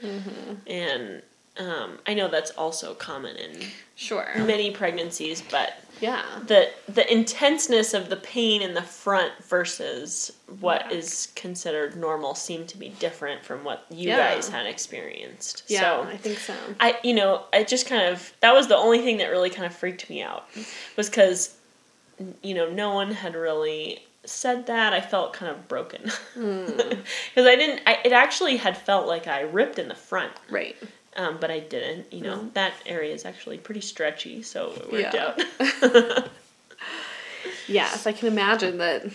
And 0.66 1.22
um, 1.58 2.00
I 2.08 2.16
know 2.16 2.28
that's 2.28 2.52
also 2.52 2.96
common 2.96 3.36
in 3.36 3.52
Sure. 3.96 4.28
many 4.38 4.72
pregnancies, 4.72 5.44
but 5.52 5.83
Yeah. 6.04 6.24
the 6.46 6.70
the 6.88 7.06
intenseness 7.12 7.94
of 7.94 8.10
the 8.10 8.18
pain 8.18 8.62
in 8.62 8.74
the 8.74 8.82
front 8.82 9.32
versus 9.46 10.32
what 10.60 10.92
is 10.92 11.28
Back. 11.28 11.36
considered 11.36 11.96
normal 11.96 12.36
seemed 12.36 12.68
to 12.70 12.78
be 12.78 12.90
different 13.00 13.44
from 13.46 13.64
what 13.64 13.86
you 13.90 14.10
Yeah. 14.10 14.18
guys 14.36 14.50
had 14.50 14.66
experienced. 14.66 15.64
Yeah, 15.68 15.80
So 15.82 16.10
I 16.10 16.18
think 16.18 16.38
so. 16.40 16.54
I 16.80 17.00
you 17.04 17.14
know, 17.14 17.44
I 17.54 17.64
just 17.64 17.86
kind 17.88 18.04
of 18.12 18.34
that 18.42 18.54
was 18.54 18.68
the 18.68 18.78
only 18.78 19.00
thing 19.00 19.18
that 19.18 19.28
really 19.32 19.50
kind 19.50 19.66
of 19.66 19.74
freaked 19.74 20.10
me 20.10 20.22
out 20.22 20.48
was 20.98 21.10
cuz 21.10 21.56
you 22.42 22.54
know, 22.54 22.70
no 22.70 22.94
one 22.94 23.12
had 23.12 23.34
really 23.36 24.04
said 24.26 24.68
that. 24.68 24.94
I 24.94 25.02
felt 25.02 25.34
kind 25.34 25.52
of 25.52 25.68
broken. 25.68 26.02
Hmm. 26.34 26.66
Cuz 27.36 27.46
I 27.54 27.56
didn't 27.56 27.82
I, 27.88 28.00
it 28.06 28.12
actually 28.14 28.58
had 28.58 28.78
felt 28.78 29.08
like 29.08 29.26
I 29.28 29.42
ripped 29.42 29.80
in 29.80 29.88
the 29.88 29.96
front. 29.96 30.32
Right. 30.50 30.76
Um, 31.16 31.38
but 31.40 31.52
I 31.52 31.60
didn't, 31.60 32.12
you 32.12 32.22
know. 32.22 32.50
That 32.54 32.74
area 32.86 33.14
is 33.14 33.24
actually 33.26 33.58
pretty 33.60 33.82
stretchy, 33.82 34.42
so 34.42 34.72
it 34.72 34.92
worked 34.92 35.14
Yeah. 35.14 35.36
out. 36.18 36.30
Yes, 37.68 38.06
I 38.08 38.12
can 38.12 38.28
imagine 38.28 38.78
that 38.80 39.06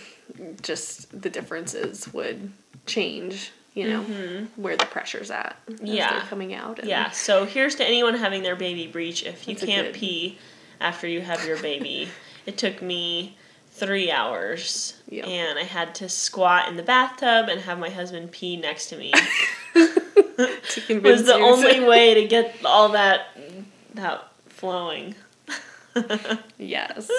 just 0.61 1.19
the 1.21 1.29
differences 1.29 2.11
would 2.13 2.51
change, 2.87 3.51
you 3.75 3.87
know, 3.87 4.01
where 4.55 4.75
the 4.75 4.85
pressure's 4.85 5.29
at 5.31 5.55
Mm-hmm. 5.67 5.85
Yeah. 5.85 6.21
coming 6.27 6.53
out. 6.53 6.83
Yeah, 6.83 7.11
so 7.11 7.45
here's 7.45 7.75
to 7.75 7.85
anyone 7.85 8.15
having 8.15 8.41
their 8.43 8.55
baby 8.55 8.87
breech. 8.87 9.23
If 9.23 9.47
you 9.47 9.55
can't 9.55 9.87
good- 9.87 9.95
pee 9.95 10.37
after 10.81 11.07
you 11.07 11.21
have 11.21 11.45
your 11.45 11.57
baby, 11.61 12.09
it 12.45 12.57
took 12.57 12.81
me 12.81 13.37
three 13.71 14.11
hours. 14.11 14.95
Yep. 15.09 15.27
And 15.27 15.59
I 15.59 15.63
had 15.63 15.93
to 15.95 16.09
squat 16.09 16.67
in 16.69 16.75
the 16.75 16.83
bathtub 16.83 17.49
and 17.49 17.61
have 17.61 17.77
my 17.79 17.89
husband 17.89 18.31
pee 18.31 18.57
next 18.57 18.87
to 18.87 18.97
me. 18.97 19.13
to 20.69 20.81
convince 20.81 21.19
was 21.19 21.25
the 21.27 21.35
only 21.35 21.79
way 21.87 22.13
to 22.15 22.27
get 22.27 22.55
all 22.65 22.89
that 22.89 23.27
that 23.93 24.27
flowing. 24.47 25.15
Yes. 26.57 27.09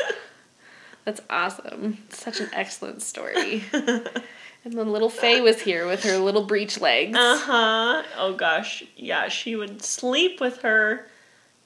That's 1.05 1.21
awesome. 1.29 1.99
Such 2.11 2.41
an 2.41 2.49
excellent 2.53 3.03
story. 3.03 3.65
and 3.73 4.73
then 4.73 4.93
little 4.93 5.09
Faye 5.11 5.41
was 5.41 5.61
here 5.63 5.87
with 5.87 6.05
her 6.05 6.19
little 6.19 6.45
breech 6.45 6.81
legs. 6.81 7.17
Uh 7.19 7.39
huh. 7.39 8.03
Oh 8.17 8.35
gosh. 8.35 8.85
Yeah, 8.97 9.29
she 9.29 9.57
would 9.57 9.83
sleep 9.83 10.41
with 10.41 10.59
her 10.63 11.07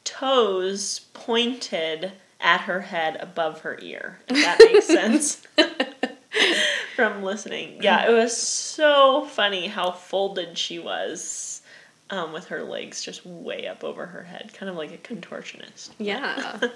toes 0.05 1.01
pointed 1.13 2.13
at 2.41 2.63
her 2.63 2.81
head 2.81 3.17
above 3.21 3.61
her 3.61 3.79
ear. 3.83 4.19
If 4.29 4.37
that 4.45 4.59
makes 4.61 4.87
sense. 4.87 5.43
From 6.97 7.23
listening. 7.23 7.83
Yeah, 7.83 8.09
it 8.09 8.13
was 8.13 8.37
so 8.37 9.25
funny 9.27 9.67
how 9.69 9.91
folded 9.93 10.57
she 10.59 10.79
was 10.79 11.61
um, 12.11 12.33
with 12.33 12.47
her 12.49 12.63
legs 12.63 13.03
just 13.03 13.25
way 13.27 13.67
up 13.67 13.83
over 13.83 14.07
her 14.07 14.23
head, 14.23 14.53
kind 14.55 14.71
of 14.71 14.77
like 14.77 14.93
a 14.93 14.99
contortionist. 14.99 15.91
Yeah. 15.99 16.61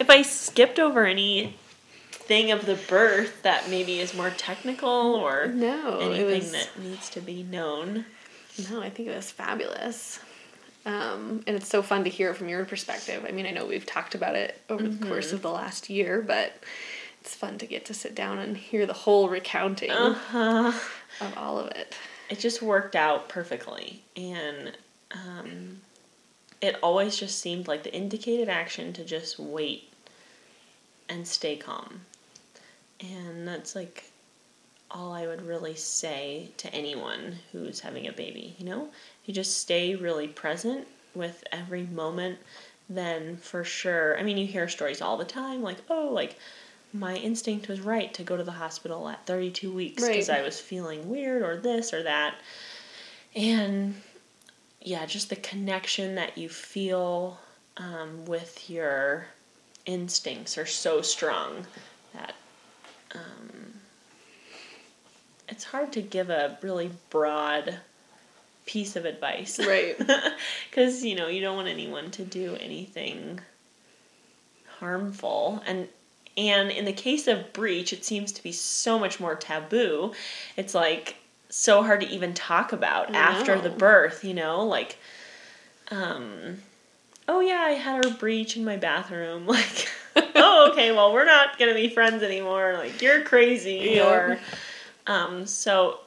If 0.00 0.08
I 0.10 0.22
skipped 0.22 0.80
over 0.80 1.04
any 1.04 1.56
thing 2.10 2.50
of 2.50 2.64
the 2.66 2.74
birth 2.88 3.42
that 3.42 3.68
maybe 3.68 4.00
is 4.00 4.14
more 4.14 4.30
technical 4.30 4.88
or 4.88 5.46
No, 5.46 5.98
anything 6.00 6.26
was- 6.26 6.52
that 6.52 6.70
needs 6.80 7.10
to 7.10 7.20
be 7.20 7.42
known. 7.44 8.06
No, 8.70 8.80
I 8.82 8.90
think 8.90 9.08
it 9.08 9.14
was 9.14 9.30
fabulous. 9.30 10.18
Um, 10.84 11.44
and 11.46 11.54
it's 11.56 11.68
so 11.68 11.80
fun 11.82 12.04
to 12.04 12.10
hear 12.10 12.34
from 12.34 12.48
your 12.48 12.64
perspective. 12.64 13.24
I 13.28 13.30
mean, 13.30 13.46
I 13.46 13.50
know 13.50 13.66
we've 13.66 13.86
talked 13.86 14.14
about 14.16 14.34
it 14.34 14.60
over 14.68 14.88
the 14.88 15.06
course 15.06 15.32
of 15.32 15.42
the 15.42 15.50
last 15.50 15.88
year, 15.88 16.22
but 16.26 16.52
it's 17.22 17.36
fun 17.36 17.56
to 17.56 17.66
get 17.66 17.84
to 17.84 17.94
sit 17.94 18.16
down 18.16 18.40
and 18.40 18.56
hear 18.56 18.84
the 18.84 18.92
whole 18.92 19.28
recounting 19.28 19.92
Uh-huh. 19.92 20.72
of 21.20 21.38
all 21.38 21.56
of 21.60 21.68
it. 21.70 21.94
It 22.28 22.40
just 22.40 22.60
worked 22.60 22.96
out 22.96 23.28
perfectly. 23.28 24.02
And 24.16 24.76
um, 25.12 25.80
it 26.60 26.76
always 26.82 27.16
just 27.16 27.38
seemed 27.38 27.68
like 27.68 27.84
the 27.84 27.94
indicated 27.94 28.48
action 28.48 28.92
to 28.94 29.04
just 29.04 29.38
wait 29.38 29.88
and 31.08 31.24
stay 31.28 31.54
calm. 31.54 32.00
And 33.00 33.46
that's 33.46 33.76
like 33.76 34.10
all 34.90 35.12
I 35.12 35.28
would 35.28 35.42
really 35.46 35.76
say 35.76 36.48
to 36.56 36.74
anyone 36.74 37.36
who's 37.52 37.78
having 37.80 38.08
a 38.08 38.12
baby, 38.12 38.56
you 38.58 38.64
know? 38.66 38.88
You 39.26 39.32
just 39.32 39.58
stay 39.58 39.94
really 39.94 40.26
present 40.26 40.88
with 41.14 41.44
every 41.52 41.84
moment, 41.84 42.40
then 42.88 43.36
for 43.36 43.62
sure, 43.62 44.18
I 44.18 44.24
mean, 44.24 44.38
you 44.38 44.46
hear 44.46 44.68
stories 44.68 45.00
all 45.00 45.16
the 45.16 45.24
time 45.24 45.62
like, 45.62 45.78
oh, 45.88 46.08
like 46.10 46.36
my 46.92 47.16
instinct 47.16 47.68
was 47.68 47.80
right 47.80 48.12
to 48.14 48.22
go 48.22 48.36
to 48.36 48.44
the 48.44 48.52
hospital 48.52 49.08
at 49.08 49.24
32 49.26 49.72
weeks 49.72 50.06
because 50.06 50.28
Right. 50.28 50.40
I 50.40 50.42
was 50.42 50.60
feeling 50.60 51.08
weird 51.08 51.42
or 51.42 51.56
this 51.56 51.92
or 51.94 52.02
that. 52.02 52.34
And 53.34 53.94
yeah, 54.80 55.06
just 55.06 55.30
the 55.30 55.36
connection 55.36 56.16
that 56.16 56.36
you 56.36 56.48
feel 56.48 57.38
um, 57.78 58.24
with 58.26 58.68
your 58.68 59.26
instincts 59.86 60.58
are 60.58 60.66
so 60.66 61.00
strong 61.02 61.66
that 62.12 62.34
um, 63.14 63.74
it's 65.48 65.64
hard 65.64 65.92
to 65.92 66.02
give 66.02 66.30
a 66.30 66.58
really 66.62 66.90
broad 67.10 67.78
piece 68.66 68.96
of 68.96 69.04
advice. 69.04 69.58
Right. 69.58 69.96
Because, 70.70 71.04
you 71.04 71.14
know, 71.14 71.28
you 71.28 71.40
don't 71.42 71.56
want 71.56 71.68
anyone 71.68 72.10
to 72.12 72.24
do 72.24 72.56
anything 72.56 73.40
harmful. 74.78 75.62
And 75.66 75.88
and 76.36 76.70
in 76.70 76.84
the 76.84 76.92
case 76.92 77.26
of 77.28 77.52
breech, 77.52 77.92
it 77.92 78.04
seems 78.04 78.32
to 78.32 78.42
be 78.42 78.52
so 78.52 78.98
much 78.98 79.20
more 79.20 79.34
taboo. 79.34 80.12
It's 80.56 80.74
like 80.74 81.16
so 81.50 81.82
hard 81.82 82.00
to 82.00 82.08
even 82.08 82.32
talk 82.32 82.72
about 82.72 83.14
I 83.14 83.18
after 83.18 83.60
the 83.60 83.70
birth, 83.70 84.24
you 84.24 84.34
know, 84.34 84.64
like 84.64 84.96
um 85.90 86.58
oh 87.28 87.40
yeah, 87.40 87.60
I 87.60 87.72
had 87.72 88.04
a 88.06 88.10
breech 88.10 88.56
in 88.56 88.64
my 88.64 88.76
bathroom 88.76 89.46
like 89.58 89.88
oh 90.34 90.70
okay, 90.72 90.92
well 90.92 91.12
we're 91.12 91.24
not 91.24 91.58
going 91.58 91.74
to 91.74 91.80
be 91.80 91.88
friends 91.88 92.22
anymore. 92.22 92.74
Like 92.74 93.02
you're 93.02 93.22
crazy 93.22 93.92
Yeah. 93.96 94.08
or 94.08 94.38
um 95.06 95.46
so 95.46 95.98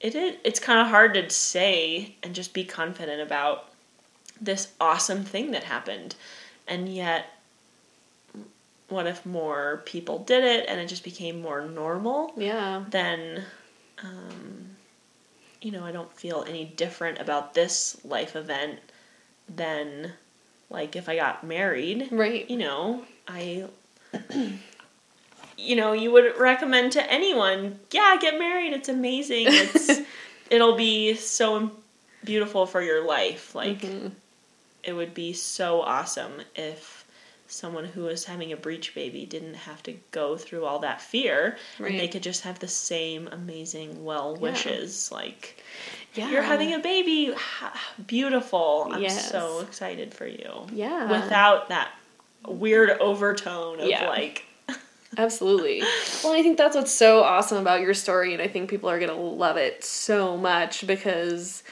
it 0.00 0.14
is 0.14 0.36
it's 0.44 0.60
kind 0.60 0.80
of 0.80 0.86
hard 0.88 1.14
to 1.14 1.28
say 1.30 2.14
and 2.22 2.34
just 2.34 2.52
be 2.54 2.64
confident 2.64 3.20
about 3.20 3.68
this 4.40 4.68
awesome 4.80 5.22
thing 5.24 5.52
that 5.52 5.64
happened 5.64 6.14
and 6.66 6.92
yet 6.92 7.26
what 8.92 9.06
if 9.06 9.24
more 9.26 9.82
people 9.86 10.18
did 10.20 10.44
it 10.44 10.66
and 10.68 10.78
it 10.80 10.86
just 10.86 11.02
became 11.04 11.40
more 11.40 11.62
normal 11.66 12.32
Yeah. 12.36 12.84
then 12.90 13.42
um, 14.02 14.66
you 15.60 15.70
know 15.70 15.84
i 15.84 15.92
don't 15.92 16.12
feel 16.12 16.44
any 16.48 16.64
different 16.64 17.18
about 17.20 17.54
this 17.54 17.96
life 18.04 18.36
event 18.36 18.78
than 19.48 20.12
like 20.70 20.94
if 20.96 21.08
i 21.08 21.16
got 21.16 21.42
married 21.44 22.08
Right. 22.12 22.48
you 22.50 22.56
know 22.58 23.04
i 23.26 23.64
you 25.56 25.76
know 25.76 25.92
you 25.92 26.10
would 26.12 26.36
recommend 26.38 26.92
to 26.92 27.12
anyone 27.12 27.78
yeah 27.90 28.16
get 28.20 28.38
married 28.38 28.72
it's 28.72 28.88
amazing 28.88 29.46
it's 29.48 30.00
it'll 30.50 30.76
be 30.76 31.14
so 31.14 31.70
beautiful 32.24 32.66
for 32.66 32.80
your 32.82 33.04
life 33.06 33.54
like 33.54 33.80
Mhm. 33.80 34.12
it 34.84 34.92
would 34.94 35.14
be 35.14 35.32
so 35.32 35.80
awesome 35.82 36.32
if 36.54 37.01
someone 37.52 37.84
who 37.84 38.02
was 38.04 38.24
having 38.24 38.50
a 38.52 38.56
breech 38.56 38.94
baby 38.94 39.26
didn't 39.26 39.54
have 39.54 39.82
to 39.82 39.92
go 40.10 40.36
through 40.36 40.64
all 40.64 40.78
that 40.78 41.00
fear 41.02 41.56
and 41.78 41.98
they 41.98 42.08
could 42.08 42.22
just 42.22 42.42
have 42.42 42.58
the 42.60 42.68
same 42.68 43.28
amazing 43.30 44.04
well 44.04 44.34
Yeah. 44.36 44.42
wishes 44.50 45.12
like 45.12 45.62
Yeah. 46.14 46.30
you're 46.30 46.42
having 46.42 46.72
a 46.72 46.78
baby 46.78 47.34
beautiful 48.06 48.88
i'm 48.92 49.02
Yes. 49.02 49.30
so 49.30 49.60
excited 49.60 50.14
for 50.14 50.26
you 50.26 50.66
Yeah. 50.72 51.10
without 51.10 51.68
that 51.68 51.90
weird 52.46 52.90
overtone 53.00 53.80
of 53.80 53.86
Yeah. 53.88 54.08
like 54.08 54.44
Absolutely. 55.18 55.82
Well, 56.24 56.32
I 56.32 56.42
think 56.42 56.56
that's 56.56 56.74
what's 56.74 56.90
so 56.90 57.22
awesome 57.22 57.58
about 57.58 57.82
your 57.82 57.92
story, 57.92 58.32
and 58.32 58.40
I 58.40 58.48
think 58.48 58.70
people 58.70 58.88
are 58.88 58.98
going 58.98 59.10
to 59.10 59.14
love 59.14 59.58
it 59.58 59.84
so 59.84 60.38
much 60.38 60.86
because, 60.86 61.62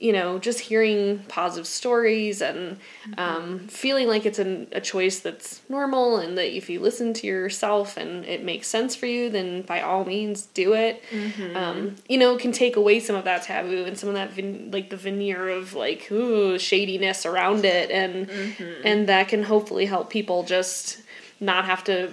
you 0.00 0.12
know, 0.12 0.38
just 0.38 0.60
hearing 0.60 1.18
positive 1.28 1.66
stories 1.66 2.40
and 2.40 2.78
um, 3.16 3.58
feeling 3.68 4.06
like 4.06 4.24
it's 4.26 4.38
an, 4.38 4.68
a 4.70 4.80
choice 4.80 5.18
that's 5.18 5.60
normal 5.68 6.18
and 6.18 6.38
that 6.38 6.54
if 6.56 6.70
you 6.70 6.78
listen 6.78 7.12
to 7.14 7.26
yourself 7.26 7.96
and 7.96 8.24
it 8.24 8.44
makes 8.44 8.68
sense 8.68 8.94
for 8.94 9.06
you, 9.06 9.28
then 9.28 9.62
by 9.62 9.80
all 9.80 10.04
means 10.04 10.42
do 10.46 10.72
it. 10.74 11.02
Um, 11.56 11.96
you 12.08 12.16
know, 12.16 12.36
can 12.36 12.52
take 12.52 12.76
away 12.76 13.00
some 13.00 13.16
of 13.16 13.24
that 13.24 13.42
taboo 13.42 13.84
and 13.84 13.98
some 13.98 14.08
of 14.08 14.14
that, 14.14 14.30
vin- 14.32 14.70
like 14.72 14.90
the 14.90 14.96
veneer 14.96 15.48
of 15.48 15.74
like, 15.74 16.10
ooh, 16.12 16.58
shadiness 16.58 17.26
around 17.26 17.64
it, 17.64 17.90
and 17.90 18.30
and 18.84 19.08
that 19.08 19.26
can 19.28 19.42
hopefully 19.42 19.86
help 19.86 20.10
people 20.10 20.44
just 20.44 21.02
not 21.40 21.64
have 21.64 21.82
to 21.84 22.12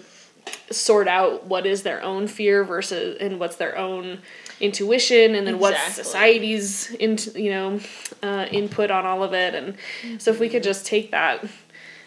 sort 0.72 1.08
out 1.08 1.46
what 1.46 1.66
is 1.66 1.84
their 1.84 2.02
own 2.04 2.28
fear 2.28 2.64
versus 2.64 3.18
and 3.20 3.40
what's 3.40 3.56
their 3.58 3.78
own 3.78 4.20
intuition 4.60 5.36
and 5.36 5.45
then 5.45 5.60
what's 5.60 5.78
society's 5.95 6.91
into 6.91 7.41
you 7.41 7.51
know 7.51 7.80
uh, 8.24 8.45
input 8.51 8.91
on 8.91 9.06
all 9.06 9.24
of 9.24 9.34
it. 9.34 9.53
And 9.53 10.22
so 10.22 10.32
if 10.32 10.39
we 10.39 10.49
could 10.49 10.64
just 10.64 10.86
take 10.86 11.12
that 11.12 11.45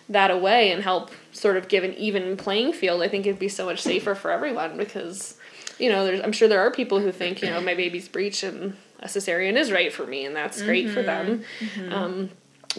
that 0.09 0.31
away 0.31 0.73
and 0.73 0.83
help 0.83 1.11
sort 1.33 1.57
of 1.57 1.69
give 1.69 1.85
an 1.85 1.95
even 1.95 2.37
playing 2.37 2.73
field 2.73 3.03
i 3.03 3.09
think 3.09 3.27
it'd 3.27 3.39
be 3.39 3.49
so 3.49 3.67
much 3.67 3.81
safer 3.83 4.15
for 4.15 4.31
everyone 4.31 4.77
because 4.79 5.37
you 5.79 5.91
know 5.91 6.05
there's 6.05 6.21
i'm 6.23 6.33
sure 6.33 6.49
there 6.49 6.61
are 6.61 6.71
people 6.71 6.99
who 6.99 7.13
think 7.13 7.43
you 7.43 7.51
know 7.51 7.61
my 7.61 7.75
baby's 7.75 8.09
breech 8.09 8.43
and 8.43 8.75
a 9.01 9.07
cesarean 9.07 9.57
is 9.57 9.71
right 9.71 9.93
for 9.93 10.07
me 10.07 10.25
and 10.25 10.35
that's 10.35 10.63
great 10.63 10.89
for 10.91 11.03
them. 11.03 11.45
Um, 11.93 12.31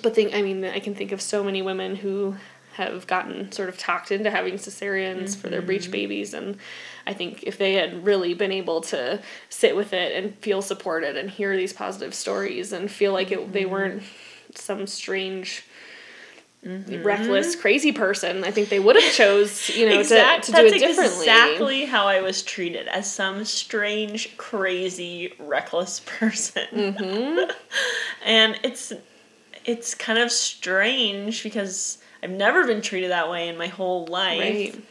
but 0.02 0.16
think 0.16 0.34
i 0.34 0.42
mean 0.42 0.66
i 0.66 0.80
can 0.80 0.96
think 0.96 1.12
of 1.12 1.22
so 1.22 1.44
many 1.44 1.62
women 1.62 1.96
who 1.96 2.36
have 2.74 3.06
gotten 3.08 3.52
sort 3.52 3.70
of 3.70 3.78
talked 3.78 4.12
into 4.12 4.32
having 4.32 4.56
cesareans 4.56 5.36
for 5.36 5.50
their 5.50 5.62
breech 5.62 5.92
babies 5.92 6.34
and 6.34 6.58
i 7.10 7.14
think 7.14 7.44
if 7.44 7.58
they 7.58 7.74
had 7.74 8.06
really 8.06 8.34
been 8.34 8.52
able 8.52 8.80
to 8.80 9.20
sit 9.50 9.76
with 9.76 9.92
it 9.92 10.16
and 10.16 10.36
feel 10.38 10.62
supported 10.62 11.18
and 11.18 11.30
hear 11.30 11.58
these 11.58 11.74
positive 11.74 12.14
stories 12.14 12.72
and 12.72 12.90
feel 12.90 13.12
like 13.12 13.32
it, 13.32 13.52
they 13.52 13.66
weren't 13.66 14.02
some 14.56 14.88
strange 14.88 15.66
reckless 16.64 17.56
crazy 17.56 17.92
person 17.92 18.44
i 18.44 18.52
think 18.52 18.68
they 18.70 18.80
would 18.80 18.96
have 18.96 19.14
chose 19.14 19.70
you 19.70 19.88
know 19.90 20.00
Exact- 20.00 20.44
to, 20.46 20.52
to 20.52 20.58
do 20.58 20.68
it 20.68 20.80
differently 20.80 21.20
exactly 21.20 21.86
how 21.86 22.08
I 22.08 22.22
was 22.22 22.42
treated 22.44 22.88
as 22.88 23.12
some 23.12 23.44
strange, 23.46 24.38
crazy, 24.38 25.34
reckless 25.40 26.00
person. 26.06 26.68
Mm-hmm. 26.72 27.52
and 28.26 28.60
it's 28.64 28.94
it's 29.66 29.94
kind 29.96 30.20
of 30.20 30.32
strange 30.32 31.44
because 31.44 31.98
I've 32.24 32.32
never 32.32 32.66
been 32.66 32.82
treated 32.82 33.12
that 33.12 33.30
way 33.30 33.48
in 33.50 33.58
my 33.58 33.68
whole 33.68 34.06
life. 34.08 34.40
right 34.40 34.84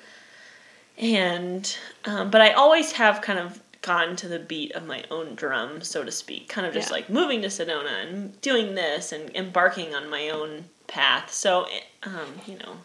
And 0.98 1.76
um, 2.04 2.30
but 2.30 2.40
I 2.40 2.50
always 2.52 2.92
have 2.92 3.20
kind 3.20 3.38
of 3.38 3.60
gone 3.82 4.16
to 4.16 4.28
the 4.28 4.38
beat 4.40 4.72
of 4.72 4.84
my 4.86 5.04
own 5.10 5.34
drum, 5.36 5.80
so 5.82 6.02
to 6.04 6.10
speak. 6.10 6.48
Kind 6.48 6.66
of 6.66 6.74
just 6.74 6.88
Yeah. 6.88 6.94
like 6.96 7.08
moving 7.10 7.40
to 7.42 7.48
Sedona 7.48 8.02
and 8.02 8.38
doing 8.40 8.74
this 8.74 9.12
and 9.12 9.34
embarking 9.36 9.94
on 9.94 10.10
my 10.10 10.28
own 10.30 10.64
path. 10.88 11.32
So, 11.32 11.68
um, 12.02 12.40
you 12.46 12.58
know, 12.58 12.78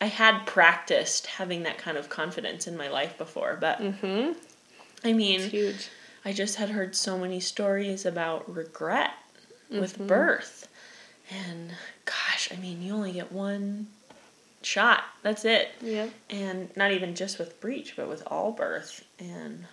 I 0.00 0.06
had 0.06 0.46
practiced 0.46 1.26
having 1.26 1.62
that 1.64 1.76
kind 1.76 1.98
of 1.98 2.08
confidence 2.08 2.66
in 2.66 2.76
my 2.76 2.88
life 2.88 3.18
before, 3.18 3.58
but 3.60 3.80
mm-hmm. 3.80 4.32
I 5.04 5.12
mean, 5.12 5.40
I 6.24 6.32
just 6.32 6.56
had 6.56 6.70
heard 6.70 6.96
so 6.96 7.18
many 7.18 7.40
stories 7.40 8.06
about 8.06 8.52
regret 8.52 9.10
with 9.70 9.98
Mhm. 9.98 10.06
birth. 10.06 10.68
And 11.30 11.72
gosh, 12.06 12.48
I 12.50 12.56
mean, 12.56 12.82
you 12.82 12.94
only 12.94 13.12
get 13.12 13.30
one 13.30 13.88
shot. 14.62 15.04
That's 15.22 15.44
it. 15.44 15.70
Yeah. 15.80 16.08
And 16.28 16.74
not 16.76 16.92
even 16.92 17.14
just 17.14 17.38
with 17.38 17.60
breech, 17.60 17.94
but 17.96 18.08
with 18.08 18.22
all 18.26 18.52
birth. 18.52 19.04
And 19.18 19.64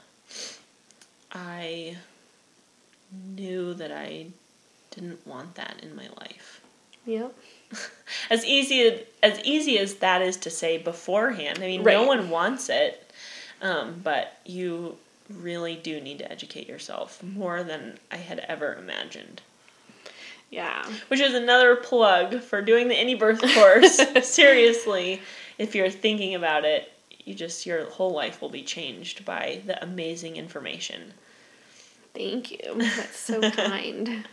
I 1.31 1.97
knew 3.11 3.73
that 3.73 3.91
I 3.91 4.27
didn't 4.91 5.25
want 5.25 5.55
that 5.55 5.79
in 5.81 5.95
my 5.95 6.07
life. 6.19 6.61
Yep. 7.05 7.33
As 8.29 8.45
easy 8.45 9.03
as 9.23 9.39
easy 9.43 9.77
as 9.77 9.95
that 9.95 10.21
is 10.21 10.38
to 10.38 10.49
say 10.49 10.77
beforehand. 10.77 11.59
I 11.59 11.67
mean, 11.67 11.83
no 11.83 12.05
one 12.05 12.29
wants 12.29 12.69
it, 12.69 13.11
um, 13.61 14.01
but 14.03 14.39
you 14.45 14.97
really 15.29 15.75
do 15.75 15.99
need 15.99 16.19
to 16.19 16.31
educate 16.31 16.67
yourself 16.67 17.21
more 17.21 17.63
than 17.63 17.99
I 18.11 18.17
had 18.17 18.39
ever 18.39 18.73
imagined. 18.73 19.41
Yeah. 20.50 20.86
Which 21.10 21.20
is 21.20 21.34
another 21.34 21.76
plug 21.76 22.41
for 22.41 22.62
doing 22.62 22.88
the 22.88 22.95
indie 22.95 23.20
birth 23.20 23.41
course. 23.41 24.00
Seriously, 24.28 25.22
if 25.58 25.76
you're 25.76 25.89
thinking 25.89 26.36
about 26.36 26.66
it, 26.66 26.91
you 27.26 27.34
just 27.34 27.66
your 27.66 27.89
whole 27.89 28.12
life 28.12 28.41
will 28.41 28.50
be 28.50 28.64
changed 28.64 29.26
by 29.26 29.62
the 29.66 29.82
amazing 29.84 30.38
information. 30.38 31.14
Thank 32.14 32.52
you. 32.52 32.76
That's 32.78 33.20
so 33.20 33.52
kind. 33.52 34.26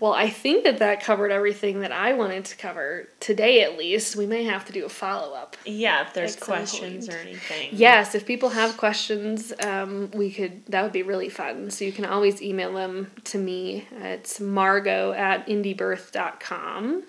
Well, 0.00 0.12
I 0.12 0.28
think 0.28 0.64
that 0.64 0.78
that 0.78 1.02
covered 1.02 1.30
everything 1.30 1.80
that 1.80 1.92
I 1.92 2.12
wanted 2.14 2.44
to 2.46 2.56
cover 2.56 3.08
today, 3.20 3.62
at 3.62 3.76
least. 3.76 4.16
We 4.16 4.26
may 4.26 4.44
have 4.44 4.64
to 4.66 4.72
do 4.72 4.84
a 4.84 4.88
follow 4.88 5.34
up. 5.34 5.56
Yeah, 5.64 6.02
if 6.06 6.14
there's 6.14 6.36
questions 6.36 7.08
point. 7.08 7.18
or 7.18 7.22
anything. 7.22 7.70
Yes, 7.72 8.14
if 8.14 8.26
people 8.26 8.50
have 8.50 8.76
questions, 8.76 9.52
um, 9.60 10.10
we 10.12 10.30
could. 10.30 10.64
That 10.66 10.82
would 10.82 10.92
be 10.92 11.02
really 11.02 11.28
fun. 11.28 11.70
So 11.70 11.84
you 11.84 11.92
can 11.92 12.04
always 12.04 12.42
email 12.42 12.72
them 12.72 13.10
to 13.24 13.38
me. 13.38 13.86
It's 14.00 14.40
Margo 14.40 15.12
at 15.12 15.46
indiebirth.com. 15.46 17.04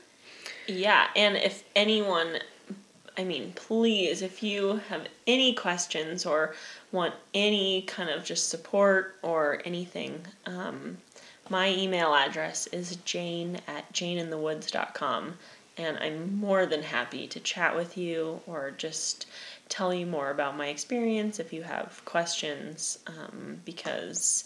Yeah, 0.67 1.07
and 1.15 1.35
if 1.35 1.63
anyone, 1.75 2.39
I 3.17 3.23
mean, 3.23 3.53
please, 3.55 4.21
if 4.21 4.41
you 4.41 4.81
have 4.89 5.07
any 5.27 5.53
questions 5.53 6.25
or 6.25 6.55
want 6.91 7.13
any 7.33 7.81
kind 7.83 8.09
of 8.09 8.23
just 8.23 8.49
support 8.49 9.15
or 9.21 9.61
anything, 9.65 10.25
um, 10.45 10.97
my 11.49 11.69
email 11.69 12.13
address 12.13 12.67
is 12.67 12.95
jane 12.97 13.59
at 13.67 13.91
janeinthewoods.com, 13.93 15.33
and 15.77 15.97
I'm 15.97 16.37
more 16.37 16.65
than 16.65 16.83
happy 16.83 17.27
to 17.27 17.39
chat 17.39 17.75
with 17.75 17.97
you 17.97 18.41
or 18.47 18.71
just 18.71 19.25
tell 19.69 19.93
you 19.93 20.05
more 20.05 20.29
about 20.29 20.55
my 20.55 20.67
experience 20.67 21.39
if 21.39 21.51
you 21.51 21.63
have 21.63 22.01
questions, 22.05 22.99
um, 23.07 23.59
because 23.65 24.45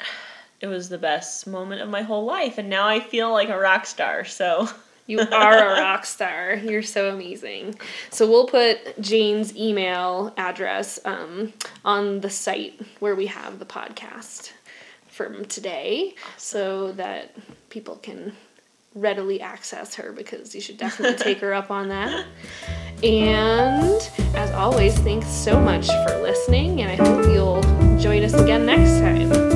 it 0.60 0.66
was 0.66 0.88
the 0.88 0.98
best 0.98 1.46
moment 1.46 1.80
of 1.80 1.88
my 1.88 2.02
whole 2.02 2.24
life, 2.24 2.58
and 2.58 2.70
now 2.70 2.86
I 2.86 3.00
feel 3.00 3.32
like 3.32 3.48
a 3.48 3.58
rock 3.58 3.86
star, 3.86 4.24
so. 4.24 4.68
You 5.06 5.20
are 5.20 5.56
a 5.56 5.80
rock 5.80 6.04
star. 6.16 6.56
You're 6.56 6.82
so 6.82 7.08
amazing. 7.08 7.80
So 8.10 8.28
we'll 8.28 8.46
put 8.46 9.00
Jane's 9.00 9.56
email 9.56 10.34
address 10.36 11.00
um, 11.06 11.54
on 11.82 12.20
the 12.20 12.28
site 12.28 12.78
where 12.98 13.14
we 13.14 13.24
have 13.24 13.58
the 13.58 13.64
podcast 13.64 14.52
from 15.18 15.44
today 15.46 16.14
so 16.36 16.92
that 16.92 17.34
people 17.70 17.96
can 17.96 18.32
readily 18.94 19.40
access 19.40 19.96
her 19.96 20.12
because 20.12 20.54
you 20.54 20.60
should 20.60 20.78
definitely 20.78 21.18
take 21.24 21.40
her 21.40 21.52
up 21.52 21.72
on 21.72 21.88
that. 21.88 22.24
And 23.02 24.10
as 24.36 24.52
always, 24.52 24.96
thanks 25.00 25.26
so 25.26 25.58
much 25.60 25.88
for 26.06 26.22
listening, 26.22 26.82
and 26.82 26.90
I 26.90 26.96
hope 26.96 27.26
you'll 27.26 27.62
join 27.98 28.22
us 28.22 28.34
again 28.34 28.64
next 28.64 29.00
time. 29.00 29.47